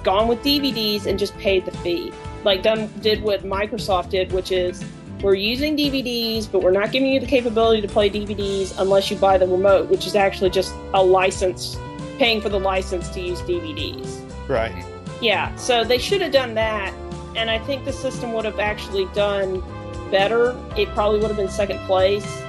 [0.03, 2.13] gone with DVDs and just paid the fee.
[2.45, 4.85] Like done did what Microsoft did, which is
[5.23, 9.17] we're using DVDs, but we're not giving you the capability to play DVDs unless you
[9.17, 11.77] buy the remote, which is actually just a license,
[12.19, 14.21] paying for the license to use DVDs.
[14.49, 14.85] Right.
[15.21, 16.93] Yeah, so they should have done that,
[17.37, 19.63] and I think the system would have actually done
[20.11, 20.57] better.
[20.77, 22.43] It probably would have been second place,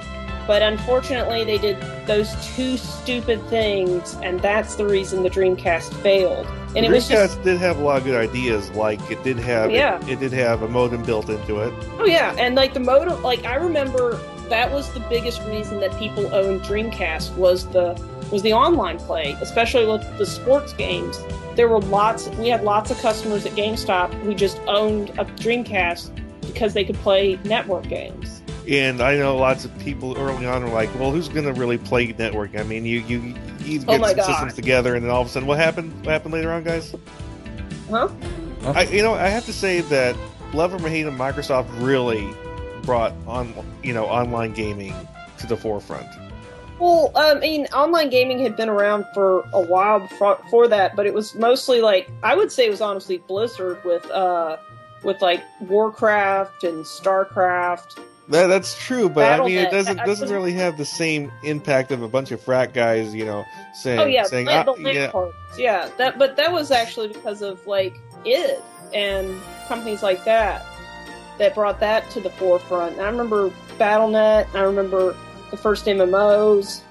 [0.46, 1.76] but unfortunately, they did
[2.06, 6.46] those two stupid things, and that's the reason the Dreamcast failed.
[6.76, 8.70] And it was just Dreamcast did have a lot of good ideas.
[8.72, 10.00] Like it did have, Yeah.
[10.04, 11.72] it, it did have a modem built into it.
[11.98, 14.18] Oh yeah, and like the modem, like I remember
[14.48, 18.00] that was the biggest reason that people owned Dreamcast was the
[18.32, 21.18] was the online play, especially with the sports games.
[21.54, 22.28] There were lots.
[22.30, 26.10] We had lots of customers at GameStop who just owned a Dreamcast
[26.40, 28.42] because they could play network games.
[28.68, 31.76] And I know lots of people early on are like, "Well, who's going to really
[31.76, 34.26] play network?" I mean, you you you Oh get my some God.
[34.26, 35.92] systems together, and then all of a sudden, what happened?
[36.04, 36.94] What happened later on, guys?
[37.90, 38.08] Huh?
[38.64, 40.16] I, you know, I have to say that
[40.54, 42.26] love or hate of Microsoft really
[42.82, 44.94] brought on you know online gaming
[45.38, 46.06] to the forefront.
[46.80, 50.96] Well, um, I mean, online gaming had been around for a while before, before that,
[50.96, 54.56] but it was mostly like I would say it was honestly Blizzard with uh
[55.02, 58.00] with like Warcraft and Starcraft.
[58.28, 62.02] That that's true, but I mean, it doesn't doesn't really have the same impact of
[62.02, 63.44] a bunch of frat guys, you know,
[63.74, 65.34] saying Oh yeah, saying, the, "Ah, the yeah, parts.
[65.58, 67.94] Yeah, that but that was actually because of like
[68.24, 68.56] id
[68.94, 69.38] and
[69.68, 70.64] companies like that
[71.38, 72.92] that brought that to the forefront.
[72.92, 74.54] And I remember BattleNet.
[74.54, 75.16] I remember
[75.50, 76.82] the first MMOs.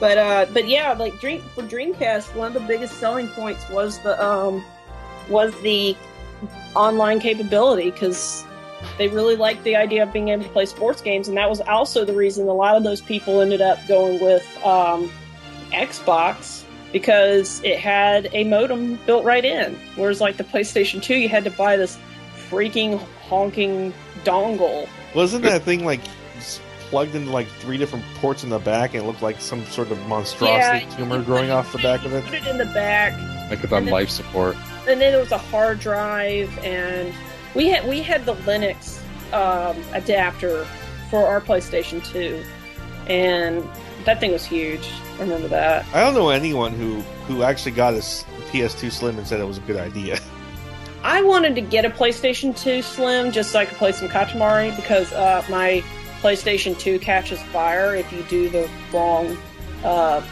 [0.00, 3.98] But uh, but yeah, like Dream for Dreamcast, one of the biggest selling points was
[4.00, 4.64] the um
[5.28, 5.96] was the
[6.74, 8.44] online capability because
[8.98, 11.60] they really liked the idea of being able to play sports games, and that was
[11.62, 15.10] also the reason a lot of those people ended up going with um,
[15.72, 19.78] Xbox because it had a modem built right in.
[19.96, 21.98] Whereas like the PlayStation 2, you had to buy this
[22.48, 22.98] freaking
[23.28, 23.92] honking
[24.24, 24.88] dongle.
[25.14, 26.00] wasn't that thing like
[26.90, 29.90] plugged into like three different ports in the back, and it looked like some sort
[29.92, 32.24] of monstrosity Yeah, tumor you growing put- off the back of it?
[32.24, 33.12] Put it in the back,
[33.48, 34.56] Like it's on life support.
[34.88, 37.14] and then there was a hard drive, and
[37.54, 39.00] we had we had the Linux
[39.32, 40.66] um, adapter
[41.10, 42.42] for our PlayStation 2,
[43.08, 43.66] and
[44.04, 44.88] that thing was huge.
[45.18, 45.84] I remember that.
[45.92, 49.58] I don't know anyone who who actually got a PS2 Slim and said it was
[49.58, 50.18] a good idea.
[51.02, 54.74] I wanted to get a PlayStation 2 Slim just so I could play some Katamari
[54.76, 55.82] because uh, my
[56.20, 59.38] PlayStation 2 catches fire if you do the wrong
[59.82, 60.22] uh,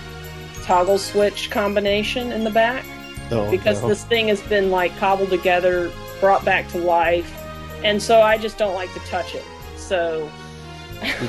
[0.65, 2.85] toggle switch combination in the back.
[3.31, 3.89] No, Because no.
[3.89, 5.91] this thing has been like cobbled together,
[6.21, 7.33] brought back to life,
[7.85, 9.45] and so I just don't like to touch it.
[9.77, 10.31] So,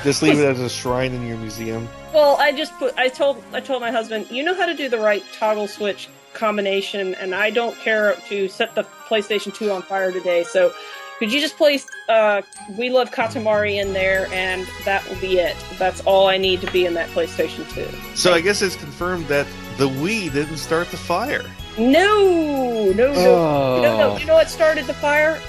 [0.03, 1.87] just leave it as a shrine in your museum.
[2.13, 2.97] well, I just put.
[2.97, 6.09] I told I told my husband, you know how to do the right toggle switch
[6.33, 10.43] combination, and I don't care to set the PlayStation 2 on fire today.
[10.43, 10.73] So
[11.19, 12.41] could you just place uh,
[12.77, 15.55] We Love Katamari in there and that will be it?
[15.77, 18.15] That's all I need to be in that PlayStation 2.
[18.15, 19.45] So I guess it's confirmed that
[19.77, 21.43] the Wii didn't start the fire.
[21.79, 23.81] No, no, no, Oh.
[23.81, 24.17] no, no.
[24.17, 25.39] You know what started the fire?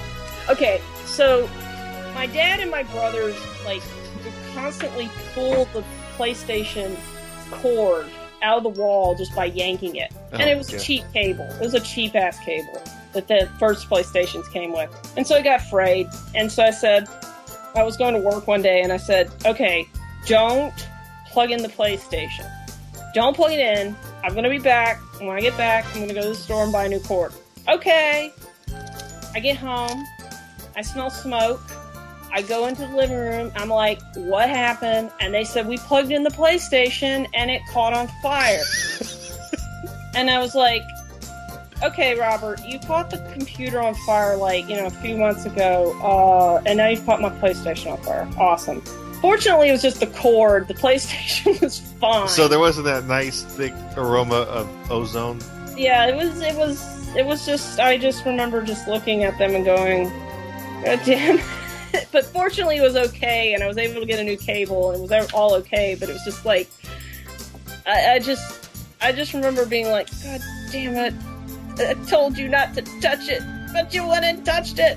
[0.49, 1.49] Okay, so
[2.15, 3.83] my dad and my brothers like
[4.25, 5.83] would constantly pull the
[6.17, 6.97] PlayStation
[7.51, 8.07] cord
[8.43, 11.45] out of the wall just by yanking it, and Oh, it was a cheap cable.
[11.45, 12.81] It was a cheap ass cable
[13.13, 16.07] that the first PlayStations came with, and so it got frayed.
[16.35, 17.09] And so I said,
[17.75, 19.87] I was going to work one day, and I said, okay,
[20.27, 20.73] don't
[21.29, 22.49] plug in the PlayStation.
[23.15, 23.97] Don't plug it in.
[24.23, 25.01] I'm gonna be back.
[25.19, 27.33] When I get back, I'm gonna go to the store and buy a new cord.
[27.69, 28.33] Okay.
[29.35, 30.05] I get home.
[30.77, 31.61] I smell smoke.
[32.33, 33.51] I go into the living room.
[33.57, 35.11] I'm like, what happened?
[35.21, 38.63] And they said, we plugged in the PlayStation and it caught on fire.
[40.15, 40.83] and I was like,
[41.83, 45.97] okay, Robert, you caught the computer on fire like, you know, a few months ago,
[46.03, 48.29] uh, and now you've caught my PlayStation on fire.
[48.39, 48.83] Awesome.
[49.21, 50.69] Fortunately, it was just the cord.
[50.69, 52.29] The PlayStation was fine.
[52.29, 55.41] So there wasn't that nice thick aroma of ozone.
[55.77, 59.55] yeah, it was, it was, it was just, I just remember just looking at them
[59.55, 60.05] and going,
[60.85, 61.41] God damn.
[62.13, 64.99] but fortunately, it was okay, and I was able to get a new cable, and
[64.99, 65.97] it was all okay.
[65.99, 66.71] But it was just like,
[67.87, 68.69] I, I just,
[69.03, 70.41] I just remember being like, God
[70.71, 71.15] damn it!
[71.79, 73.43] I told you not to touch it,
[73.73, 74.97] but you went and touched it.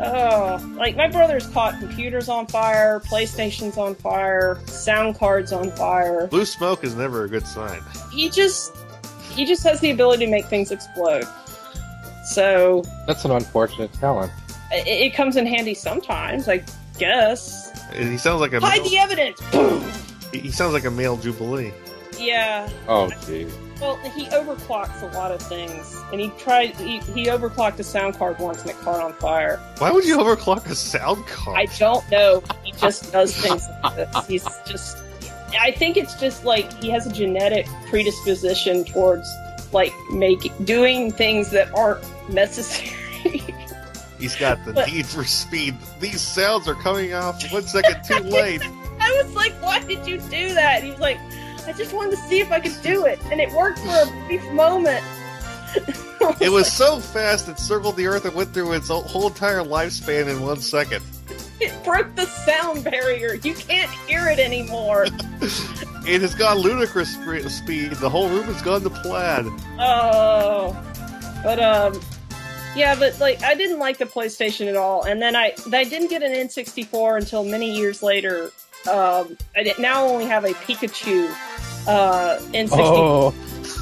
[0.00, 6.26] Oh, like my brother's caught computers on fire, PlayStations on fire, sound cards on fire.
[6.28, 7.80] Blue smoke is never a good sign.
[8.12, 8.76] He just,
[9.32, 11.24] he just has the ability to make things explode.
[12.24, 14.30] So That's an unfortunate talent.
[14.70, 16.62] it, it comes in handy sometimes, I
[16.98, 17.70] guess.
[17.92, 19.40] And he sounds like a Hide male, the evidence.
[19.50, 19.84] Boom.
[20.32, 21.72] he sounds like a male jubilee.
[22.18, 22.68] Yeah.
[22.86, 23.46] Oh, gee.
[23.80, 26.74] Well, he overclocks a lot of things, and he tried.
[26.76, 29.58] He, he overclocked a sound card once, and it caught on fire.
[29.78, 31.56] Why would you overclock a sound card?
[31.56, 32.42] I don't know.
[32.64, 34.26] He just does things like this.
[34.26, 34.98] He's just.
[35.60, 39.28] I think it's just like he has a genetic predisposition towards
[39.72, 42.90] like making doing things that aren't necessary.
[44.18, 45.76] He's got the But- need for speed.
[46.00, 48.60] These sounds are coming off one second too late.
[49.00, 51.18] I was like, "Why did you do that?" And he was like,
[51.68, 54.26] "I just wanted to see if I could do it," and it worked for a
[54.26, 55.04] brief moment.
[56.40, 60.28] It was so fast it circled the earth and went through its whole entire lifespan
[60.28, 61.04] in one second.
[61.60, 63.34] It broke the sound barrier.
[63.34, 65.06] You can't hear it anymore.
[66.06, 67.12] It has gone ludicrous
[67.54, 67.90] speed.
[67.92, 69.44] The whole room has gone to plaid.
[69.78, 70.74] Oh,
[71.42, 72.00] but um,
[72.74, 76.08] yeah, but like I didn't like the PlayStation at all, and then I I didn't
[76.08, 78.52] get an N64 until many years later.
[78.86, 81.30] Um, I now only have a Pikachu
[81.86, 82.70] uh, N64.
[82.72, 83.34] Oh,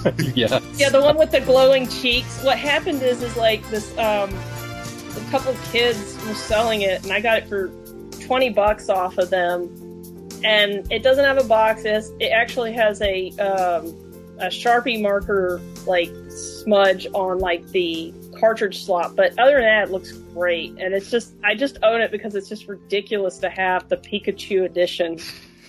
[0.34, 0.62] yes.
[0.76, 2.42] Yeah, the one with the glowing cheeks.
[2.42, 3.90] What happened is, is like this.
[3.98, 4.32] Um,
[5.16, 7.70] a couple of kids were selling it, and I got it for
[8.20, 9.64] twenty bucks off of them.
[10.44, 11.84] And it doesn't have a box.
[11.84, 13.86] It, has, it actually has a um,
[14.38, 19.16] a Sharpie marker like smudge on like the cartridge slot.
[19.16, 20.70] But other than that, it looks great.
[20.78, 24.64] And it's just I just own it because it's just ridiculous to have the Pikachu
[24.64, 25.18] edition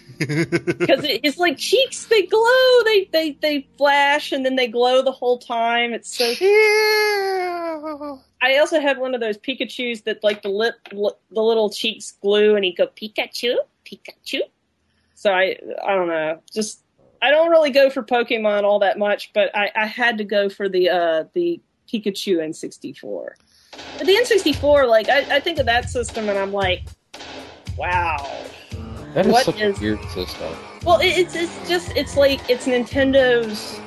[0.17, 5.01] because it, it's like cheeks they glow they they they flash and then they glow
[5.03, 6.25] the whole time it's so
[8.41, 12.13] i also had one of those pikachus that like the lip li- the little cheeks
[12.21, 14.39] glue and he go pikachu pikachu
[15.13, 16.83] so i i don't know just
[17.21, 20.49] i don't really go for pokemon all that much but i i had to go
[20.49, 23.29] for the uh the pikachu n64
[23.97, 26.83] but the n64 like i, I think of that system and i'm like
[27.77, 28.17] wow
[29.13, 30.53] That is What such is- a weird system.
[30.85, 33.79] well, it- it's it's just it's like it's Nintendo's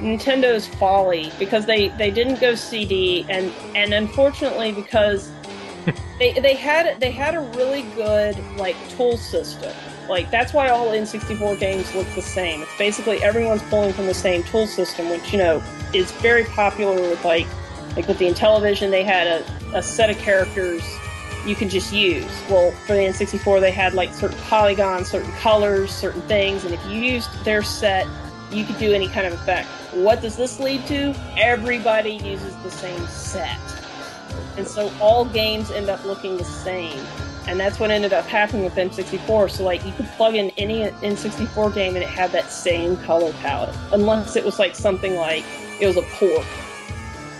[0.00, 5.30] Nintendo's folly because they they didn't go CD and and unfortunately because
[6.18, 9.74] they they had they had a really good like tool system.
[10.08, 12.62] Like that's why all N64 games look the same.
[12.62, 15.62] It's basically everyone's pulling from the same tool system, which you know
[15.94, 17.46] is very popular with like
[17.96, 18.90] like with the Intellivision.
[18.90, 20.82] They had a, a set of characters
[21.46, 22.30] you could just use.
[22.50, 26.84] Well, for the N64, they had like certain polygons, certain colors, certain things, and if
[26.86, 28.06] you used their set,
[28.50, 29.68] you could do any kind of effect.
[29.92, 31.14] What does this lead to?
[31.36, 33.58] Everybody uses the same set.
[34.56, 36.98] And so all games end up looking the same.
[37.48, 39.50] And that's what ended up happening with N64.
[39.50, 43.32] So, like, you could plug in any N64 game and it had that same color
[43.40, 43.74] palette.
[43.90, 45.44] Unless it was like something like
[45.80, 46.44] it was a port.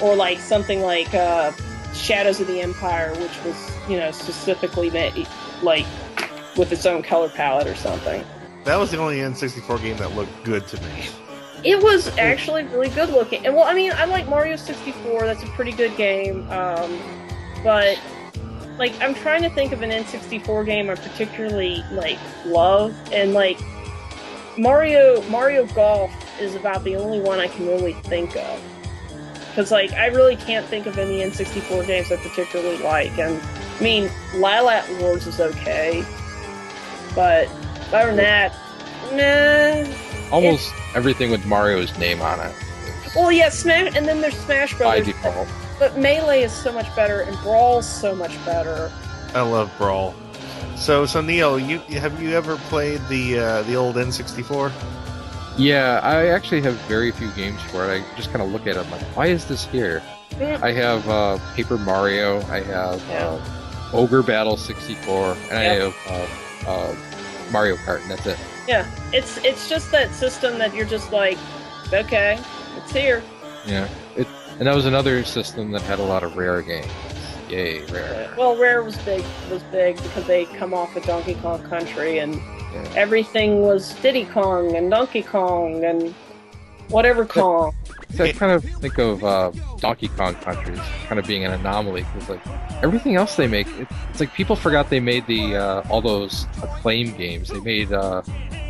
[0.01, 1.53] Or like something like uh,
[1.93, 5.29] Shadows of the Empire, which was, you know, specifically made,
[5.63, 5.85] like,
[6.57, 8.25] with its own color palette or something.
[8.65, 11.09] That was the only N64 game that looked good to me.
[11.65, 13.45] It was actually really good looking.
[13.45, 15.27] And well, I mean, I like Mario 64.
[15.27, 16.49] That's a pretty good game.
[16.51, 16.99] Um,
[17.63, 17.99] but
[18.79, 23.59] like, I'm trying to think of an N64 game I particularly like love, and like
[24.57, 28.63] Mario Mario Golf is about the only one I can really think of.
[29.49, 33.19] Because like, I really can't think of any N64 games I particularly like.
[33.19, 36.05] And I mean, Lylat Wars is okay,
[37.15, 37.49] but
[37.93, 38.55] other than that,
[39.13, 40.33] nah.
[40.33, 42.55] Almost everything with Mario's name on it.
[43.17, 45.07] Well, yeah, Smash, and then there's Smash By Brothers.
[45.07, 45.49] default.
[45.79, 48.91] But Melee is so much better, and Brawl's so much better.
[49.35, 50.15] I love Brawl.
[50.77, 54.73] So, so Neil, you have you ever played the uh, the old N64?
[55.57, 58.01] Yeah, I actually have very few games for it.
[58.03, 60.03] I just kind of look at it, I'm like, why is this here?
[60.39, 60.61] Yeah.
[60.63, 63.41] I have uh, Paper Mario, I have uh,
[63.93, 66.97] Ogre Battle 64, and I have uh, uh,
[67.51, 68.39] Mario Kart, and that's it.
[68.69, 71.39] Yeah, it's it's just that system that you're just like,
[71.93, 72.39] okay,
[72.77, 73.23] it's here.
[73.67, 73.91] Yeah, it,
[74.59, 76.87] and that was another system that had a lot of rare games.
[77.49, 78.35] Yay, rare.
[78.37, 82.35] Well, Rare was big was big because they come off of Donkey Kong Country, and
[82.35, 82.93] Yeah.
[82.95, 86.15] everything was Diddy Kong and Donkey Kong and
[86.91, 87.73] whatever Kong.
[88.15, 91.53] So I kind of think of uh, Donkey Kong Country as kind of being an
[91.53, 92.47] anomaly because like
[92.83, 96.47] everything else they make, it, it's like people forgot they made the uh, all those
[96.63, 97.49] acclaim games.
[97.49, 98.21] They made uh,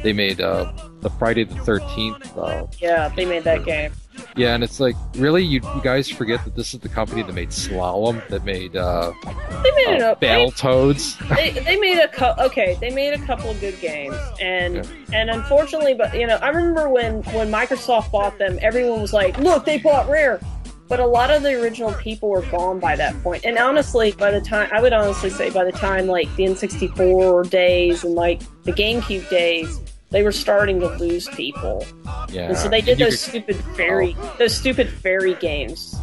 [0.04, 2.36] they made uh, the Friday the Thirteenth.
[2.38, 3.92] Uh, Yeah, they made that game.
[4.36, 7.32] Yeah, and it's like really you, you guys forget that this is the company that
[7.32, 10.20] made Slalom, that made uh, They made it uh, up.
[10.20, 11.28] They, Battletoads.
[11.36, 12.76] they, they made a co- okay.
[12.80, 16.88] They made a couple of good games, and and unfortunately, but you know, I remember
[16.88, 20.40] when when Microsoft bought them, everyone was like, "Look, they bought Rare."
[20.88, 23.44] But a lot of the original people were gone by that point.
[23.44, 27.50] And honestly, by the time I would honestly say by the time like the N64
[27.50, 29.80] days and like the GameCube days,
[30.10, 31.86] they were starting to lose people.
[32.30, 35.94] Yeah, And so they did You those could- stupid fairy, those stupid fairy games.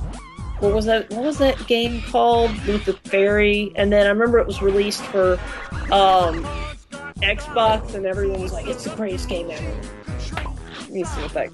[0.59, 1.09] What was that?
[1.09, 3.71] What was that game called with the fairy?
[3.75, 5.33] And then I remember it was released for
[5.91, 6.45] um,
[7.21, 9.81] Xbox, and everyone was like, "It's the greatest game ever."
[10.79, 11.49] Let me see what that.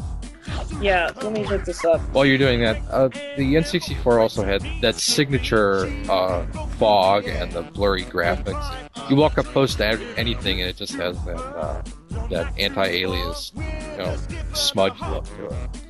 [0.82, 2.00] Yeah, let me look this up.
[2.14, 3.08] While you're doing that, uh,
[3.38, 6.46] the N64 also had that signature uh,
[6.78, 9.10] fog and the blurry graphics.
[9.10, 9.86] You walk up close to
[10.18, 11.82] anything, and it just has that uh,
[12.30, 13.62] that anti-alias, you
[13.98, 14.18] know,
[14.54, 15.82] smudge look to it.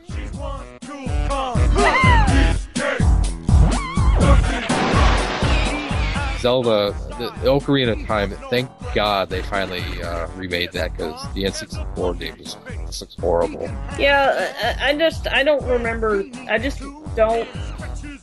[6.41, 8.31] Zelda, the Ocarina of Time.
[8.49, 12.57] Thank God they finally uh, remade that because the N64 game just,
[12.99, 13.69] looks horrible.
[13.99, 16.23] Yeah, I, I just I don't remember.
[16.49, 16.81] I just
[17.15, 17.47] don't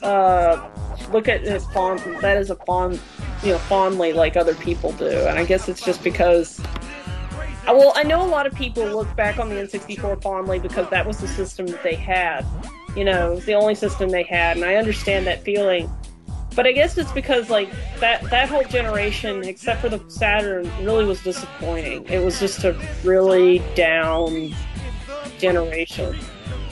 [0.03, 0.69] uh,
[1.13, 3.01] look at it fond that as a fond,
[3.45, 5.07] you know, fondly like other people do.
[5.07, 6.61] And I guess it's just because.
[7.73, 11.07] Well, I know a lot of people look back on the N64 fondly because that
[11.07, 12.45] was the system that they had.
[12.97, 15.91] You know, it was the only system they had, and I understand that feeling.
[16.57, 17.71] But I guess it's because like
[18.01, 22.05] that that whole generation, except for the Saturn, really was disappointing.
[22.09, 22.75] It was just a
[23.05, 24.55] really down
[25.39, 26.19] generation.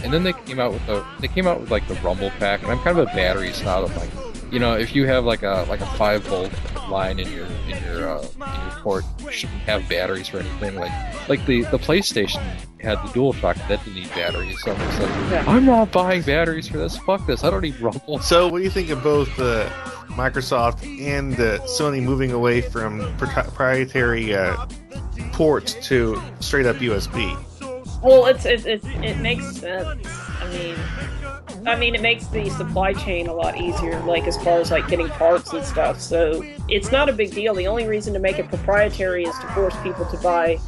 [0.03, 2.63] and then they came out with the they came out with like the rumble pack
[2.63, 5.43] and i'm kind of a battery snob i'm like you know if you have like
[5.43, 6.51] a like a five volt
[6.89, 10.77] line in your in your uh, in your port you shouldn't have batteries or anything
[10.77, 10.93] like
[11.29, 12.41] like the the playstation
[12.81, 15.45] had the dual shock that didn't need batteries so i'm just like Yeah.
[15.49, 18.65] i'm not buying batteries for this fuck this i don't need rumble So, what do
[18.65, 19.69] you think of both uh,
[20.11, 24.67] Microsoft and uh, Sony moving away from proprietary uh,
[25.33, 27.37] ports to straight up USB?
[28.03, 30.07] Well, it's it, it it makes sense.
[30.41, 30.77] I mean,
[31.67, 34.89] I mean, it makes the supply chain a lot easier, like as far as like
[34.89, 36.01] getting parts and stuff.
[36.01, 37.55] So it's not a big deal.
[37.55, 40.59] The only reason to make it proprietary is to force people to buy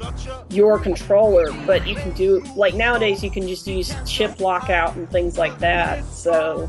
[0.50, 1.52] your controller.
[1.66, 5.58] But you can do like nowadays, you can just use chip lockout and things like
[5.58, 6.04] that.
[6.04, 6.68] So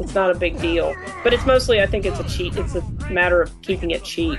[0.00, 0.94] it's not a big deal.
[1.22, 2.56] But it's mostly, I think, it's a cheat.
[2.56, 4.38] It's a matter of keeping it cheap.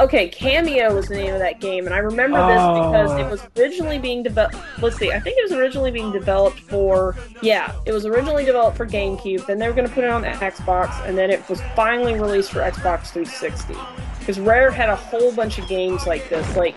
[0.00, 3.46] Okay, Kameo was the name of that game, and I remember this because it was
[3.56, 4.56] originally being developed.
[4.82, 7.16] Let's see, I think it was originally being developed for.
[7.42, 9.46] Yeah, it was originally developed for GameCube.
[9.46, 12.14] Then they were going to put it on the Xbox, and then it was finally
[12.14, 13.74] released for Xbox 360.
[14.18, 16.74] Because Rare had a whole bunch of games like this, like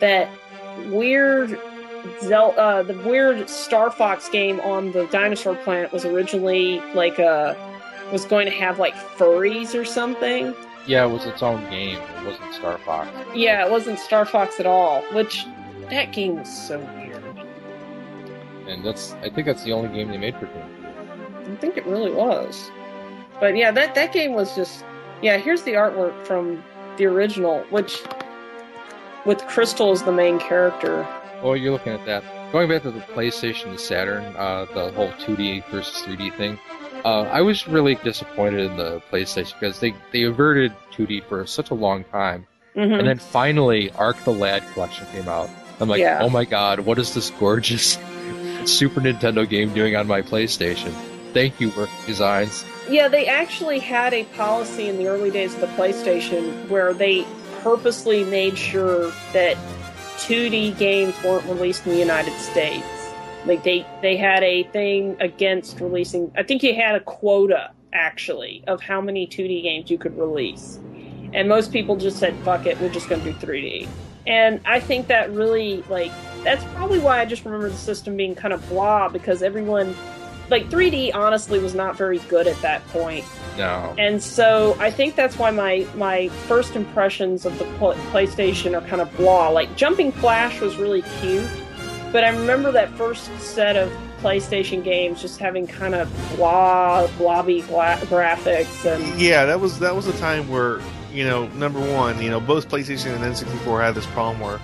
[0.00, 0.28] that
[0.86, 1.58] weird.
[2.22, 7.56] Zel- uh, the weird Star Fox game on the dinosaur planet was originally like a
[8.12, 10.54] was going to have like furries or something.
[10.86, 14.60] Yeah it was its own game it wasn't star fox Yeah, it wasn't Star Fox
[14.60, 15.44] at all, which
[15.90, 17.22] that game was so weird.
[18.68, 20.62] and that's i think that's the only game they made for game
[21.48, 22.72] I think it really was.
[23.38, 24.84] But yeah, that that game was just
[25.22, 26.62] yeah, here's the artwork from
[26.96, 28.02] the original, which
[29.24, 31.06] with Krystal as the main character.
[31.42, 32.24] Oh, you're looking at that.
[32.50, 36.58] Going back to the PlayStation Saturn, uh, the whole 2D versus 3D thing.
[37.06, 41.70] Uh, I was really disappointed in the PlayStation because they, they averted 2D for such
[41.70, 42.48] a long time.
[42.74, 42.98] Mhm.
[42.98, 45.48] And then finally, Arc the Lad collection came out.
[45.78, 46.18] I'm like, Yeah.
[46.20, 47.96] oh my god, what is this gorgeous
[48.64, 50.90] Super Nintendo game doing on my PlayStation?
[51.32, 52.64] Thank you, Working Designs.
[52.90, 57.24] Yeah, they actually had a policy in the early days of the PlayStation where they
[57.62, 59.56] purposely made sure that
[60.26, 62.84] 2D games weren't released in the United States.
[63.46, 66.32] Like they they had a thing against releasing.
[66.36, 70.78] I think you had a quota actually of how many 2D games you could release,
[71.32, 73.88] and most people just said, "Fuck it, we're just going to do 3D."
[74.26, 76.12] And I think that really like
[76.42, 79.94] that's probably why I just remember the system being kind of blah because everyone
[80.50, 83.24] like 3D honestly was not very good at that point.
[83.56, 83.94] No.
[83.98, 89.00] And so I think that's why my my first impressions of the PlayStation are kind
[89.00, 89.48] of blah.
[89.48, 91.48] Like Jumping Flash was really cute,
[92.16, 97.60] but I remember that first set of PlayStation games just having kind of blah blobby
[97.60, 100.80] gla- graphics and Yeah, that was that was a time where
[101.12, 104.58] you know, number one, you know, both PlayStation and N64 had this problem where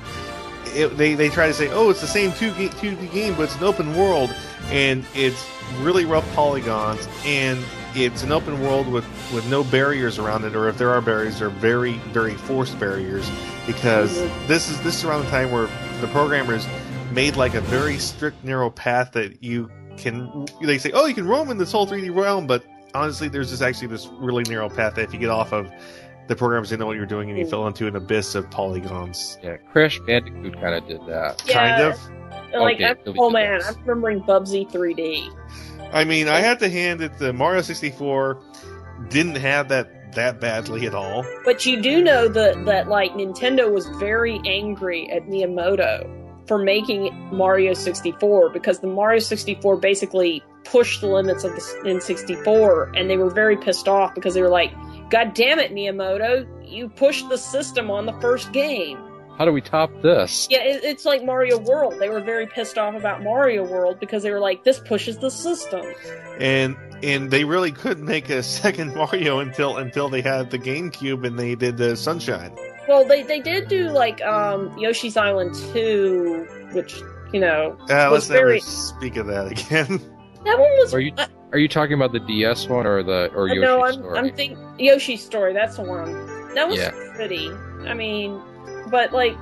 [0.69, 3.43] it, they they try to say, oh, it's the same two ga- 2D game, but
[3.43, 4.35] it's an open world,
[4.71, 5.47] and it's
[5.81, 7.63] really rough polygons, and
[7.95, 9.05] it's an open world with
[9.35, 13.31] with no barriers around it, or if there are barriers, they're very very forced barriers,
[13.67, 14.47] because Mhm.
[14.49, 15.69] this is this is around the time where
[16.01, 16.67] the programmers
[17.15, 21.27] made like a very strict narrow path that you can they say oh you can
[21.27, 22.65] roam in this whole 3d realm but
[22.95, 25.71] honestly there's this actually this really narrow path that if you get off of
[26.29, 27.51] the programmers didn't know what you're doing and you Mm.
[27.51, 31.43] fell into an abyss of polygons Yeah, Crash Bandicoot kind of did that.
[31.47, 31.99] kind of
[32.55, 33.67] like Okay, I'm- oh man, ones.
[33.69, 35.29] I'm remembering Bubsy 3D.
[35.93, 38.39] i mean i have to hand it the mario 64
[39.09, 43.73] didn't have that that badly at all But you do know that that like Nintendo
[43.73, 46.07] was very angry at Miyamoto
[46.53, 52.93] for making Mario 64 because the Mario 64 basically pushed the limits of the N64
[52.95, 54.71] and they were very pissed off because they were like,
[55.09, 58.99] God damn it, Miyamoto, you pushed the system on the first game.
[59.39, 60.47] How do we top this?
[60.51, 61.95] Yeah, it, it's like Mario World.
[61.99, 65.31] They were very pissed off about Mario World because they were like, this pushes the
[65.31, 65.87] system.
[66.39, 71.27] and and they really couldn't make a second mario until until they had the gamecube
[71.27, 72.55] and they did the sunshine
[72.89, 77.01] Well, they, they did do like um, Yoshi's Island 2, which,
[77.33, 78.61] you know, uh, let's never very.
[78.61, 79.99] speak of that again
[80.45, 83.31] That one was Are you uh, are you talking about the DS one or the
[83.35, 84.19] or Yoshi's no, I'm, story?
[84.19, 85.53] I'm think Yoshi's story.
[85.53, 86.13] That's the one.
[86.55, 86.91] That was Yeah.
[87.15, 87.49] pretty.
[87.87, 88.41] I mean,
[88.91, 89.37] but like,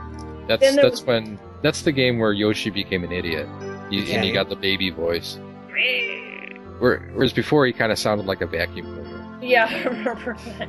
[0.46, 3.46] that's that's was- when that's the game where Yoshi became an idiot,
[3.90, 4.26] you, and Okay.
[4.26, 5.38] you got the baby voice.
[6.80, 9.38] Where, whereas before he kind of sounded like a vacuum cleaner.
[9.42, 10.68] yeah, I remember that.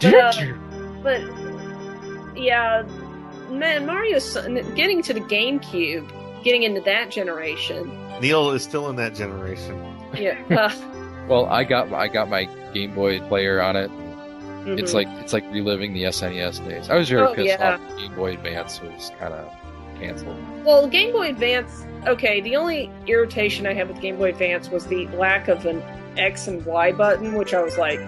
[0.00, 0.54] But, uh,
[1.02, 1.20] but
[2.42, 2.82] yeah,
[3.50, 4.34] man, Mario's
[4.74, 6.10] getting to the GameCube,
[6.42, 7.90] getting into that generation.
[8.20, 9.76] neil is still in that generation
[10.16, 10.70] Yeah, uh,
[11.28, 12.44] well, I got I got my
[12.74, 13.90] Game Boy player on it.
[14.64, 14.94] It's mhm.
[14.94, 16.88] like it's like reliving the SNES days.
[16.88, 17.74] I was very Oh, pissed yeah.
[17.74, 17.98] off.
[17.98, 19.50] Game Boy Advance was kind of
[19.98, 20.38] canceled.
[20.64, 21.84] Well, Game Boy Advance.
[22.06, 25.82] Okay, the only irritation I had with Game Boy Advance was the lack of an
[26.16, 27.98] X and Y button, which I was like,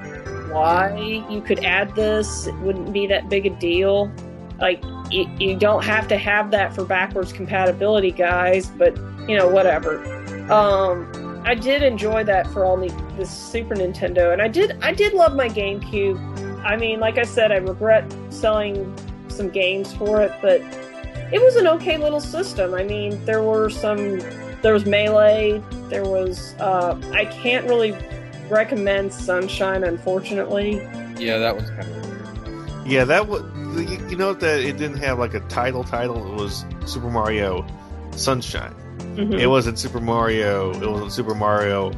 [0.52, 0.94] why?
[1.28, 4.12] You could add this; it wouldn't be that big a deal.
[4.60, 8.66] Like, you, you don't have to have that for backwards compatibility, guys.
[8.66, 8.96] But
[9.28, 10.04] you know, whatever.
[10.52, 14.92] Um, I did enjoy that for all the, the Super Nintendo, and I did I
[14.92, 16.64] did love my GameCube.
[16.64, 18.94] I mean, like I said, I regret selling
[19.28, 20.60] some games for it, but
[21.32, 22.74] it was an okay little system.
[22.74, 24.20] I mean, there were some,
[24.62, 27.96] there was Melee, there was, uh, I can't really
[28.48, 30.76] recommend Sunshine, unfortunately.
[31.18, 32.86] Yeah, that was kind of weird.
[32.86, 33.42] Yeah, that was.
[33.82, 35.84] You you know that it didn't have like a title.
[35.84, 36.16] Title.
[36.32, 37.66] It was Super Mario
[38.12, 38.74] Sunshine.
[39.16, 39.38] Mhm.
[39.38, 40.70] It wasn't Super Mario.
[40.72, 41.92] It wasn't Super Mario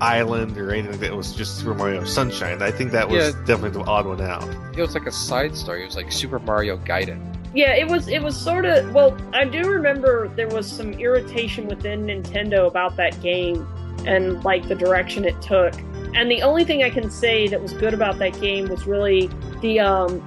[0.00, 0.90] Island or anything.
[0.92, 1.12] like that.
[1.12, 2.60] It was just Super Mario Sunshine.
[2.62, 3.40] I think that was Yeah.
[3.46, 4.46] definitely the odd one out.
[4.76, 5.82] It was like a side story.
[5.82, 7.20] It was like Super Mario Gaiden.
[7.54, 11.66] Yeah, it was, it was sort of, well, I do remember there was some irritation
[11.68, 13.66] within Nintendo about that game
[14.06, 15.74] and, like, the direction it took.
[16.14, 19.28] And the only thing I can say that was good about that game was really
[19.60, 20.22] the, um,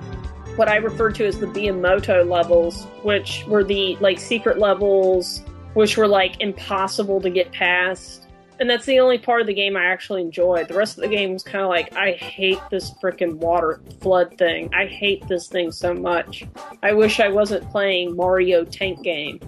[0.56, 5.98] what I refer to as the Miyamoto levels, which were the, like, secret levels, which
[5.98, 8.28] were, like, impossible to get past.
[8.60, 10.70] And that's the only part of the game I actually enjoyed.
[10.70, 14.38] The rest of the game was kind of like, I hate this freaking water flood
[14.38, 14.74] thing.
[14.74, 16.46] I hate this thing so much.
[16.82, 19.40] I wish I wasn't playing Mario Tank Game.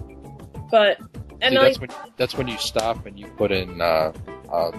[0.70, 0.98] But,
[1.40, 4.12] and See, I, that's when that's when you stop and you put in uh,
[4.52, 4.72] uh,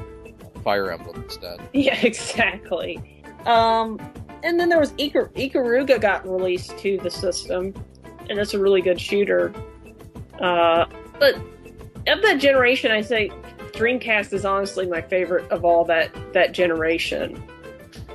[0.63, 1.59] Fire Emblem instead.
[1.73, 3.23] Yeah, exactly.
[3.45, 3.97] Um,
[4.43, 7.73] and then there was Ikar- Ikaruga got released to the system,
[8.29, 9.53] and that's a really good shooter.
[10.39, 10.85] Uh,
[11.19, 11.35] but
[12.07, 13.29] of that generation, I say
[13.73, 17.41] Dreamcast is honestly my favorite of all that that generation.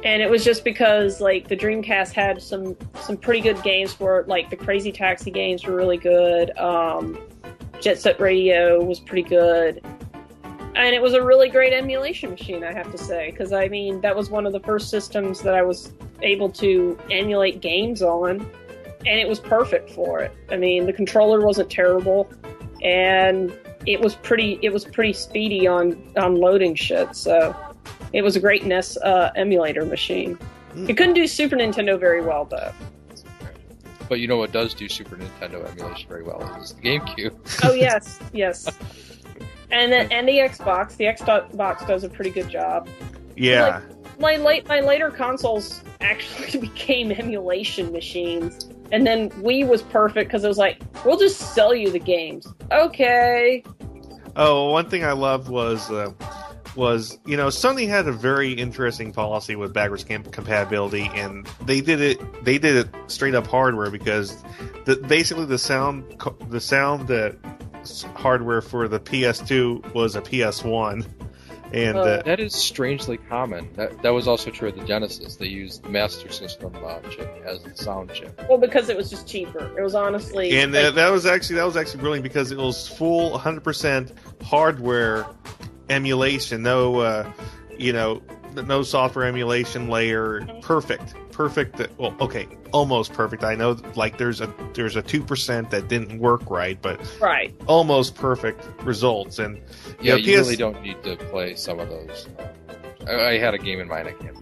[0.05, 4.21] And it was just because like the Dreamcast had some some pretty good games for
[4.21, 4.29] it.
[4.29, 6.57] Like the Crazy Taxi games were really good.
[6.59, 7.19] Um,
[7.81, 9.85] Jet Set Radio was pretty good.
[10.77, 14.01] And it was a really great emulation machine, I have to say, because I mean
[14.01, 15.93] that was one of the first systems that I was
[16.23, 18.41] able to emulate games on,
[19.07, 20.33] and it was perfect for it.
[20.51, 22.29] I mean, the controller wasn't terrible,
[22.83, 23.53] and
[23.87, 27.15] it was pretty it was pretty speedy on on loading shit.
[27.15, 27.55] So
[28.13, 30.39] it was a great NES uh, emulator machine.
[30.77, 32.73] It couldn't do Super Nintendo very well though.
[34.09, 37.35] But you know what does do Super Nintendo emulation very well is the GameCube.
[37.65, 38.69] Oh yes, yes.
[39.75, 42.89] And the, and the Xbox, the Xbox does a pretty good job.
[43.37, 43.81] Yeah.
[44.21, 50.45] My late my later consoles actually became emulation machines, and then Wii was perfect because
[50.45, 52.47] it was like, we'll just sell you the games.
[52.71, 53.65] Okay.
[54.37, 56.13] Oh, one thing I loved was uh,
[56.77, 61.81] was you know Sony had a very interesting policy with backwards com- compatibility, and they
[61.81, 64.41] did it they did it straight up hardware because
[64.85, 67.37] the basically the sound co- the sound that
[67.85, 71.07] s- hardware for the PS2 was a PS1,
[71.73, 73.73] and uh, That is strangely common.
[73.75, 75.37] That that was also true of the Genesis.
[75.37, 78.41] They used the Master System uh, chip as the sound chip.
[78.49, 79.77] Well, because it was just cheaper.
[79.79, 80.57] It was honestly.
[80.59, 84.13] and like, that, that was actually that was actually brilliant because it was full 100%
[84.43, 85.27] hardware
[85.91, 87.31] emulation no uh,
[87.77, 88.23] you know
[88.67, 94.55] no software emulation layer perfect perfect well okay almost perfect i know like there's a
[94.73, 97.53] there's a 2% that didn't work right but right.
[97.67, 99.57] almost perfect results and
[100.01, 102.29] Yeah, Yeah, you PS really don't need to play some of those.
[103.07, 104.09] I, I had a game in mind.
[104.09, 104.37] I can't.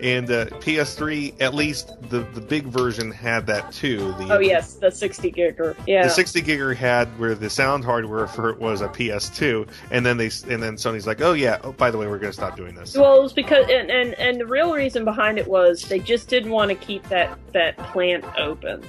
[0.00, 4.74] And uh, ps3 at least the the big version had that too the Oh yes,
[4.74, 5.76] the 60 gigger.
[5.86, 6.04] Yeah.
[6.04, 10.16] The 60 gigger had where the sound hardware for it was a PS2, and then
[10.16, 12.74] they and then Sony's like, oh yeah, oh by the way, we're gonna stop doing
[12.74, 12.96] this.
[12.96, 16.28] Well, it was because, and, and and the real reason behind it was they just
[16.28, 18.82] didn't want to keep that that plant open.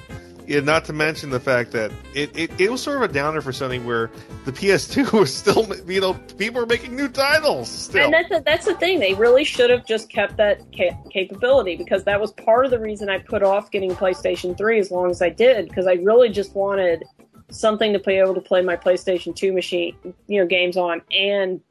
[0.48, 3.42] Yeah, not to mention the fact that it, it, it was sort of a downer
[3.42, 4.12] for Sony where
[4.46, 8.04] the PS2 was still, you know, people were making new titles still.
[8.04, 9.00] And that's that's the thing.
[9.00, 12.80] They really should have just kept that ca- capability because that was part of the
[12.80, 16.30] reason I put off getting PlayStation 3 as long as I did because I really
[16.30, 17.04] just wanted
[17.50, 19.96] something to be able to play my PlayStation 2 machine,
[20.28, 21.62] you know, games on and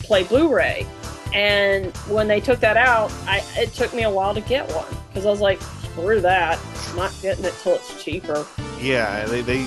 [0.00, 0.86] play Blu-ray.
[1.32, 4.86] And when they took that out, I it took me a while to get one
[5.08, 5.60] because I was like,
[5.92, 6.58] screw that,
[6.90, 8.46] I'm not getting it till it's cheaper.
[8.80, 9.66] yeah, they, they,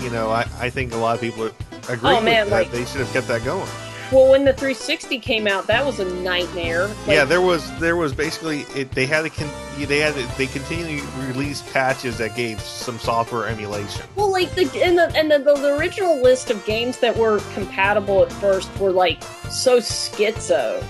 [0.00, 1.46] you know, I, I think a lot of people
[1.88, 2.52] agree Oh, man, that.
[2.52, 3.68] like- they should have kept that going.
[4.10, 6.86] Well, when the 360 came out, that was a nightmare.
[6.88, 9.48] Like, yeah, there was there was basically it, they had to con-
[9.86, 14.04] they had to, they continually release patches that gave some software emulation.
[14.14, 18.22] Well, like the and the and the, the original list of games that were compatible
[18.22, 20.84] at first were like so schizo.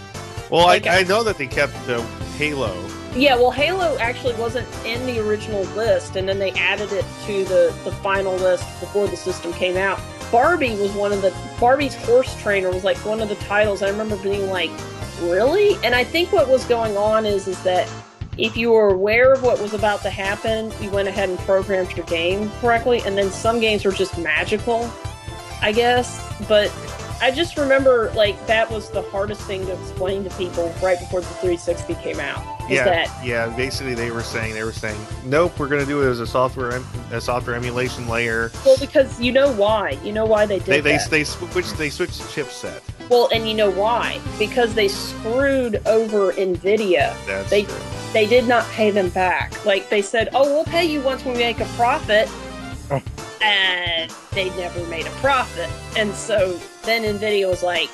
[0.51, 2.03] Well, Like, I, I know that they kept the
[2.37, 2.75] Halo.
[3.14, 7.44] Yeah, well, Halo actually wasn't in the original list, and then they added it to
[7.44, 10.01] the the final list before the system came out.
[10.30, 13.82] Barbie was one of the Barbie's Horse Trainer was like one of the titles.
[13.82, 14.70] I remember being like,
[15.20, 15.76] really?
[15.84, 17.86] And I think what was going on is is that
[18.39, 21.94] if you were aware of what was about to happen, you went ahead and programmed
[21.94, 24.90] your game correctly, and then some games were just magical,
[25.60, 26.18] I guess.
[26.48, 26.74] But
[27.20, 31.20] I just remember like that was the hardest thing to explain to people right before
[31.20, 32.52] the 360 came out.
[32.68, 33.48] Yeah, that yeah.
[33.56, 36.26] Basically, they were saying they were saying, nope, we're going to do it as a
[36.26, 38.51] software em- a software emulation layer.
[38.64, 39.98] well because you know why?
[40.05, 41.10] You know why they did They they that.
[41.10, 42.80] they switched they switched the chipset.
[43.10, 44.20] well, and you know why?
[44.39, 47.14] Because they screwed over Nvidia.
[47.26, 47.74] That's They- true.
[48.12, 49.64] They did not pay them back.
[49.64, 52.28] Like they said, "Oh, we'll pay you once we make a profit."
[52.90, 53.01] Oh.
[53.40, 55.68] And they never made a profit.
[55.97, 57.89] And so then Nvidia was like,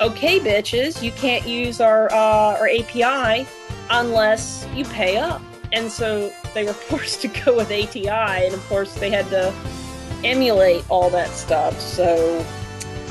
[0.00, 3.46] "Okay, bitches, you can't use our uh, our API
[3.90, 5.42] unless you pay up."
[5.72, 9.52] And so they were forced to go with ATI, and of course they had to
[10.24, 11.80] emulate all that stuff.
[11.80, 12.44] So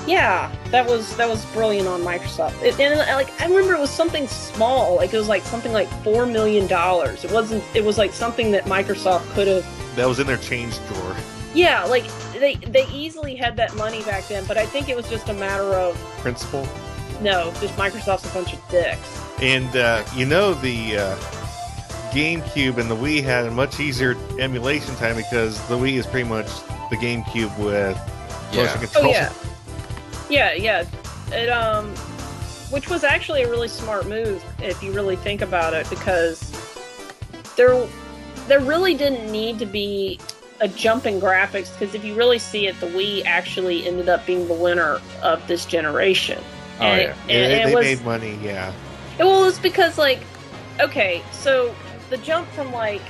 [0.08, 2.62] yeah, that was that was brilliant on Microsoft.
[2.64, 5.72] It, and uh, like I remember it was something small, like it was like something
[5.74, 7.24] like four million dollars.
[7.24, 7.64] It wasn't.
[7.76, 9.96] It was like something that Microsoft could have.
[9.96, 11.16] That was in their change drawer.
[11.54, 15.08] Yeah, like they they easily had that money back then, but I think it was
[15.10, 16.68] just a matter of principle.
[17.22, 19.22] no, just Microsoft's a bunch of dicks.
[19.42, 21.16] And uh, you know the uh,
[22.12, 26.28] GameCube and the Wii had a much easier emulation time because the Wii is pretty
[26.30, 26.48] much
[26.90, 27.98] the GameCube with
[28.54, 28.78] motion Yeah.
[28.78, 29.06] control.
[29.06, 29.34] Oh yeah,
[30.30, 30.86] yeah, yeah.
[31.32, 31.90] It um,
[32.70, 36.40] which was actually a really smart move if you really think about it, because
[37.56, 37.88] there
[38.48, 40.20] there really didn't need to be
[40.60, 44.24] a jump in graphics because if you really see it, the Wii actually ended up
[44.28, 46.38] being the winner of this generation.
[46.80, 47.14] Oh, and, yeah.
[47.22, 48.38] and- Yeah, and they, they was made money.
[48.44, 48.72] Yeah.
[49.20, 50.22] Well, it's because like,
[50.80, 51.74] okay, so
[52.10, 53.02] the jump from like,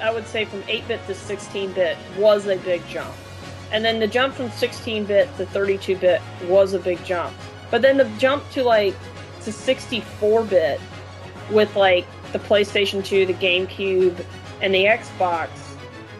[0.00, 3.14] I would say from 8-bit to 16-bit was a big jump,
[3.72, 7.34] and then the jump from 16-bit to 32-bit was a big jump,
[7.70, 8.94] but then the jump to like
[9.42, 10.80] to 64-bit
[11.50, 14.24] with like the PlayStation 2, the GameCube,
[14.62, 15.48] and the Xbox,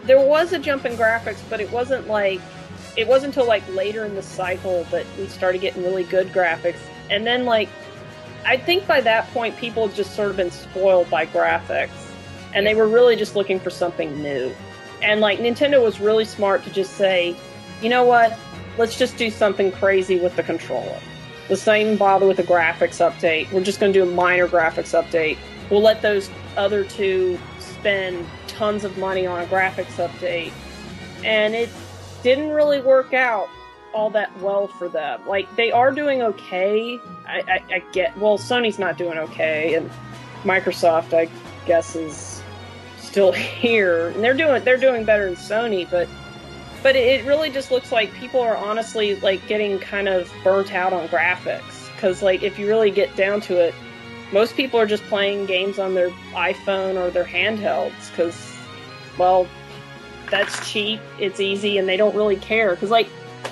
[0.03, 2.41] there was a jump in graphics, but it wasn't like
[2.97, 6.79] it wasn't until like later in the cycle that we started getting really good graphics,
[7.09, 7.69] and then like
[8.45, 12.11] I think by that point, people had just sort of been spoiled by graphics,
[12.53, 14.53] and they were really just looking for something new.
[15.01, 17.35] And like Nintendo was really smart to just say,
[17.81, 18.37] you know what?
[18.77, 20.99] Let's just do something crazy with the controller.
[21.49, 23.51] Let's not even bother with a graphics update.
[23.51, 25.37] We're just going to do a minor graphics update.
[25.69, 30.53] We'll let those other two spend tons of money on a graphics update.
[31.23, 31.69] And it
[32.23, 33.49] didn't really work out
[33.93, 35.21] all that well for them.
[35.27, 36.99] Like they are doing okay.
[37.27, 39.89] I, I, I get well, Sony's not doing okay, and
[40.43, 41.29] Microsoft, I
[41.65, 42.41] guess, is
[42.97, 43.31] still
[43.61, 46.07] here, and they're doing they're doing better than Sony, but
[46.83, 50.93] but it really just looks like people are honestly like getting kind of burnt out
[50.93, 53.75] on graphics because like if you really get down to it,
[54.31, 58.51] most people are just playing games on their iPhone or their handhelds because
[59.17, 59.47] well
[60.31, 62.71] that's cheap, it's easy, and they don't really care.
[62.71, 63.09] Because like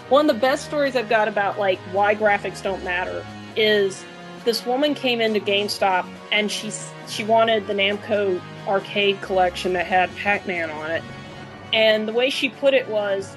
[0.10, 3.26] one of the best stories I've got about like why graphics don't matter
[3.56, 4.04] is
[4.46, 6.72] this woman came into GameStop and she
[7.08, 11.04] she wanted the Namco arcade collection that had Pac-Man on it,
[11.74, 13.36] and the way she put it was,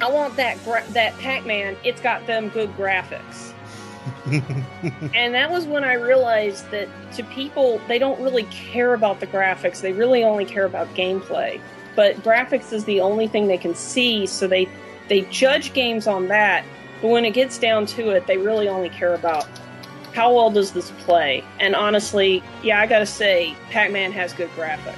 [0.00, 1.76] "I want that gra- that Pac-Man.
[1.84, 3.52] It's got them good graphics."
[5.14, 9.26] and that was when I realized that to people, they don't really care about the
[9.26, 9.80] graphics.
[9.80, 11.60] They really only care about gameplay.
[11.96, 14.68] But graphics is the only thing they can see, so they
[15.10, 16.64] they judge games on that.
[17.02, 19.46] But when it gets down to it, they really only care about
[20.14, 21.44] how well does this play.
[21.58, 24.94] And honestly, yeah, I gotta say, Pac-Man has good graphics.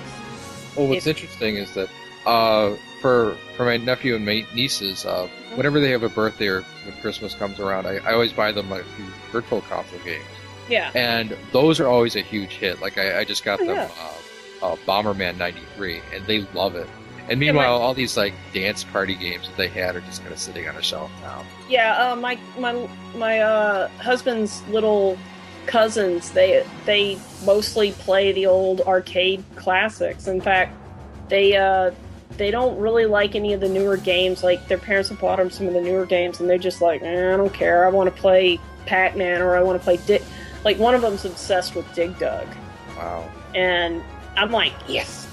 [0.76, 1.88] Well, what's If- interesting is that
[2.26, 6.62] uh, for for my nephew and my nieces, uh, whenever they have a birthday or
[6.84, 10.24] when Christmas comes around, I, I always buy them a few virtual console games,
[10.68, 12.80] Yeah, and those are always a huge hit.
[12.80, 13.88] Like I, I just got Oh, them yeah.
[14.62, 16.88] uh, uh, Bomberman '93, and they love it.
[17.32, 20.38] And meanwhile, all these like dance party games that they had are just kind of
[20.38, 21.42] sitting on a shelf now.
[21.66, 21.96] yeah.
[21.96, 25.16] Uh, my my my uh, husband's little
[25.64, 30.26] cousins they they mostly play the old arcade classics.
[30.26, 30.76] In fact,
[31.30, 31.92] they uh,
[32.36, 34.44] they don't really like any of the newer games.
[34.44, 37.00] Like their parents have bought them some of the newer games, and they're just like,
[37.00, 37.86] eh, I don't care.
[37.86, 40.22] I want to play Pac-Man or I want to play Dig.
[40.66, 42.46] Like one of them's obsessed with Dig Dug.
[42.98, 43.26] Wow.
[43.54, 44.02] and
[44.36, 45.31] I'm like, yes.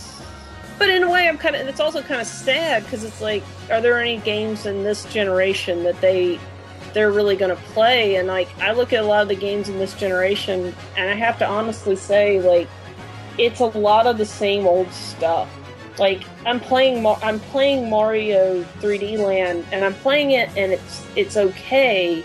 [0.80, 1.68] But in a way, I'm kind of.
[1.68, 5.84] It's also kind of sad because it's like, are there any games in this generation
[5.84, 6.40] that they
[6.94, 8.16] they're really going to play?
[8.16, 11.16] And like, I look at a lot of the games in this generation, and I
[11.16, 12.70] have to honestly say, like,
[13.38, 15.50] it's a lot of the same old stuff.
[15.98, 21.36] Like, I'm playing, I'm playing Mario 3D Land, and I'm playing it, and it's it's
[21.36, 22.24] okay,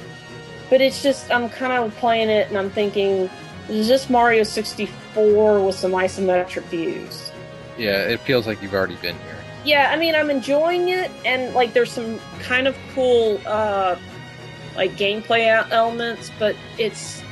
[0.71, 3.29] but it's just I'm kind of playing it, and I'm thinking,
[3.69, 7.33] is this Mario 64 with some isometric views.
[7.79, 9.37] Yeah, it feels like you've already been here.
[9.65, 13.97] Yeah, I mean, I'm enjoying it, and like, there's some kind of cool, uh,
[14.77, 17.23] like gameplay elements, but it's,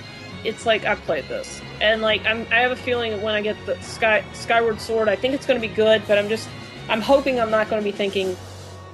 [0.45, 3.43] it's like I've played this, and like I'm, I have a feeling that when I
[3.43, 6.49] get the Sky Skyward Sword, I think it's going to be good, but I'm just,
[6.89, 8.35] I'm hoping I'm not going to be thinking,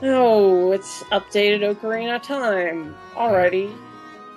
[0.03, 3.71] oh, it's updated Ocarina Time already.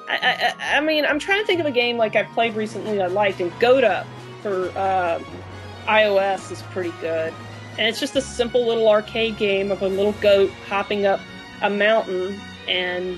[0.08, 2.56] I, I, I- I mean, I'm trying to think of a game like I played
[2.56, 4.06] recently I liked, and Goda
[4.44, 5.20] for uh,
[5.88, 7.34] iOS is pretty good.
[7.78, 11.20] And it's just a simple little arcade game of a little goat hopping up
[11.62, 13.18] a mountain and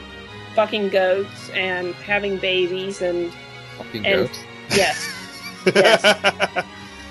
[0.55, 3.31] fucking goats and having babies and
[3.77, 4.39] Fucking And- goats.
[4.75, 5.09] yes,
[5.75, 6.65] yes.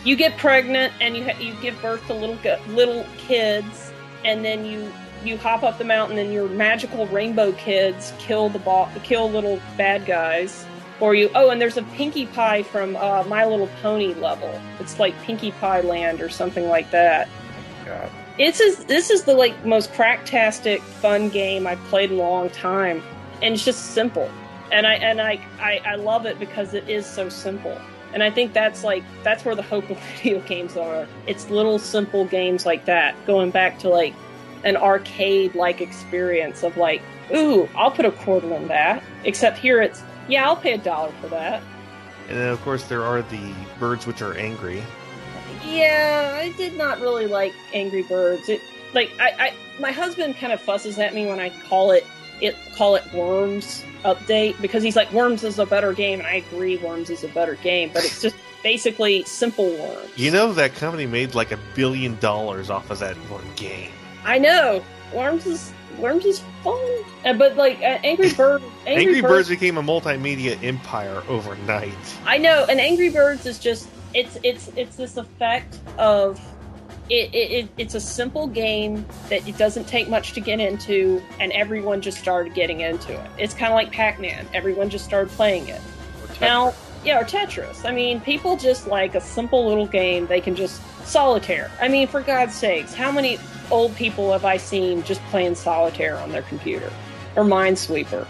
[0.04, 3.92] you get pregnant and you ha- you give birth to little go- little kids
[4.24, 4.92] and then you
[5.24, 9.60] you hop up the mountain and your magical rainbow kids kill the bo- kill little
[9.76, 10.64] bad guys
[11.02, 14.58] or you oh and there's a Pinkie Pie from uh, My Little Pony level.
[14.78, 17.28] It's like Pinkie Pie Land or something like that.
[17.84, 18.08] God.
[18.38, 22.50] It's is this is the like most cracktastic fun game I've played in a long
[22.50, 23.02] time,
[23.42, 24.30] and it's just simple,
[24.70, 27.76] and I and I, I I love it because it is so simple,
[28.14, 31.08] and I think that's like that's where the hope of video games are.
[31.26, 34.14] It's little simple games like that, going back to like
[34.62, 37.02] an arcade like experience of like,
[37.34, 39.02] ooh, I'll put a quarter in that.
[39.24, 40.00] Except here it's
[40.32, 41.62] yeah, I'll pay a dollar for that.
[42.28, 44.82] And then, of course, there are the birds which are angry.
[45.66, 48.48] Yeah, I did not really like Angry Birds.
[48.48, 48.62] It
[48.94, 52.06] like I, I my husband kind of fusses at me when I call it
[52.40, 56.36] it call it Worms update because he's like Worms is a better game, and I
[56.36, 60.10] agree Worms is a better game, but it's just basically simple Worms.
[60.16, 63.92] You know that company made like a billion dollars off of that one game.
[64.24, 64.82] I know
[65.14, 69.48] Worms is Worms is fun, Uh, but like uh, Angry Bird, Angry, Angry, Birds Birds
[69.48, 71.92] became a multimedia empire overnight.
[72.24, 76.40] I know, and Angry Birds is just it's it's it's this effect of
[77.08, 81.22] it, it, it it's a simple game that it doesn't take much to get into,
[81.40, 83.30] and everyone just started getting into it.
[83.38, 85.80] It's kind of like Pac-Man; everyone just started playing it.
[85.80, 86.40] Or Tetris.
[86.40, 86.74] Now,
[87.04, 87.84] yeah, or Tetris.
[87.84, 90.26] I mean, people just like a simple little game.
[90.26, 91.70] They can just solitaire.
[91.80, 93.38] I mean, for God's sakes, how many
[93.70, 96.92] old people have I seen just playing solitaire on their computer
[97.36, 98.26] or Minesweeper?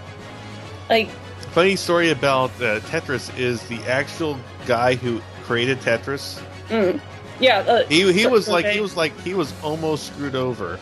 [0.89, 1.09] Like,
[1.53, 6.41] Funny story about uh, Tetris is the actual guy who created Tetris.
[6.69, 6.99] mm,
[7.41, 10.79] yeah, uh, He he was like he was like he was almost screwed over.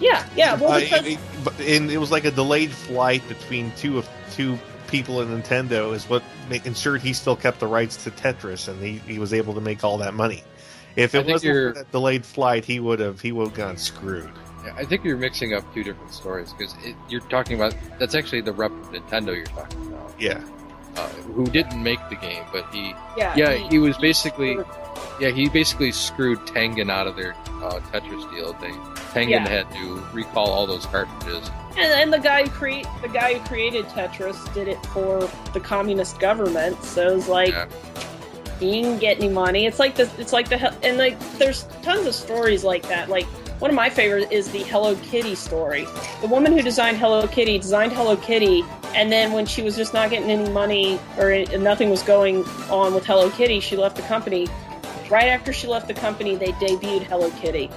[0.00, 0.54] yeah, yeah.
[0.56, 4.08] Well, Uh, because it- but- and it was like a delayed flight between two of
[4.32, 4.58] two
[4.90, 8.82] people at Nintendo is what ma- ensured he still kept the rights to Tetris, and
[8.82, 10.42] he, he was able to make all that money.
[10.96, 14.30] If it wasn't you're- that delayed flight, he would have he would have gone screwed.
[14.64, 16.74] Yeah, I think you're mixing up two different stories because
[17.08, 20.42] you're talking about that's actually the rep of Nintendo you're talking about, Yeah,
[20.96, 24.58] uh, who didn't make the game, but he yeah, yeah he was basically
[25.20, 28.52] yeah he basically screwed Tengen out of their uh, Tetris deal.
[28.54, 28.70] They
[29.12, 29.48] Tengen Yeah.
[29.48, 31.50] had to recall all those cartridges.
[31.76, 35.60] and, and the guy who create the guy who created Tetris did it for the
[35.60, 36.82] communist government.
[36.82, 37.66] So it was like Yeah.
[38.58, 39.66] he didn't get any money.
[39.66, 43.08] It's like the it's like the and like there's tons of stories like that.
[43.08, 43.26] Like
[43.60, 45.86] one of my favorite is the Hello Kitty story.
[46.22, 48.64] The woman who designed Hello Kitty designed Hello Kitty,
[48.94, 52.94] and then when she was just not getting any money or nothing was going on
[52.94, 54.48] with Hello Kitty, she left the company.
[55.10, 57.70] Right after she left the company, they debuted Hello Kitty,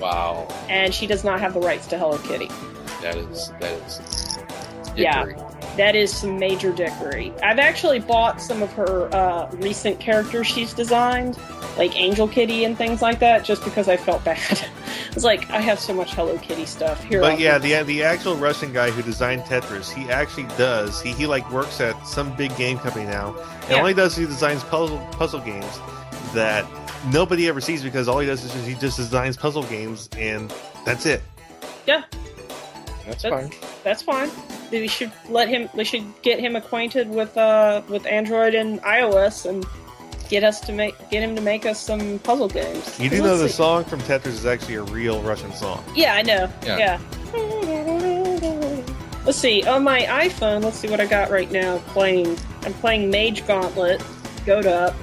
[0.00, 2.48] Wow, and she does not have the rights to Hello Kitty.
[3.02, 4.38] that is that is
[4.96, 5.24] Yeah.
[5.76, 7.32] That is some major dickery.
[7.42, 11.38] I've actually bought some of her uh, recent characters she's designed,
[11.76, 14.38] like Angel Kitty and things like that, just because I felt bad.
[14.50, 17.20] I was like, I have so much Hello Kitty stuff here.
[17.20, 21.00] but yeah, the the actual Russian guy who designed Tetris, he actually does.
[21.02, 23.80] He he like works at some big game company now, and Yeah.
[23.80, 25.78] all he does is he designs puzzle puzzle games
[26.32, 26.64] that
[27.12, 30.52] nobody ever sees because all he does is just, he just designs puzzle games and
[30.84, 31.22] that's it.
[31.86, 32.02] yeah,
[33.06, 33.70] That's That's- fine.
[33.84, 34.30] that's fine.
[34.72, 35.68] We should let him.
[35.74, 39.64] We should get him acquainted with uh with Android and iOS and
[40.28, 42.98] get us to make get him to make us some puzzle games.
[42.98, 43.54] You do know let's the see.
[43.54, 45.84] song from Tetris is actually a real Russian song.
[45.94, 46.50] Yeah, I know.
[46.64, 46.78] Yeah.
[46.78, 46.98] Yeah.
[49.24, 49.62] Let's see.
[49.64, 51.78] On my iPhone, let's see what I got right now.
[51.88, 52.36] Playing.
[52.62, 54.02] I'm playing Mage Gauntlet.
[54.44, 54.94] Goat up.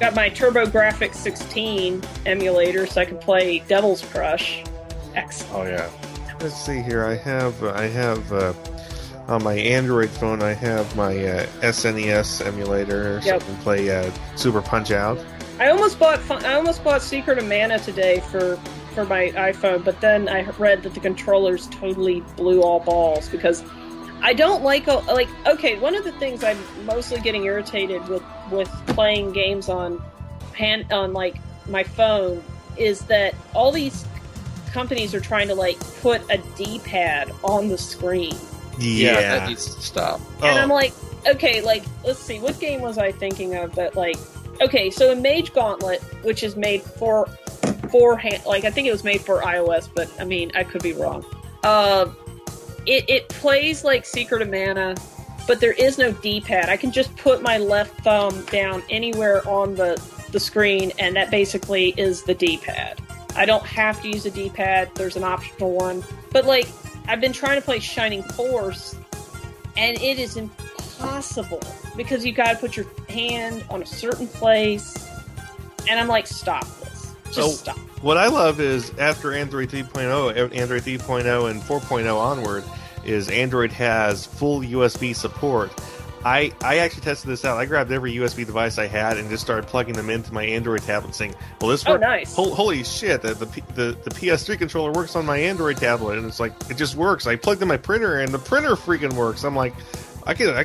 [0.00, 4.64] Got my TurboGrafx 16 emulator, so I can play Devil's Crush.
[5.14, 5.54] Excellent.
[5.54, 5.88] Oh yeah.
[6.44, 7.06] Let's see here.
[7.06, 8.52] I have uh, I have uh,
[9.28, 10.42] on my Android phone.
[10.42, 15.18] I have my uh, SNES emulator, so I can play uh, Super Punch Out.
[15.58, 16.20] I almost bought.
[16.44, 18.56] I almost bought Secret of Mana today for
[18.92, 23.64] for my iPhone, but then I read that the controllers totally blew all balls because
[24.20, 25.30] I don't like like.
[25.46, 29.98] Okay, one of the things I'm mostly getting irritated with with playing games on
[30.52, 32.44] hand on like my phone
[32.76, 34.04] is that all these
[34.74, 38.36] companies are trying to like put a D-pad on the screen.
[38.78, 40.20] Yeah, that needs to stop.
[40.42, 40.60] And Oh.
[40.62, 40.92] I'm like,
[41.28, 44.16] okay, like, let's see, what game was I thinking of that, like,
[44.60, 47.26] okay, so in Mage Gauntlet, which is made for,
[47.92, 50.82] for hand, like, I think it was made for iOS, but I mean, I could
[50.82, 51.24] be wrong.
[51.62, 52.10] Uh,
[52.84, 54.96] it, it plays like Secret of Mana,
[55.46, 56.68] but there is no D-pad.
[56.68, 60.02] I can just put my left thumb down anywhere on the,
[60.32, 62.98] the screen, and that basically is the D-pad.
[63.36, 64.90] I don't have to use a D-pad.
[64.94, 66.04] There's an optional one.
[66.30, 66.68] But, like,
[67.06, 68.96] I've been trying to play Shining Force,
[69.76, 71.60] and it is impossible
[71.96, 74.94] because you got to put your hand on a certain place
[75.88, 77.50] and i'm like stop this just Oh.
[77.50, 82.64] stop What I love is after Android 3.0, Android 3.0 and 4.0 onward,
[83.04, 85.72] is Android has full USB support.
[86.24, 87.58] I, I actually tested this out.
[87.58, 90.82] I grabbed every USB device I had and just started plugging them into my Android
[90.82, 92.00] tablet, saying, "Well, this Oh, works.
[92.00, 92.34] nice.
[92.34, 93.20] Hol- holy shit!
[93.22, 96.76] The, the the the PS3 controller works on my Android tablet, and it's like it
[96.76, 97.26] just works.
[97.26, 99.44] I plugged in my printer, and the printer freaking works.
[99.44, 99.74] I'm like,
[100.26, 100.64] I can I,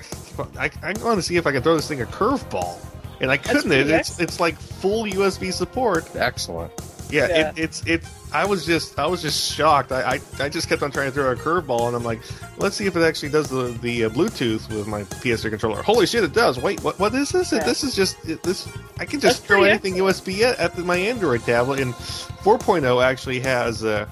[0.58, 2.78] I, I want to see if I can throw this thing a curveball,
[3.20, 3.72] and I couldn't.
[3.72, 6.16] It, it's it's like full USB support.
[6.16, 6.72] Excellent.
[7.10, 7.50] Yeah, Yeah.
[7.50, 9.92] It, it's it's I was just I was just shocked.
[9.92, 12.22] I, I, I just kept on trying to throw a curveball, and I'm like,
[12.58, 15.82] let's see if it actually does the the uh, Bluetooth with my PS3 controller.
[15.82, 16.60] Holy shit, it does!
[16.60, 17.52] Wait, what what is this?
[17.52, 17.64] Yeah.
[17.64, 18.68] This is just it, this.
[19.00, 23.04] I can That's just throw pretty anything USB at, at my Android tablet, and 4.0
[23.04, 24.08] actually has uh,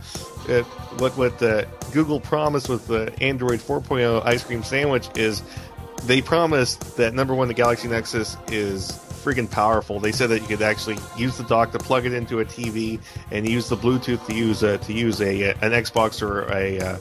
[0.49, 0.63] uh,
[0.97, 5.43] what what uh, Google promised with the Android 4.0 ice cream sandwich is
[6.03, 9.99] they promised that number one, the Galaxy Nexus is freaking powerful.
[9.99, 12.99] They said that you could actually use the dock to plug it into a TV
[13.31, 16.97] and use the Bluetooth to use a, to use a an Xbox or a uh,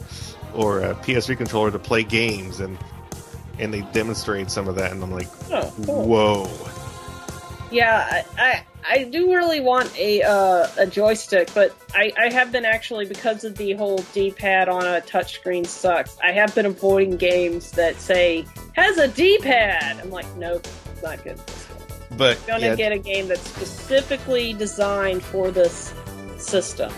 [0.55, 2.77] or a PS3 controller to play games and
[3.59, 6.07] and they demonstrate some of that and I'm like, Oh, cool.
[6.07, 6.71] whoa.
[7.71, 12.53] Yeah, I, I I do really want a uh, a joystick, but I, I have
[12.53, 16.17] been actually because of the whole D-pad on a touchscreen sucks.
[16.23, 18.45] I have been avoiding games that say
[18.75, 20.01] has a D-pad.
[20.01, 20.67] I'm like, nope,
[21.03, 21.41] not good.
[22.13, 25.93] But I'm gonna yeah, get a game that's specifically designed for this
[26.39, 26.93] system.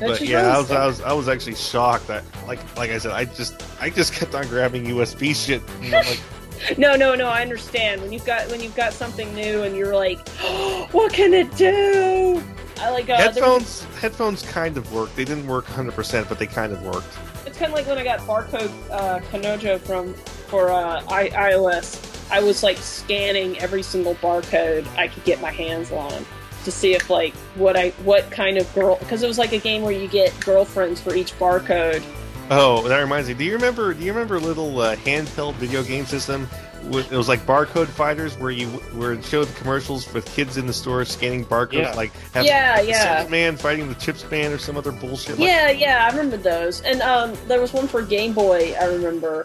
[0.00, 0.70] But yeah, I was.
[0.70, 4.12] I was I was actually shocked that like like I said, I just I just
[4.12, 5.62] kept on grabbing USB shit.
[5.90, 6.20] Like,
[6.76, 7.28] No, no, no.
[7.28, 10.28] I understand when you've got when you've got something new and you're like,
[10.92, 12.42] what can it do?
[12.80, 15.16] I like uh, there was- headphones headphones kind of worked.
[15.16, 17.06] They didn't work 100%, but they kind of worked.
[17.46, 22.04] It's kind of like when I got barcode uh, Kanojo from for uh, I- iOS.
[22.30, 26.24] I was like scanning every single barcode I could get my hands on
[26.64, 29.58] to see if like what I what kind of girl because it was like a
[29.58, 32.04] game where you get girlfriends for each barcode.
[32.50, 33.34] Oh, that reminds me.
[33.34, 33.92] Do you remember?
[33.92, 36.48] Do you remember a little uh, handheld video game system?
[36.90, 40.72] It was like barcode fighters, where you where it showed commercials with kids in the
[40.72, 41.92] store scanning barcodes, Yeah.
[41.94, 43.26] like have Yeah, yeah.
[43.28, 45.38] Man fighting the Chips Man or some other bullshit.
[45.38, 46.80] Like, Yeah, yeah, I remember those.
[46.82, 48.74] And um, there was one for Game Boy.
[48.80, 49.44] I remember.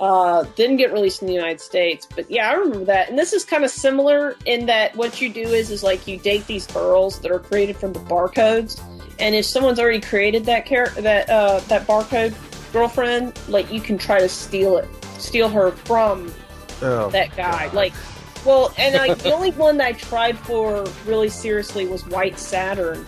[0.00, 3.08] Uh, didn't get released in the United States, but yeah, I remember that.
[3.08, 6.18] And this is kind of similar in that what you do is is like you
[6.18, 8.80] date these girls that are created from the barcodes,
[9.20, 12.34] and if someone's already created that char- that uh, that barcode
[12.72, 14.88] girlfriend, like you can try to steal it,
[15.18, 16.32] steal her from
[16.82, 17.66] Oh, that guy.
[17.66, 17.74] God.
[17.74, 17.92] Like,
[18.44, 23.06] well, and like the only one that I tried for really seriously was White Saturn.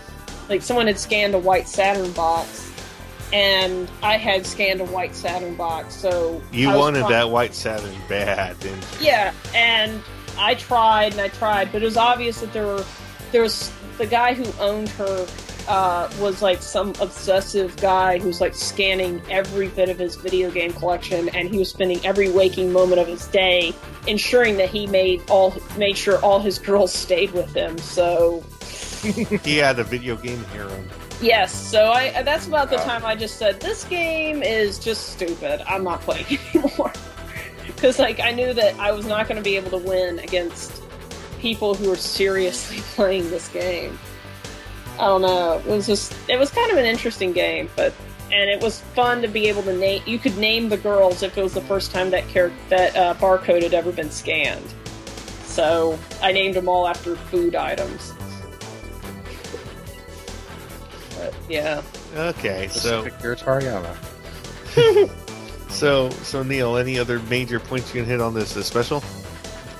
[0.48, 2.65] Like someone had scanned a White Saturn box,
[3.32, 5.94] and I had scanned a White Saturn box.
[5.94, 9.06] So you wanted trying- that white Saturn bad, didn't you?
[9.06, 10.02] Yeah, and
[10.38, 12.84] I tried and I tried, but it was obvious that there were
[13.32, 15.26] there was the guy who owned her
[15.68, 20.72] uh, was like some obsessive guy who's like scanning every bit of his video game
[20.72, 23.74] collection, and he was spending every waking moment of his day
[24.06, 27.76] ensuring that he made all made sure all his girls stayed with him.
[27.78, 28.44] So
[29.42, 30.88] he had a video game harem.
[31.20, 32.84] Yes, so I that's about the Wow.
[32.84, 35.62] time I just said this game is just stupid.
[35.66, 36.92] I'm not playing anymore
[37.66, 40.82] because like I knew that I was not going to be able to win against
[41.38, 43.98] people who were seriously playing this game.
[44.98, 45.58] I don't know.
[45.58, 47.92] It was just it was kind of an interesting game, but
[48.32, 50.02] and it was fun to be able to name.
[50.06, 53.14] You could name the girls if it was the first time that character that uh,
[53.14, 54.74] barcode had ever been scanned.
[55.44, 58.12] So I named them all after food items.
[61.30, 61.82] But yeah.
[62.14, 63.96] Okay, so pick your Tariyama.
[65.70, 69.02] so so Neil, any other major points you can hit on this, this special?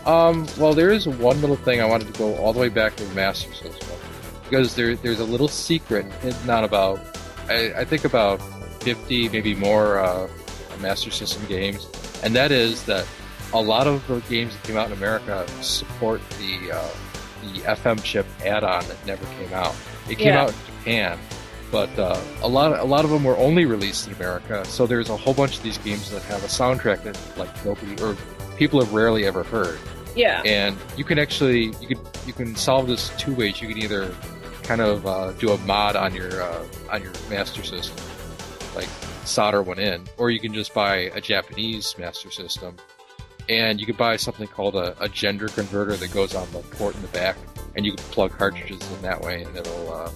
[0.04, 2.94] Um, well, there is one little thing I wanted to go all the way back
[2.96, 3.88] to the Master System
[4.44, 7.00] because there there's a little secret hidden out about
[7.48, 8.40] I, I think about
[8.82, 10.28] fifty, maybe more uh,
[10.80, 11.88] Master System games,
[12.22, 13.06] and that is that
[13.54, 16.88] a lot of the games that came out in America support the uh,
[17.42, 19.74] the FM chip add-on that never came out.
[20.08, 20.42] It came Yeah.
[20.44, 21.18] out in Japan,
[21.70, 24.64] but uh, a lot of, a lot of them were only released in America.
[24.66, 28.00] So there's a whole bunch of these games that have a soundtrack that like nobody
[28.02, 28.16] or
[28.56, 29.78] people have rarely ever heard
[30.14, 30.40] Yeah.
[30.46, 33.60] and you can actually you could you can solve this two ways.
[33.60, 34.14] You can either
[34.62, 37.96] kind of uh, do a mod on your uh, on your master system,
[38.74, 38.88] like
[39.24, 42.76] solder one in, or you can just buy a Japanese master system,
[43.48, 46.94] and you could buy something called a, a gender converter that goes on the port
[46.94, 47.36] in the back,
[47.74, 50.10] and you can plug cartridges in that way, and it'll uh,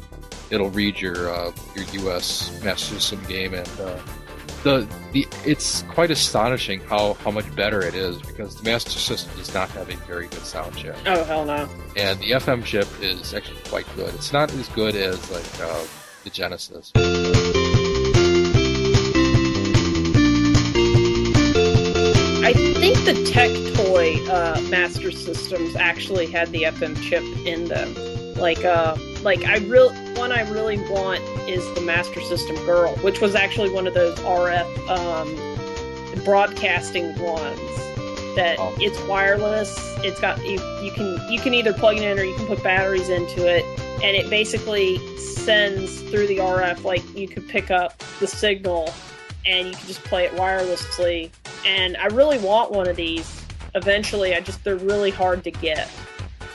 [0.51, 2.63] it'll read your uh, your U.S.
[2.65, 3.69] master system game and.
[3.81, 3.99] Uh,
[4.63, 9.35] the the it's quite astonishing how how much better it is because the Master System
[9.39, 11.67] does not have a very good sound chip, Oh hell no.
[11.97, 14.13] and the FM chip is actually quite good.
[14.15, 15.83] It's not as good as like uh,
[16.25, 16.93] the Genesis.
[22.43, 27.95] I think the Tech Toy uh, Master Systems actually had the FM chip in them.
[28.37, 33.21] Like, uh, like I real one I really want is the Master System Girl, which
[33.21, 37.61] was actually one of those RF um, broadcasting ones.
[38.37, 38.73] That Oh.
[38.79, 39.77] it's wireless.
[40.05, 42.63] It's got you, you can you can either plug it in or you can put
[42.63, 43.65] batteries into it,
[44.03, 46.85] and it basically sends through the RF.
[46.85, 48.95] Like you could pick up the signal,
[49.47, 51.31] and you can just play it wirelessly.
[51.67, 53.45] And I really want one of these.
[53.75, 55.89] Eventually, I just they're really hard to get.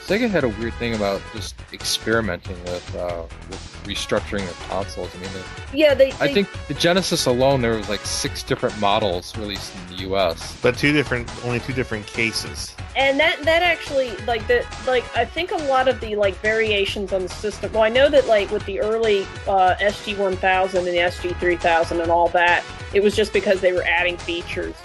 [0.06, 5.10] Sega had a weird thing about just experimenting with, uh, with restructuring the consoles.
[5.16, 6.12] I mean, the, Yeah, they.
[6.20, 10.56] I think the Genesis alone, there was like six different models released in the U.S.
[10.62, 12.72] But two different, only two different cases.
[12.94, 17.12] and that that actually like the like I think a lot of the like variations
[17.12, 17.72] on the system.
[17.72, 21.36] Well, I know that like with the early uh, SG one thousand and the SG
[21.40, 22.62] three thousand and all that,
[22.94, 24.76] it was just because they were adding features.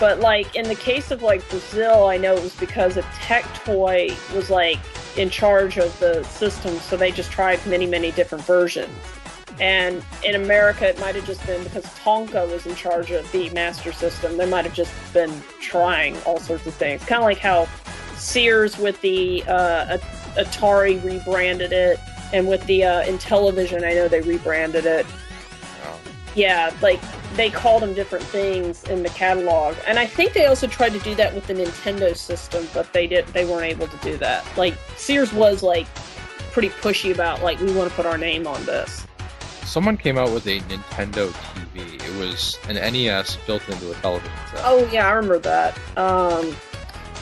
[0.00, 3.44] But like in the case of like Brazil, I know it was because a Tech
[3.64, 4.78] Toy was like
[5.16, 8.92] in charge of the system, so they just tried many many different versions.
[9.60, 13.50] And in America, it might have just been because Tonka was in charge of the
[13.50, 14.36] master system.
[14.36, 17.04] They might have just been trying all sorts of things.
[17.04, 17.66] Kind of like how
[18.16, 19.98] Sears with the uh,
[20.36, 21.98] Atari rebranded it,
[22.32, 25.06] and with the uh, Intellivision, I know they rebranded it.
[26.34, 27.00] Yeah, like
[27.34, 30.98] they called them different things in the catalog, and I think they also tried to
[31.00, 34.44] do that with the Nintendo system, but they did they weren't able to do that.
[34.56, 35.86] Like Sears was like
[36.52, 39.06] pretty pushy about like we want to put our name on this.
[39.64, 41.28] someone came out with a Nintendo
[41.74, 41.94] TV.
[42.02, 44.60] It was an NES built into a television set.
[44.64, 45.76] Oh yeah, I remember that.
[45.96, 46.54] Um,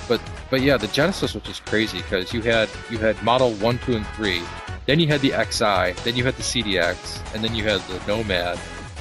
[0.09, 0.21] But
[0.51, 3.97] but yeah, the Genesis was just crazy because you had you had model one, two,
[3.97, 4.43] and three.
[4.87, 6.01] Then you had the XI.
[6.05, 8.57] Then you had the CDX, and then you had the Nomad.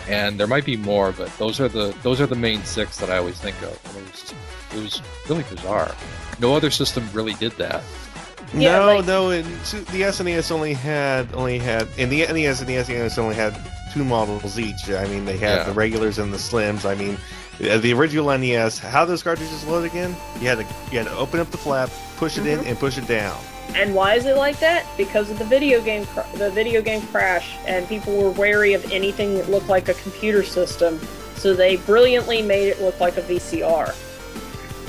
[0.08, 3.10] And there might be more, but those are the those are the main six that
[3.10, 3.80] I always think of.
[3.96, 4.34] And it was
[4.76, 5.94] it was really bizarre.
[6.40, 7.82] No other system really did that.
[8.54, 12.70] Yeah, no, like- no, and the SNES only had only had in the NES and
[12.70, 13.56] the SNES only had
[13.94, 14.90] two models each.
[14.92, 15.64] I mean, they had Yeah.
[15.64, 16.86] the regulars and the slims.
[16.86, 17.18] I mean,
[17.68, 18.78] uh, the original NES.
[18.78, 20.16] How those cartridges load again?
[20.40, 22.98] You had to you had to open up the flap, push it in, and push
[23.00, 23.38] it down.
[23.74, 24.86] And why is it like that?
[24.98, 28.90] Because of the video game cr- the video game crash, and people were wary of
[28.92, 31.00] anything that looked like a computer system.
[31.36, 33.94] So they brilliantly made it look like a VCR.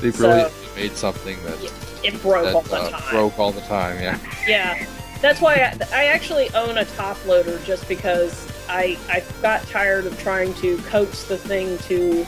[0.01, 1.71] They So- made something that,
[2.03, 3.09] It broke all the uh, time.
[3.11, 3.99] broke all the time.
[3.99, 4.17] Yeah.
[4.47, 4.85] Yeah,
[5.21, 10.05] that's why I, I actually own a top loader just because I I got tired
[10.05, 12.25] of trying to coax the thing to,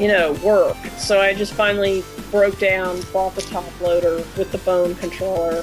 [0.00, 0.76] you know, work.
[0.96, 5.62] So I just finally broke down, bought the top loader with the bone controller.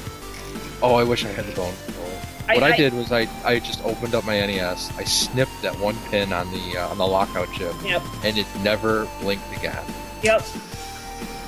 [0.81, 2.07] Oh, I wish I had the bone control.
[2.47, 4.91] I- What I, I- did was I, I just opened up my NES.
[4.97, 8.01] I snipped that one pin on the uh, on the lockout chip, Yep.
[8.23, 9.83] and it never blinked again.
[10.23, 10.45] Yep.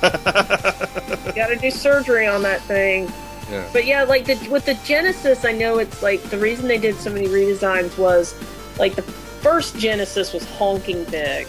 [0.00, 3.10] Got to do surgery on that thing.
[3.50, 3.68] Yeah.
[3.72, 6.96] But yeah, like the, with the Genesis, I know it's like the reason they did
[6.96, 8.34] so many redesigns was
[8.78, 11.46] like the first Genesis was honking big.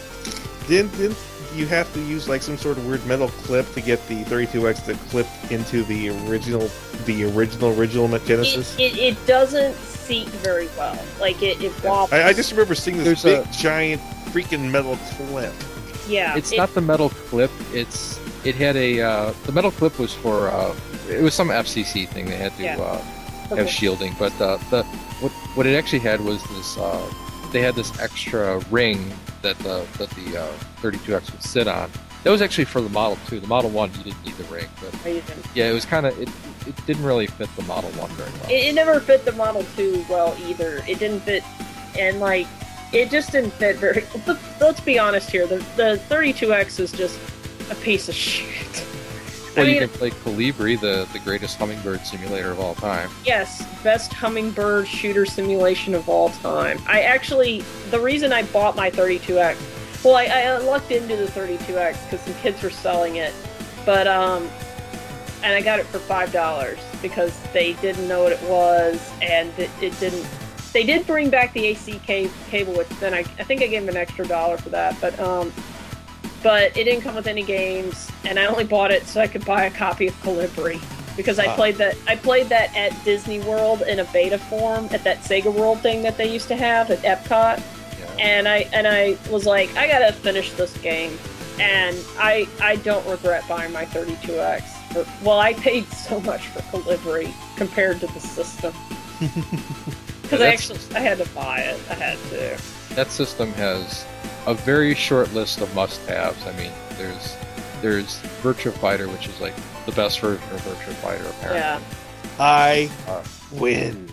[0.68, 1.16] Didn't, didn't
[1.54, 4.86] you have to use like some sort of weird metal clip to get the 32X
[4.86, 6.70] to clip into the original,
[7.04, 8.74] the original original Genesis?
[8.78, 10.98] It, it, it doesn't seat very well.
[11.20, 12.12] Like it, it wobbles.
[12.12, 14.00] I, I just remember seeing this There's big, a- giant,
[14.32, 15.52] freaking metal clip.
[16.08, 16.36] yeah.
[16.36, 17.50] It's it- not the metal clip.
[17.72, 20.74] It's it had a uh, the metal clip was for uh,
[21.08, 22.26] it was some FCC thing.
[22.26, 22.76] They had to Yeah.
[22.78, 23.04] uh,
[23.46, 23.56] okay.
[23.56, 24.82] have shielding, but uh, the
[25.20, 26.76] what what it actually had was this.
[27.52, 29.12] They had this extra ring
[29.42, 31.90] that the that the uh, 32X would sit on.
[32.24, 33.40] That was actually for the Model 2.
[33.40, 35.36] The Model 1, you didn't need the ring, but Amazing.
[35.54, 36.28] yeah, it was kind of it.
[36.66, 38.50] It didn't really fit the Model 1 very well.
[38.50, 40.82] It, it never fit the Model 2 well either.
[40.88, 41.42] It didn't fit,
[41.98, 42.46] and like,
[42.92, 44.04] it just didn't fit very.
[44.60, 45.46] Let's be honest here.
[45.46, 47.18] The the 32X is just
[47.70, 48.86] a piece of shit.
[49.56, 53.10] Well, I you can play Kolibri, the the greatest hummingbird simulator of all time.
[53.24, 56.80] Yes, best hummingbird shooter simulation of all time.
[56.86, 62.04] I actually, the reason I bought my 32X, well, I, I lucked into the 32X
[62.04, 63.34] because some kids were selling it,
[63.84, 64.48] but, um,
[65.42, 69.70] and I got it for $5 because they didn't know what it was and it,
[69.80, 70.26] it didn't,
[70.72, 73.90] they did bring back the AC cable, which then I, I think I gave them
[73.90, 75.52] an extra dollar for that, but, um,
[76.42, 79.44] but it didn't come with any games, and I only bought it so I could
[79.44, 80.80] buy a copy of Kolibri
[81.16, 81.54] because I Ah.
[81.54, 81.96] played that.
[82.06, 86.02] I played that at Disney World in a beta form at that Sega World thing
[86.02, 88.06] that they used to have at Epcot, Yeah.
[88.18, 91.18] and I and I was like, I gotta finish this game,
[91.60, 94.62] and I I don't regret buying my 32X.
[94.92, 98.74] For, well, I paid so much for Kolibri compared to the system
[100.22, 101.80] because I actually I had to buy it.
[101.90, 102.94] I had to.
[102.94, 104.04] that system has
[104.46, 106.44] a very short list of must-haves.
[106.46, 107.36] I mean, there's
[107.80, 109.54] there's Virtua Fighter, which is like
[109.86, 111.58] the best version of Virtua Fighter, apparently.
[111.60, 111.80] Yeah.
[112.38, 114.08] I Uh, win.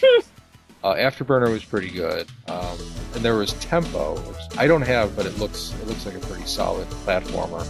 [0.82, 2.76] Uh, Afterburner was pretty good, um,
[3.14, 6.18] and there was Tempo, which I don't have, but it looks it looks like a
[6.20, 7.66] pretty solid platformer.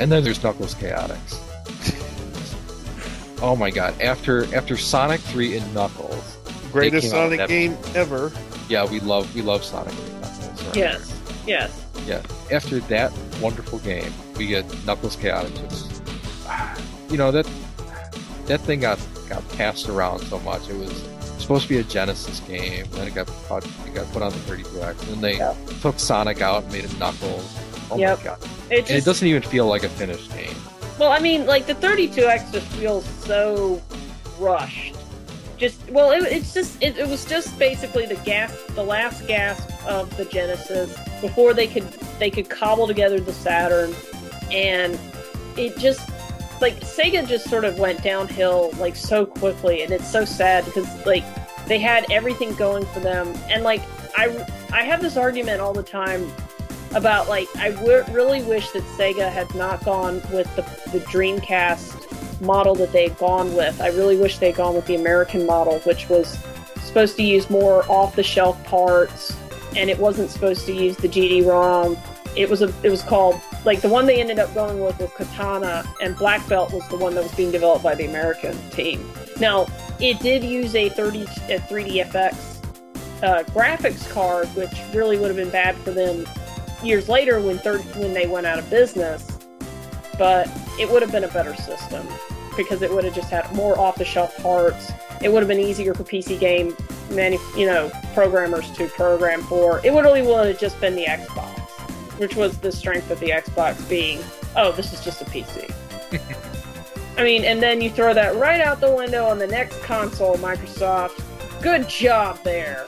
[0.00, 1.38] And then there's Knuckles Chaotix.
[3.42, 3.98] Oh my god!
[4.02, 6.36] After after Sonic Three and Knuckles,
[6.72, 8.32] Greatest came out with Sonic game ever.
[8.68, 9.94] yeah, we love we love Sonic
[10.72, 11.12] 3 and Knuckles.
[11.12, 11.46] right?
[11.46, 11.86] Yes.
[12.06, 12.06] Yes.
[12.06, 12.22] Yeah.
[12.56, 15.86] After that wonderful game, we get Knuckles Chaotix.
[17.06, 17.48] Which, you know that
[18.46, 18.98] that thing got
[19.28, 20.68] got passed around so much.
[20.68, 20.90] It was
[21.38, 24.38] supposed to be a Genesis game, then it got put, it got put on the
[24.38, 25.54] 32X, and then they Yeah.
[25.80, 27.56] took Sonic out and made it Knuckles.
[27.90, 28.18] Oh Yep.
[28.18, 28.38] my god!
[28.70, 30.54] It And it doesn't even feel like a finished game.
[30.98, 33.80] Well, I mean, like the 32X just feels so
[34.38, 34.94] rushed.
[35.58, 39.69] Just well, it, it's just it, it was just basically the gas, the last gasp
[39.86, 41.84] of the Genesis before they could
[42.18, 43.94] they could cobble together the Saturn,
[44.50, 44.98] and
[45.56, 46.08] it just
[46.60, 50.86] like Sega just sort of went downhill like so quickly, and it's so sad because
[51.06, 51.24] like
[51.66, 53.82] they had everything going for them, and like
[54.16, 56.30] I I have this argument all the time
[56.94, 62.40] about like I w- really wish that Sega had not gone with the, the Dreamcast
[62.40, 63.80] model that they had gone with.
[63.80, 66.38] I really wish they had gone with the American model, which was
[66.82, 69.36] supposed to use more off the shelf parts,
[69.76, 71.96] and it wasn't supposed to use the GD-ROM.
[72.36, 75.10] It was a it was called like the one they ended up going with was
[75.12, 79.10] Katana, and Black Belt was the one that was being developed by the American team.
[79.38, 79.66] Now
[79.98, 85.50] it did use a 30 a 3DFX uh, graphics card, which really would have been
[85.50, 86.26] bad for them
[86.82, 89.38] years later when third when they went out of business.
[90.16, 90.48] But
[90.78, 92.06] it would have been a better system
[92.56, 94.92] because it would have just had more off the shelf parts.
[95.22, 96.76] It would have been easier for PC game
[97.10, 99.80] many you know programmers to program for.
[99.84, 101.58] It would really would have just been the Xbox,
[102.18, 104.20] which was the strength of the Xbox being,
[104.56, 105.72] oh, this is just a PC.
[107.18, 110.36] I mean, and then you throw that right out the window on the next console,
[110.36, 111.22] Microsoft.
[111.62, 112.86] Good job there.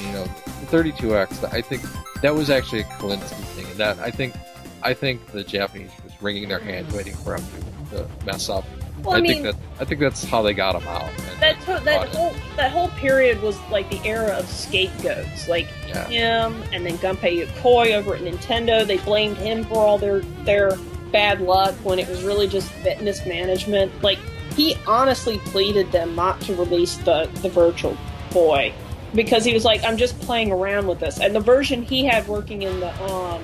[0.00, 1.52] you know, the 32X.
[1.52, 1.82] I think
[2.22, 4.34] that was actually a Kalinske thing, and that I think,
[4.82, 7.44] I think the Japanese was wringing their hands waiting for him
[7.90, 8.64] to, to mess up.
[9.02, 11.10] Well, I, I, mean, think that I think that's how they got him out.
[11.40, 16.06] That to- that whole that whole period was like the era of scapegoats, like Yeah.
[16.08, 18.86] him and then Gunpei Yokoi over at Nintendo.
[18.86, 20.76] They blamed him for all their their
[21.12, 23.90] bad luck when it was really just fitness management.
[24.02, 24.18] Like
[24.56, 27.96] he honestly pleaded them not to release the the Virtual
[28.32, 28.72] Boy
[29.14, 32.26] because he was like, "I'm just playing around with this." And the version he had
[32.28, 33.42] working in the um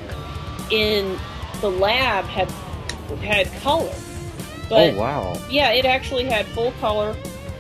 [0.70, 1.18] in
[1.60, 2.50] the lab had
[3.22, 3.92] had color.
[4.68, 5.40] But oh wow!
[5.50, 7.16] yeah, it actually had full color,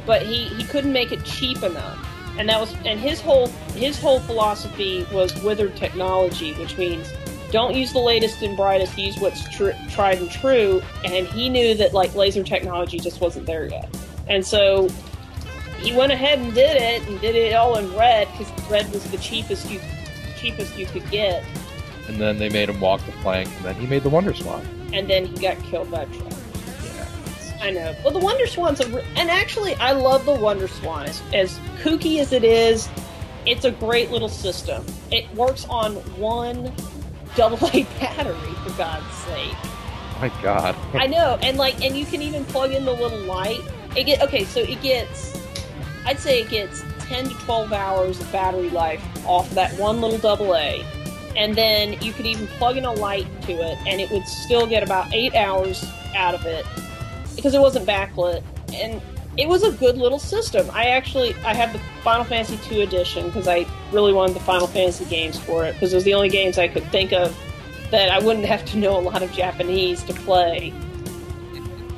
[0.06, 2.02] but he he couldn't make it cheap enough.
[2.38, 7.12] And that was and his whole his whole philosophy was withered technology, which means
[7.52, 10.82] don't use the latest and brightest, use what's tr- tried and true.
[11.04, 13.88] And he knew that like laser technology just wasn't there yet.
[14.28, 14.88] And so
[15.78, 19.08] he went ahead and did it and did it all in red because red was
[19.10, 19.80] the cheapest you
[20.36, 21.44] cheapest you could get.
[22.08, 24.64] And then they made him walk the plank, and then he made the Wonder Swan.
[24.92, 26.32] And then he got killed by a truck.
[27.60, 27.94] I know.
[28.04, 31.06] Well, the Wonder Swan's a, re- and actually, I love the Wonder Swan.
[31.06, 32.88] As, as kooky as it is,
[33.46, 34.84] it's a great little system.
[35.10, 36.72] It works on one
[37.34, 39.54] double A battery, for God's sake.
[40.20, 40.74] My God.
[40.94, 43.60] I know, and like, and you can even plug in the little light.
[43.96, 45.38] It get okay, so it gets,
[46.04, 50.18] I'd say it gets ten to twelve hours of battery life off that one little
[50.18, 50.84] double A,
[51.36, 54.66] and then you could even plug in a light to it, and it would still
[54.66, 55.84] get about eight hours
[56.14, 56.64] out of it
[57.36, 58.42] because it wasn't backlit,
[58.72, 59.00] and
[59.36, 60.68] it was a good little system.
[60.72, 64.66] I actually I have the Final Fantasy II edition because I really wanted the Final
[64.66, 67.36] Fantasy games for it because it was the only games I could think of
[67.90, 70.72] that I wouldn't have to know a lot of Japanese to play.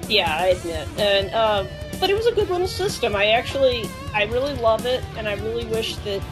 [0.09, 0.89] Yeah, I admit.
[0.99, 1.69] And um,
[2.01, 3.15] but it was a good little system.
[3.15, 6.23] I actually I really love it, and I really wish that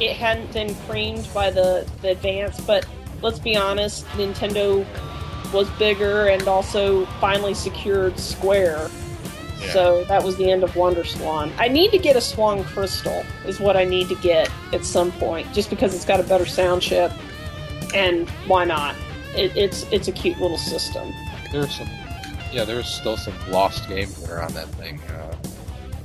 [0.00, 2.60] it hadn't been creamed by the the advance.
[2.60, 2.86] But
[3.20, 4.84] let's be honest, Nintendo
[5.52, 8.90] was bigger and also finally secured Square.
[9.60, 9.72] Yeah.
[9.72, 11.52] So that was the end of Wonder Swan.
[11.56, 15.12] I need to get a Swan Crystal, is what I need to get at some
[15.12, 17.12] point, just because it's got a better sound chip,
[17.94, 18.96] and why not?
[19.36, 21.12] It, it's it's a cute little system.
[21.52, 21.88] There's some,
[22.52, 25.00] yeah, there's still some lost games that are on that thing.
[25.02, 25.36] Uh,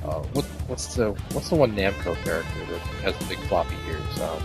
[0.06, 4.20] uh, what, what's the what's the one Namco character that has the big floppy ears?
[4.20, 4.38] Um,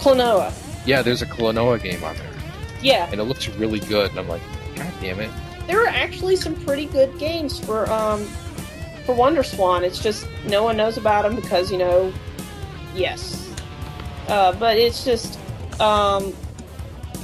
[0.00, 0.52] Klonoa,
[0.86, 2.27] yeah, there's a Klonoa game on there,
[2.82, 4.10] yeah, and it looks really good.
[4.10, 4.42] And I'm like,
[4.76, 5.30] God damn it!
[5.68, 8.24] there are actually some pretty good games for um
[9.04, 9.84] for Wonder Swan.
[9.84, 12.12] It's just no one knows about them because you know,
[12.94, 13.54] yes,
[14.28, 15.38] uh, but it's just
[15.80, 16.34] um,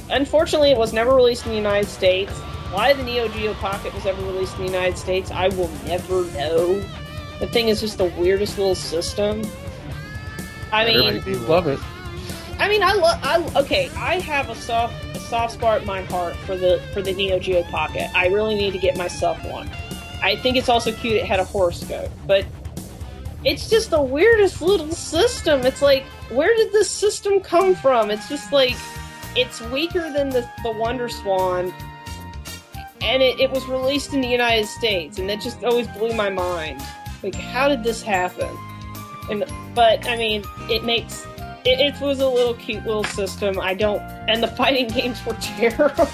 [0.09, 2.31] unfortunately it was never released in the United States.
[2.71, 6.25] Why the Neo Geo Pocket was ever released in the United States, I will never
[6.31, 6.83] know.
[7.39, 9.43] The thing is just the weirdest little system.
[10.71, 11.79] I mean, love it.
[12.57, 13.19] I mean, I love.
[13.21, 13.89] I okay.
[13.95, 17.37] I have a soft, a soft spot in my heart for the for the Neo
[17.37, 18.09] Geo Pocket.
[18.13, 19.69] I really need to get myself one.
[20.23, 21.17] I think it's also cute.
[21.17, 22.45] It had a horoscope, but
[23.43, 25.65] it's just the weirdest little system.
[25.65, 28.09] It's like, where did this system come from?
[28.09, 28.75] It's just like,
[29.35, 31.73] it's weaker than the the Wonder Swan,
[33.01, 36.29] and it, it was released in the United States, and that just always blew my
[36.29, 36.81] mind.
[37.21, 38.49] Like, how did this happen?
[39.29, 39.43] And
[39.75, 41.27] but I mean, it makes
[41.65, 43.59] it, it was a little cute little system.
[43.59, 46.05] I don't, and the fighting games were terrible,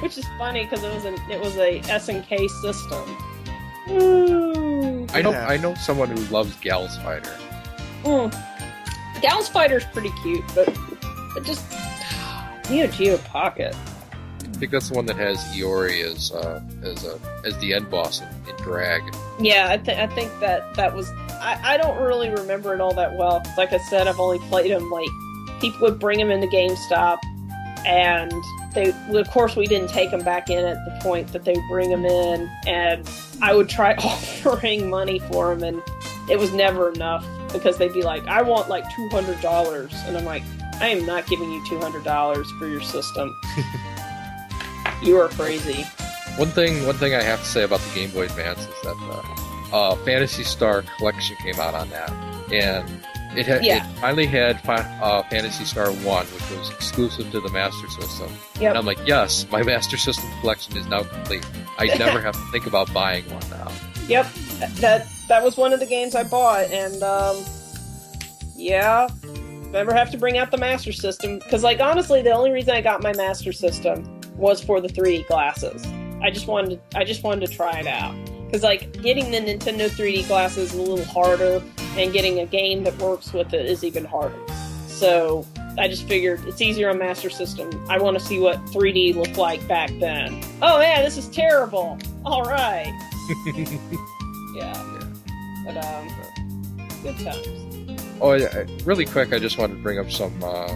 [0.00, 3.16] which is funny because it was an it was a SNK system.
[3.90, 5.06] Ooh.
[5.12, 5.46] I know Yeah.
[5.46, 7.36] I know someone who loves Gals Fighter.
[8.02, 8.32] Mm.
[9.20, 10.66] Gals Fighter's pretty cute, but
[11.34, 11.64] but just
[12.70, 13.76] Neo Geo Pocket.
[14.64, 17.90] I think that's the one that has Iori as uh, as a as the end
[17.90, 19.02] boss in, in Drag.
[19.38, 21.10] Yeah, I, th- I think that that was.
[21.32, 23.42] I, I don't really remember it all that well.
[23.58, 24.88] Like I said, I've only played them.
[24.90, 25.08] Like
[25.60, 27.18] people would bring them into GameStop,
[27.84, 28.32] and
[28.74, 31.56] they, well, of course, we didn't take them back in at the point that they
[31.68, 33.06] bring them in, and
[33.42, 35.82] I would try offering money for them, and
[36.30, 40.16] it was never enough because they'd be like, "I want like two hundred dollars," and
[40.16, 40.44] I'm like,
[40.80, 43.36] "I am not giving you two hundred dollars for your system.
[45.04, 45.82] you are crazy."
[46.36, 48.96] One thing one thing I have to say about the Game Boy Advance is that
[49.72, 52.10] uh, uh, Phantasy Star Collection came out on that,
[52.52, 52.88] and
[53.36, 53.88] it had Yeah.
[53.88, 58.30] it finally had uh, Phantasy Star One, which was exclusive to the Master System.
[58.60, 58.70] Yep.
[58.70, 61.46] And I'm like, yes, my Master System collection is now complete.
[61.78, 63.70] I never have to think about buying one now.
[64.08, 64.26] Yep,
[64.80, 67.36] that that was one of the games I bought, and um,
[68.56, 69.08] yeah,
[69.70, 72.80] never have to bring out the Master System because, like, honestly, the only reason I
[72.80, 75.86] got my Master System was for the 3D glasses.
[76.22, 78.14] I just wanted, to, I just wanted to try it out
[78.46, 81.62] because, like, getting the Nintendo 3D glasses is a little harder,
[81.96, 84.38] and getting a game that works with it is even harder.
[84.86, 85.46] So.
[85.76, 87.68] I just figured it's easier on Master System.
[87.88, 90.40] I want to see what 3D looked like back then.
[90.62, 91.98] Oh man, this is terrible.
[92.24, 92.92] All right.
[94.54, 94.72] Yeah.
[95.64, 96.08] But um,
[97.02, 97.48] good times.
[98.20, 100.68] Oh, yeah, really quick, I just wanted to bring up some uh,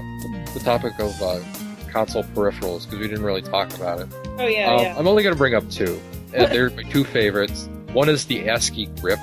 [0.52, 1.40] the topic of uh,
[1.88, 4.08] console peripherals because we didn't really talk about it.
[4.38, 4.96] Oh yeah, Um, yeah.
[4.98, 6.00] I'm only going to bring up two,
[6.34, 7.68] and they're my two favorites.
[7.92, 9.18] One is the ASCII Grip.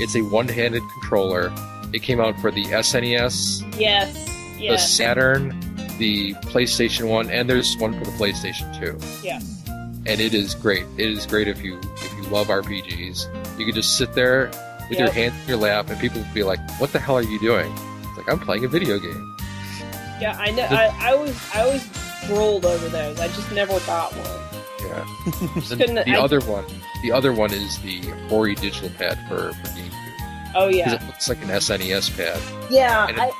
[0.00, 1.52] It's a one-handed controller.
[1.92, 4.12] It came out for the SNES, Yes.
[4.58, 5.58] the Saturn,
[5.98, 8.98] the PlayStation One, and there's one for the PlayStation Two.
[9.26, 9.62] Yes.
[10.06, 10.84] And it is great.
[10.96, 13.58] It is great if you if you love RPGs.
[13.58, 14.46] You can just sit there
[14.88, 15.14] with your Yep.
[15.16, 17.70] hands in your lap, and people will be like, "What the hell are you doing?"
[18.04, 19.36] It's like I'm playing a video game.
[20.20, 20.64] Yeah, I know.
[20.64, 21.86] I, I was I always
[22.26, 23.18] drooled over those.
[23.20, 24.60] I just never got one.
[24.80, 25.04] Yeah.
[25.76, 26.64] Couldn't- the I- other one,
[27.02, 30.52] the other one is the Hori digital pad for for GameCube.
[30.54, 30.94] Oh yeah.
[30.94, 32.40] it looks like an SNES pad.
[32.70, 33.06] Yeah.
[33.08, 33.30] and it- I,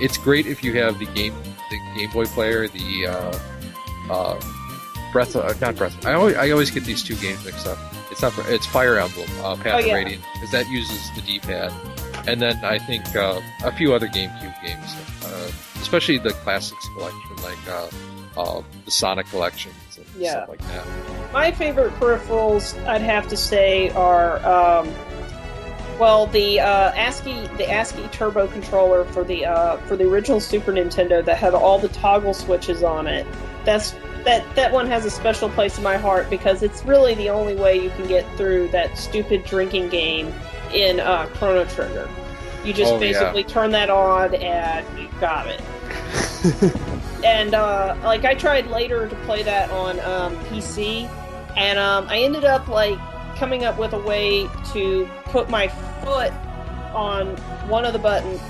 [0.00, 1.34] It's great if you have the game,
[1.70, 3.38] the Game Boy player, the uh,
[4.10, 4.40] uh,
[5.12, 6.06] Breath, of, uh, not Breath.
[6.06, 7.78] I always, I always get these two games mixed up.
[8.10, 9.94] It's not, it's Fire Emblem, uh, Path Oh, of yeah.
[9.94, 11.72] Radiant, because that uses the D-pad,
[12.26, 14.94] and then I think uh, a few other GameCube games,
[15.24, 15.50] uh,
[15.80, 17.68] especially the classics collection, like
[18.40, 20.30] uh, the Sonic collections and Yeah.
[20.32, 20.84] stuff like that.
[21.32, 24.88] my favorite peripherals, I'd have to say, are um,
[25.98, 30.72] well the uh, ASCII the ASCII Turbo controller for the uh, for the original Super
[30.72, 33.26] Nintendo that had all the toggle switches on it.
[33.64, 33.94] That's
[34.24, 37.54] that that one has a special place in my heart because it's really the only
[37.54, 40.32] way you can get through that stupid drinking game
[40.74, 42.08] in uh, Chrono Trigger.
[42.64, 43.12] You just Oh, yeah.
[43.12, 45.60] basically turn that on and you got it.
[47.24, 51.08] and uh, like I tried later to play that on um, PC,
[51.56, 52.98] and um, I ended up like
[53.36, 55.68] coming up with a way to put my
[56.02, 56.32] foot
[56.94, 57.36] on
[57.68, 58.40] one of the buttons.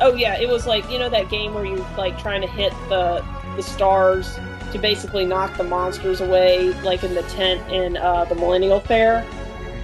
[0.00, 2.72] Oh yeah, it was like you know that game where you like trying to hit
[2.88, 3.24] the
[3.56, 4.38] the stars
[4.72, 9.26] to basically knock the monsters away, like in the tent in uh, the Millennial Fair.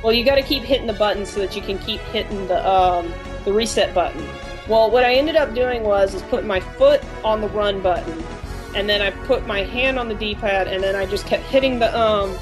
[0.02, 2.68] Well, you got to keep hitting the button so that you can keep hitting the
[2.68, 3.12] um,
[3.44, 4.24] the reset button.
[4.68, 8.24] Well, what I ended up doing was is putting my foot on the run button,
[8.74, 11.78] and then I put my hand on the D-pad, and then I just kept hitting
[11.78, 12.36] the um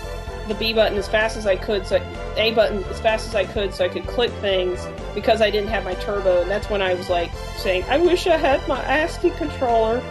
[0.48, 1.96] the B button as fast as I could, so
[2.36, 5.70] A button as fast as I could, so I could click things because I didn't
[5.70, 8.82] have my turbo, and that's when I was like saying, "I wish I had my
[8.84, 10.02] ASCII controller."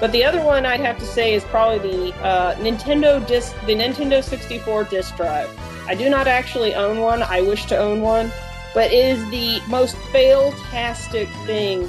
[0.00, 3.74] But the other one I'd have to say is probably the uh, Nintendo disc, the
[3.74, 5.48] Nintendo 64 disc drive.
[5.86, 7.22] I do not actually own one.
[7.22, 8.32] I wish to own one,
[8.74, 11.88] but it is the most fail-tastic thing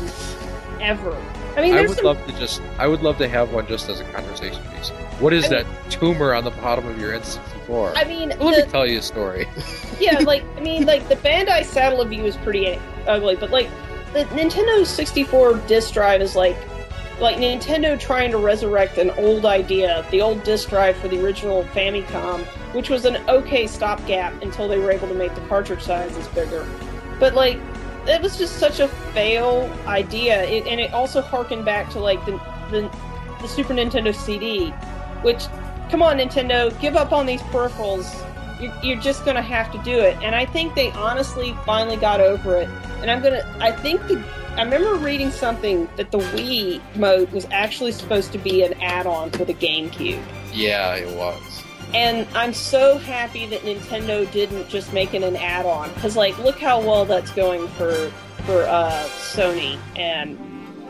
[0.80, 1.16] ever.
[1.58, 3.90] I mean, I would some love to just, I would love to have one just
[3.90, 4.90] as a conversation piece.
[5.20, 7.94] What is I mean- that tumor on the bottom of your N64?
[7.96, 9.48] I mean, Let the, me tell you a story.
[10.00, 13.70] yeah, like I mean, like the Bandai Satellaview is pretty ugly, but like
[14.14, 16.58] the Nintendo 64 disc drive is like
[17.20, 21.64] like Nintendo trying to resurrect an old idea, the old disk drive for the original
[21.66, 22.44] Famicom,
[22.74, 26.68] which was an okay stopgap until they were able to make the cartridge sizes bigger.
[27.20, 27.58] But like,
[28.08, 32.24] it was just such a fail idea, it, and it also harkened back to like
[32.26, 32.34] the,
[32.70, 32.92] the
[33.42, 34.70] the Super Nintendo CD,
[35.22, 35.46] which,
[35.90, 38.12] come on, Nintendo, give up on these peripherals.
[38.60, 42.22] You're, you're just gonna have to do it, and I think they honestly finally got
[42.22, 42.70] over it.
[43.02, 44.24] And I'm gonna, I think the
[44.58, 49.32] I remember reading something that the Wii mode was actually supposed to be an add-on
[49.32, 50.22] for the GameCube.
[50.54, 51.64] Yeah, it was.
[51.94, 56.58] And I'm so happy that Nintendo didn't just make it an add-on because, like, look
[56.58, 58.10] how well that's going for
[58.46, 60.38] for uh, Sony and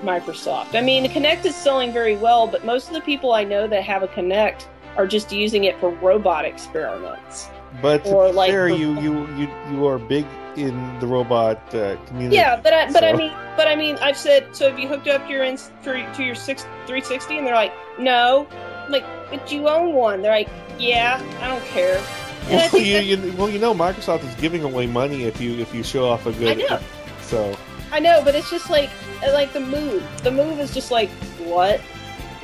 [0.04, 0.76] Microsoft.
[0.76, 3.68] I mean, the Kinect is selling very well, but most of the people I know
[3.68, 4.66] that have a Kinect
[4.96, 7.50] are just using it for robot experiments.
[7.82, 10.26] But Or, like, fair, the- you, you you you are big
[10.56, 12.38] in the robot uh, community.
[12.38, 14.70] Yeah, but I, but I mean, but I mean, I've said so.
[14.70, 17.38] Have you hooked up your ins for, to your six 360?
[17.38, 18.48] And they're like, no.
[18.86, 20.22] I'm like, but you own one.
[20.22, 20.50] They're like,
[20.80, 22.02] yeah, I don't care.
[22.48, 25.82] Well, you, you, well, you know, Microsoft is giving away money if you if you
[25.84, 26.60] show off a good.
[26.60, 26.80] I know.
[27.22, 27.58] So
[27.92, 28.90] I know, but it's just like
[29.34, 30.04] like the move.
[30.24, 31.82] The move is just like what?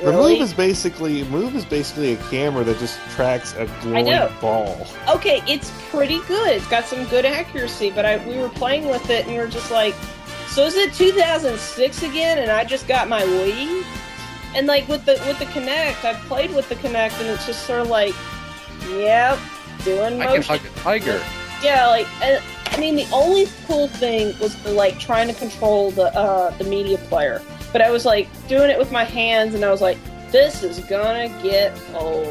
[0.04, 4.32] The move is basically move is basically a camera that just tracks a glowing know.
[4.40, 4.86] ball.
[5.08, 6.56] okay, it's pretty good.
[6.56, 9.48] It's got some good accuracy, but I we were playing with it and we were
[9.48, 9.94] just like,
[10.48, 12.38] so is it 2006 again?
[12.38, 13.84] And I just got my Wii,
[14.54, 17.66] and like with the with the Kinect, I've played with the Kinect, and it's just
[17.66, 18.14] sort of like,
[18.88, 19.38] yep,
[19.84, 20.20] doing motion.
[20.20, 20.58] I can motion.
[20.58, 21.22] hug a tiger.
[21.62, 25.90] Yeah, like and, I mean, the only cool thing was the like trying to control
[25.90, 27.42] the uh the media player,
[27.72, 29.98] but I was like doing it with my hands, and I was like,
[30.30, 32.26] this is gonna get old.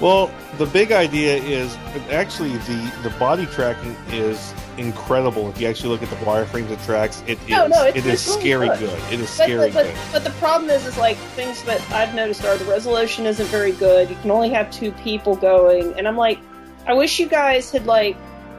[0.00, 1.76] Well, the big idea is
[2.10, 5.50] actually the the body tracking is incredible.
[5.50, 8.06] If you actually look at the wireframes it tracks, it is No, no, it's- it
[8.10, 8.78] is really scary good.
[8.80, 9.12] good.
[9.12, 9.94] It is But, scary but, but, good.
[10.12, 13.72] but the problem is, is like things that I've noticed are the resolution isn't very
[13.72, 14.08] good.
[14.08, 16.38] You can only have two people going, and I'm like,
[16.86, 18.16] I wish you guys had like,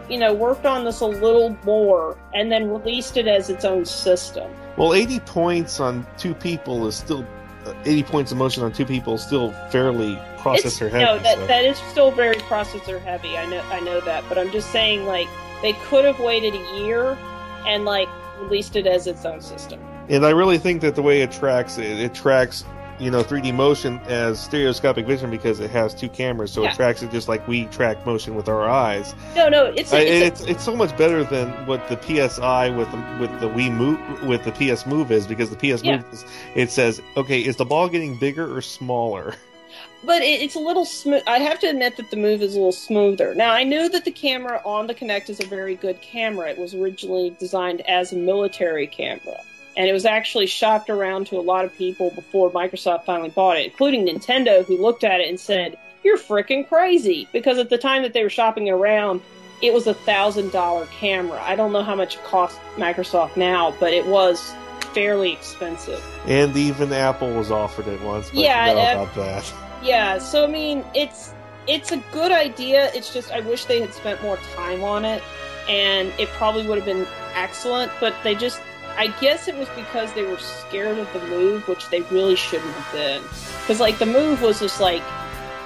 [0.10, 3.86] you know, worked on this a little more and then released it as its own
[3.86, 4.52] system.
[4.78, 7.26] Well, 80 points on two people is still
[7.66, 11.06] uh, 80 points of motion on two people is still fairly processor heavy.
[11.06, 13.38] no, that so- that is still very processor heavy.
[13.38, 15.28] I know, I know that, but I'm just saying, like,
[15.62, 17.18] they could have waited a year
[17.66, 18.10] and like
[18.42, 19.80] released it as its own system.
[20.10, 22.66] And I really think that the way it tracks it, it tracks
[23.00, 26.72] you know 3D motion as stereoscopic vision because it has two cameras, so Yeah.
[26.72, 29.16] it tracks it just like we track motion with our eyes.
[29.36, 32.90] No, no, it's I- it's, it's it's so much better than what the PSI with
[32.92, 35.98] the with the Wii Move with the PS Move is because the PS Yeah.
[35.98, 39.36] Move is, it says okay is the ball getting bigger or smaller?
[40.04, 41.24] but it, it's a little smooth.
[41.28, 43.34] I have to admit that the move is a little smoother.
[43.36, 46.50] Now, I knew that the camera on the Kinect is a very good camera.
[46.50, 49.40] It was originally designed as a military camera,
[49.76, 53.58] and it was actually shopped around to a lot of people before Microsoft finally bought
[53.58, 57.78] it, including Nintendo, who looked at it and said, "You're freaking crazy," because at the
[57.78, 59.22] time that they were shopping around.
[59.62, 61.42] It was a thousand dollar camera.
[61.42, 64.54] I don't know how much it cost Microsoft now, but it was
[64.94, 66.04] fairly expensive.
[66.28, 68.30] And even Apple was offered it once.
[68.30, 69.54] But Yeah, about that.
[69.82, 71.34] Yeah, so I mean, it's
[71.68, 72.92] it's a good idea.
[72.94, 75.22] It's just I wish they had spent more time on it,
[75.70, 77.92] and it probably would have been excellent.
[78.00, 78.62] But they just,
[78.98, 82.72] I guess it was because they were scared of the move, which they really shouldn't
[82.74, 83.22] have been.
[83.62, 85.02] Because like the move was just like,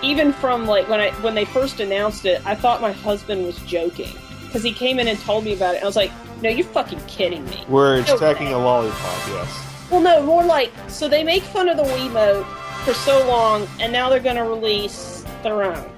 [0.01, 3.57] even from like when I when they first announced it, I thought my husband was
[3.59, 4.15] joking
[4.45, 5.77] because he came in and told me about it.
[5.77, 7.63] And I was like, no, you're fucking kidding me.
[7.67, 8.53] We're No tracking way.
[8.53, 9.87] a lollipop, yes.
[9.91, 12.45] Well, no, more like so they make fun of the Wiimote
[12.85, 15.89] for so long, and now they're going to release their own.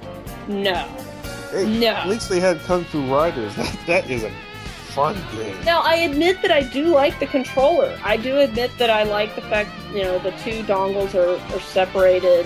[0.48, 0.88] No,
[1.51, 1.88] Hey, No.
[1.90, 3.53] At least they had Kung Fu Riders.
[3.58, 4.32] That that is a
[5.00, 5.56] fun game.
[5.66, 7.98] now I admit that I do like the controller.
[8.03, 11.60] I do admit that I like the fact you know the two dongles are, are
[11.61, 12.45] separated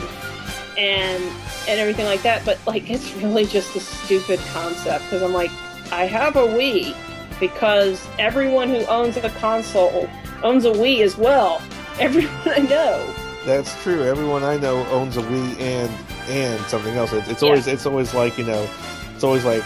[0.77, 1.23] and
[1.67, 2.43] and everything like that.
[2.45, 5.51] But like, it's really just a stupid concept because I'm like,
[5.91, 6.95] I have a Wii
[7.40, 10.09] because everyone who owns a console
[10.43, 11.61] owns a Wii as well.
[11.99, 13.14] Everyone I know.
[13.45, 14.03] That's true.
[14.03, 15.91] Everyone I know owns a Wii and
[16.30, 17.14] and something else.
[17.14, 17.49] It's, Yeah.
[17.49, 18.67] always it's always like you know,
[19.14, 19.64] it's always like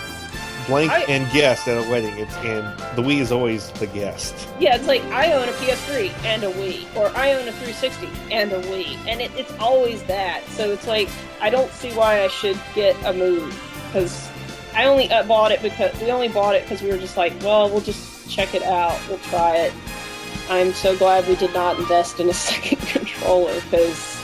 [0.68, 2.18] blank I- and guest at a wedding.
[2.18, 2.66] It's and
[2.96, 4.48] the Wii is always the guest.
[4.60, 8.08] Yeah, it's like I own a PS3 and a Wii, or I own a 360
[8.32, 10.44] and a Wii, and it, it's always that.
[10.50, 11.10] So it's like
[11.42, 13.54] I don't see why I should get a move
[13.88, 14.30] because
[14.76, 17.70] I only bought it because we only bought it because we were just like, well,
[17.70, 19.74] we'll just check it out, we'll try it.
[20.50, 24.17] I'm so glad we did not invest in a second controller because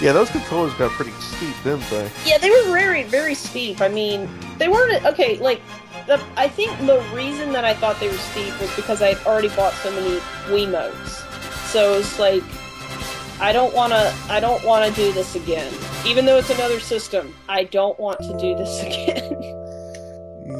[0.00, 2.10] Yeah, those controllers got pretty steep, didn't they?
[2.24, 3.80] yeah, they were very very steep.
[3.80, 4.28] I mean,
[4.58, 5.38] they weren't okay.
[5.38, 5.60] Like,
[6.06, 9.26] the, I think the reason that I thought they were steep was because I had
[9.26, 11.24] already bought so many Wiimotes.
[11.66, 12.42] So it's like,
[13.40, 14.14] I don't want to.
[14.28, 15.72] I don't want to do this again.
[16.06, 19.32] Even though it's another system, I don't want to do this again.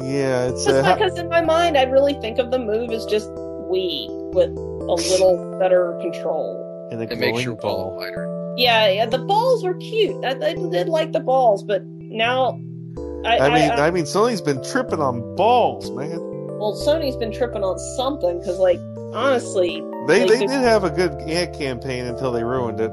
[0.03, 3.05] Yeah, it's just uh, because in my mind, I really think of the move as
[3.05, 6.87] just Wii with a little better control.
[6.91, 8.28] and the It makes glowing your ball lighter.
[8.57, 10.23] Yeah, yeah, the balls were cute.
[10.25, 12.59] I, I did like the balls, but now,
[13.25, 16.19] I, I mean, I, I mean, Sony's been tripping on balls, man.
[16.59, 18.79] well, Sony's been tripping on something because, like,
[19.13, 22.91] honestly, They Like they did have a good ad campaign until they ruined it.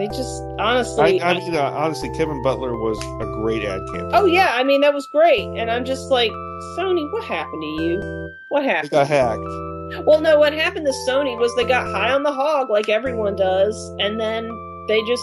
[0.00, 1.22] They just I, honestly.
[1.22, 4.10] I mean, uh, honestly, Kevin Butler was a great ad campaign.
[4.14, 6.30] oh yeah, I mean that was great, and I'm just like,
[6.78, 8.30] Sony, what happened to you?
[8.48, 8.90] What They happened?
[8.90, 10.06] got hacked.
[10.06, 13.36] Well, no, what happened to Sony was they got high on the hog like everyone
[13.36, 14.48] does, and then
[14.88, 15.22] they just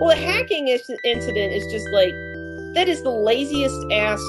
[0.00, 2.12] well, the hacking is- incident is just like
[2.74, 4.20] that is the laziest ass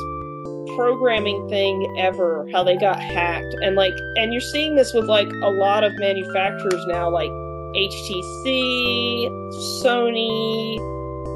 [0.76, 2.48] programming thing ever.
[2.52, 5.94] How they got hacked, and like, and you're seeing this with like a lot of
[6.00, 7.30] manufacturers now, like
[7.76, 9.28] HTC,
[9.84, 10.78] Sony,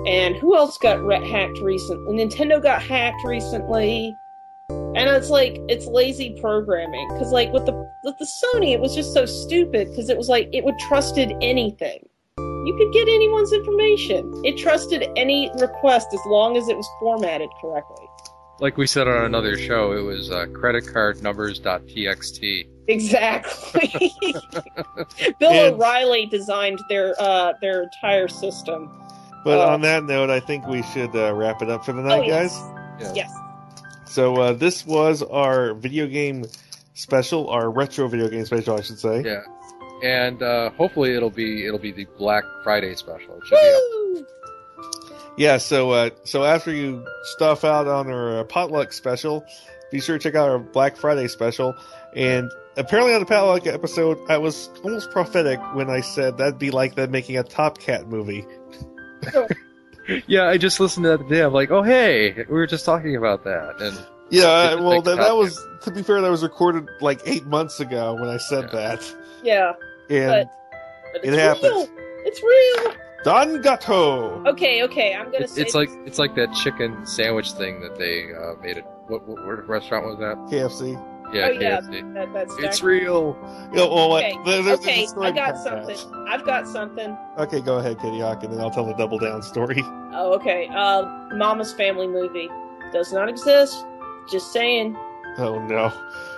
[0.08, 2.16] and who else got re- hacked recently?
[2.16, 4.16] Nintendo got hacked recently.
[4.70, 8.96] And it's like it's lazy programming because like with the with the Sony, it was
[8.96, 12.00] just so stupid because it was like it would trusted anything.
[12.38, 14.42] You could get anyone's information.
[14.44, 18.09] It trusted any request as long as it was formatted correctly.
[18.62, 22.68] Like we said on another show, it was uh, credit card numbers.txt.
[22.88, 24.12] Exactly.
[25.40, 28.90] Bill And- O'Reilly designed their uh their entire system.
[29.46, 32.02] But Uh, on that note, I think we should uh, wrap it up for the
[32.02, 32.58] night, oh, yes.
[32.58, 33.16] guys.
[33.16, 33.24] Yeah.
[33.24, 33.32] Yes.
[34.06, 36.44] So uh, this was our video game
[36.96, 39.24] special, our retro video game special, I should say.
[39.24, 39.42] Yeah,
[40.04, 43.38] and uh, hopefully it'll be it'll be the Black Friday special.
[43.38, 44.20] It should be.
[44.20, 44.26] Woo!
[45.40, 49.44] Yeah, so uh, so after you stuff out on our uh, potluck special,
[49.90, 51.74] be sure to check out our Black Friday special.
[52.16, 56.72] And apparently on the potluck episode, I was almost prophetic when I said that'd be
[56.72, 58.46] like them making a Top Cat movie.
[60.26, 61.42] Yeah, I just listened to that today.
[61.44, 63.96] I'm like, oh hey, we were just talking about that, and
[64.32, 68.16] Yeah, well, that, that was to be fair, that was recorded like eight months ago
[68.16, 68.80] when I said Yeah.
[68.96, 69.74] that, Yeah,
[70.34, 70.50] and
[71.14, 71.64] but it it's happened.
[71.64, 71.88] real.
[72.26, 72.96] It's real.
[73.24, 74.44] Don Gato.
[74.46, 75.14] Okay, okay.
[75.14, 78.54] I'm gonna it, say it's like it's like that chicken sandwich thing that they uh,
[78.62, 78.78] made.
[78.78, 78.86] It.
[79.08, 80.38] What, what, what restaurant was that?
[80.52, 80.96] KFC.
[80.98, 81.82] Oh, Yeah, yeah.
[81.82, 82.14] KFC.
[82.14, 83.38] that, that's It's real.
[83.74, 84.16] Yeah, well.
[84.18, 85.06] Okay, there- there's okay.
[85.08, 85.98] story I got behind that.
[85.98, 86.28] something.
[86.28, 87.18] I've got something.
[87.38, 89.84] Okay, go ahead, Kittyhawk, and then I'll tell the double down story.
[90.12, 90.68] Oh, okay.
[90.76, 91.04] Uh,
[91.36, 92.50] Mama's Family movie
[92.92, 93.86] does not exist.
[94.32, 94.98] Just saying.
[95.38, 95.94] Oh no.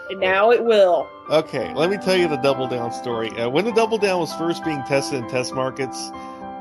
[0.10, 1.08] And now it will.
[1.30, 3.30] Okay, let me tell you the Double Down story.
[3.40, 6.12] Uh, when the Double Down was first being tested in test markets,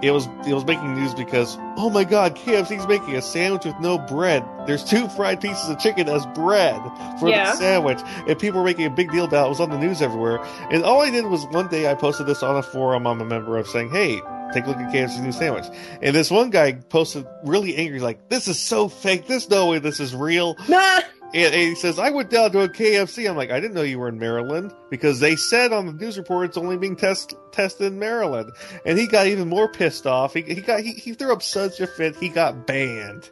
[0.02, 3.78] it was it was making news because oh my god, KFC's making a sandwich with
[3.80, 4.44] no bread.
[4.66, 6.80] There's two fried pieces of chicken as bread
[7.18, 7.50] for Yeah.
[7.52, 7.98] the sandwich,
[8.28, 9.46] and people were making a big deal about it.
[9.46, 10.38] It was on the news everywhere.
[10.70, 13.24] And all I did was one day I posted this on a forum I'm a
[13.24, 14.20] member of, saying, "Hey."
[14.52, 15.66] Take a look at KFC's new sandwich.
[16.02, 19.28] And this one guy posted really angry, like, this is so fake.
[19.28, 20.56] There's no way this is real.
[20.68, 21.02] Nah.
[21.32, 23.28] And, and he says, I went down to a KFC.
[23.30, 26.18] I'm like, I didn't know you were in Maryland because they said on the news
[26.18, 28.50] report it's only being test, tested in Maryland.
[28.84, 30.34] And he got even more pissed off.
[30.34, 32.16] He, he got he, he threw up such a fit.
[32.16, 33.30] He got banned.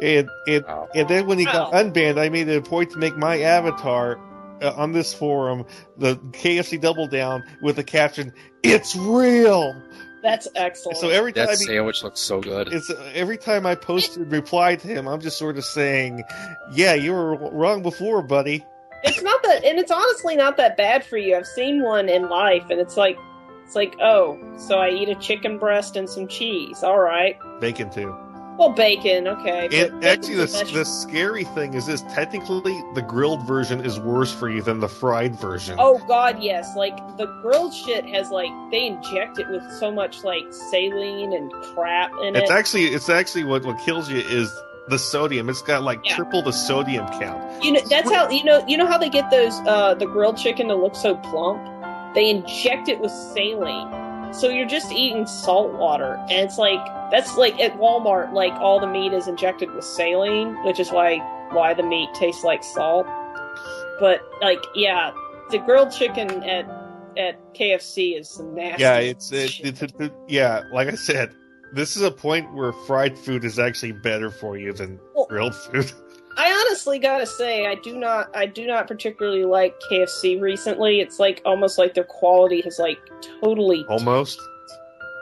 [0.00, 0.88] And and, Wow.
[0.94, 4.18] and then when he got unbanned, I made it a point to make my avatar
[4.62, 5.64] uh, on this forum
[5.96, 9.80] the KFC Double Down with the caption, "It's real."
[10.22, 10.98] That's excellent.
[10.98, 12.72] So every time That he, sandwich looks so good.
[12.72, 16.24] it's every time I posted reply to him, I'm just sort of saying,
[16.72, 18.64] "Yeah, you were wrong before, buddy."
[19.02, 21.34] it's not that, and it's honestly not that bad for you.
[21.36, 23.16] I've seen one in life, and it's like,
[23.64, 26.82] it's like, oh, so I eat a chicken breast and some cheese.
[26.82, 27.38] All right.
[27.60, 28.14] Bacon too.
[28.60, 29.68] Well, bacon, okay.
[29.72, 34.50] And actually, the, the scary thing is this: technically, the grilled version is worse for
[34.50, 35.76] you than the fried version.
[35.78, 36.76] Oh God, yes.
[36.76, 41.50] Like the grilled shit has like they inject it with so much like saline and
[41.74, 42.52] crap in it's it.
[42.52, 44.54] actually it's actually what what kills you is
[44.88, 45.48] the sodium.
[45.48, 46.16] It's got like Yeah.
[46.16, 47.64] triple the sodium count.
[47.64, 50.36] You know that's how you know you know how they get those uh the grilled
[50.36, 51.62] chicken to look so plump?
[52.14, 54.09] They inject it with saline.
[54.32, 56.14] So you're just eating salt water.
[56.30, 60.56] And it's like that's like at Walmart, like all the meat is injected with saline,
[60.64, 61.18] which is why
[61.52, 63.06] why the meat tastes like salt.
[63.98, 65.12] But like yeah,
[65.50, 66.64] the grilled chicken at
[67.16, 68.82] at KFC is some nasty.
[68.82, 70.62] Yeah, it's it, it's it, yeah.
[70.72, 71.34] Like I said,
[71.72, 75.54] this is a point where fried food is actually better for you than Well- grilled
[75.54, 75.92] food.
[76.36, 81.00] I honestly gotta say, I do not, I do not particularly like KFC recently.
[81.00, 82.98] It's like almost like their quality has like
[83.42, 84.40] totally, Almost.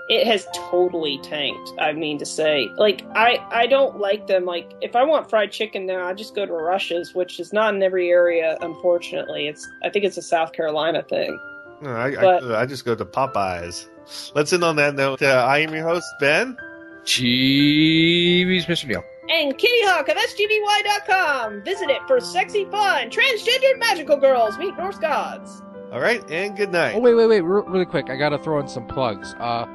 [0.09, 1.71] it has totally tanked.
[1.81, 4.45] I mean to say, like I, I don't like them.
[4.45, 7.75] Like if I want fried chicken now, I just go to Rush's, which is not
[7.75, 9.49] in every area, unfortunately.
[9.49, 11.39] It's, I think it's a South Carolina thing.
[11.81, 13.89] No, I, But- I I just go to Popeyes.
[14.35, 15.23] let's end on that note.
[15.23, 16.57] Uh, I am your host, Ben.
[17.05, 18.87] Jeeves, Mr.
[18.87, 19.03] Neil.
[19.31, 21.63] And Kittyhawk of SGBY.com.
[21.63, 23.11] Visit it for sexy fun.
[23.11, 25.63] Transgendered magical girls meet Norse gods.
[25.93, 26.95] All right, and good night.
[26.97, 27.41] Oh wait, wait, wait!
[27.41, 29.35] Re- really quick, I gotta throw in some plugs.
[29.39, 29.67] Uh,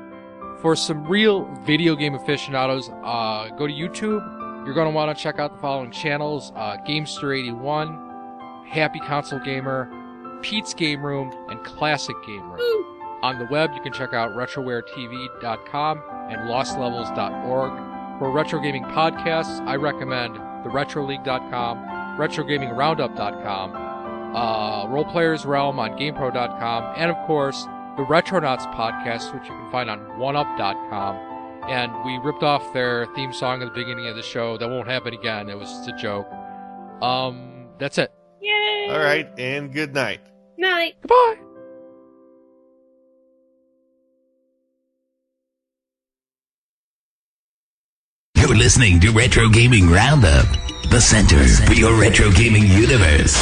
[0.61, 4.65] for some real video game aficionados, uh, go to YouTube.
[4.65, 9.89] You're gonna want to check out the following channels: uh, Gamester81, Happy Console Gamer,
[10.41, 12.85] Pete's Game Room, and Classic Game Room.
[13.23, 17.92] On the web, you can check out RetrowareTV.com and LostLevels.org.
[18.23, 23.75] For retro gaming podcasts, I recommend TheRetroLeague.com, RetroGamingRoundup.com,
[24.33, 27.63] uh, Role Players Realm on GamePro.com, and of course,
[27.97, 31.17] the Retronauts podcast, which you can find on OneUp.com.
[31.69, 34.57] And we ripped off their theme song at the beginning of the show.
[34.57, 35.49] That won't happen again.
[35.49, 36.31] It was just a joke.
[37.01, 38.13] Um, that's it.
[38.39, 38.87] Yay!
[38.89, 40.21] All right, and good night.
[40.57, 40.95] Night.
[41.01, 41.52] Goodbye.
[48.43, 50.45] You're listening to Retro Gaming Roundup,
[50.89, 53.37] the center for your retro gaming universe.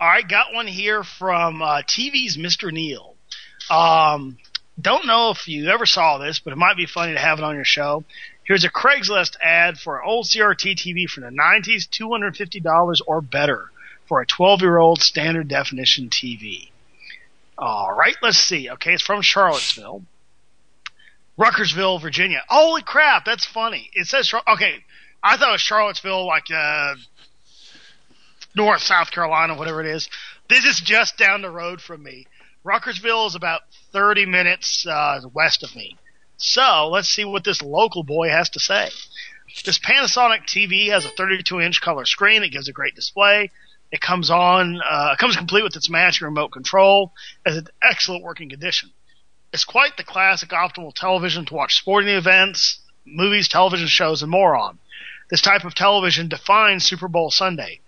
[0.00, 2.72] All right, got one here from uh, TV's Mr.
[2.72, 3.16] Neil.
[3.68, 4.38] Um,
[4.80, 7.44] don't know if you ever saw this, but it might be funny to have it
[7.44, 8.04] on your show.
[8.44, 13.68] Here's a Craigslist ad for an old CRT TV from the 90s, $250 or better
[14.06, 16.70] for a 12 year old standard definition TV.
[17.58, 18.70] All right, let's see.
[18.70, 20.04] Okay, it's from Charlottesville.
[21.40, 22.42] Ruckersville, Virginia.
[22.48, 23.88] Holy crap, that's funny.
[23.94, 24.84] It says, okay,
[25.22, 26.96] I thought it was Charlottesville, like, uh,
[28.54, 30.10] North South Carolina, whatever it is.
[30.50, 32.26] This is just down the road from me.
[32.64, 33.62] Ruckersville is about
[33.92, 35.96] 30 minutes uh, west of me.
[36.36, 38.90] So let's see what this local boy has to say.
[39.64, 43.50] This Panasonic TV has a 32 inch color screen that gives a great display.
[43.90, 47.12] It comes on, uh, comes complete with its matching remote control,
[47.46, 48.90] as an excellent working condition.
[49.52, 54.56] It's quite the classic optimal television to watch sporting events, movies, television shows, and more
[54.56, 54.78] on.
[55.30, 57.80] This type of television defines Super Bowl Sunday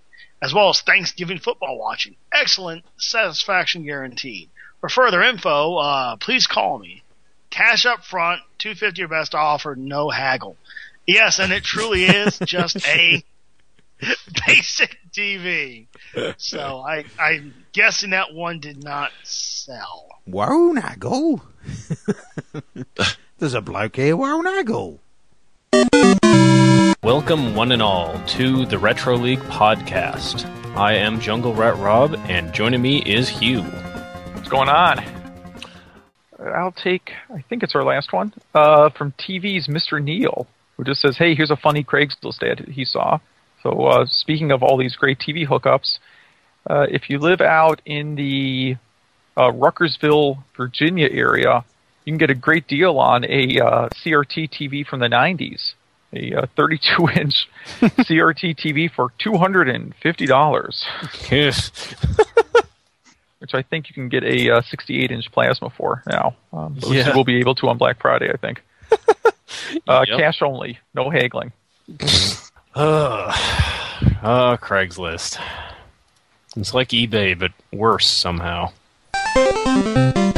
[0.43, 2.17] as well as Thanksgiving football watching.
[2.33, 4.51] Excellent satisfaction guaranteed.
[4.81, 7.05] For further info, uh, please call me.
[7.51, 10.57] Cash up front, two fifty or best offer, no haggle.
[11.07, 13.23] Yes, and it truly is just a
[14.47, 15.87] basic TV.
[16.39, 20.09] So I, I'm guessing that one did not sell.
[20.27, 21.43] Won't I go?
[23.39, 25.01] There's a bloke here, won't I go?
[27.03, 30.47] Welcome, one and all, to the Retro League podcast.
[30.77, 33.63] I am Jungle Rat Rob, and joining me is Hugh.
[33.63, 35.05] What's going on?
[36.39, 40.03] I'll take, I think it's our last one, uh, from TV's Mr.
[40.03, 43.19] Neil, who just says, hey, here's a funny Craigslist ad he saw.
[43.63, 45.99] So, uh, speaking of all these great TV hookups,
[46.69, 48.77] uh, if you live out in the
[49.37, 51.65] uh, Ruckersville, Virginia area,
[52.05, 55.73] you can get a great deal on a uh, CRT TV from the 90s.
[56.15, 57.49] A uh, 32 inch
[57.81, 60.85] CRT TV for $250.
[61.31, 61.71] Yes.
[63.39, 66.37] which I think you can get a uh, 68 inch plasma for now.
[66.53, 67.15] Um, Yeah.
[67.15, 68.63] will be able to on Black Friday, I think.
[69.89, 70.19] uh, Yep.
[70.19, 71.53] Cash only, no haggling.
[72.75, 73.35] Ugh.
[74.25, 75.41] Oh, Craigslist.
[76.57, 78.71] It's like eBay, but worse somehow.
[79.73, 80.32] Thank you.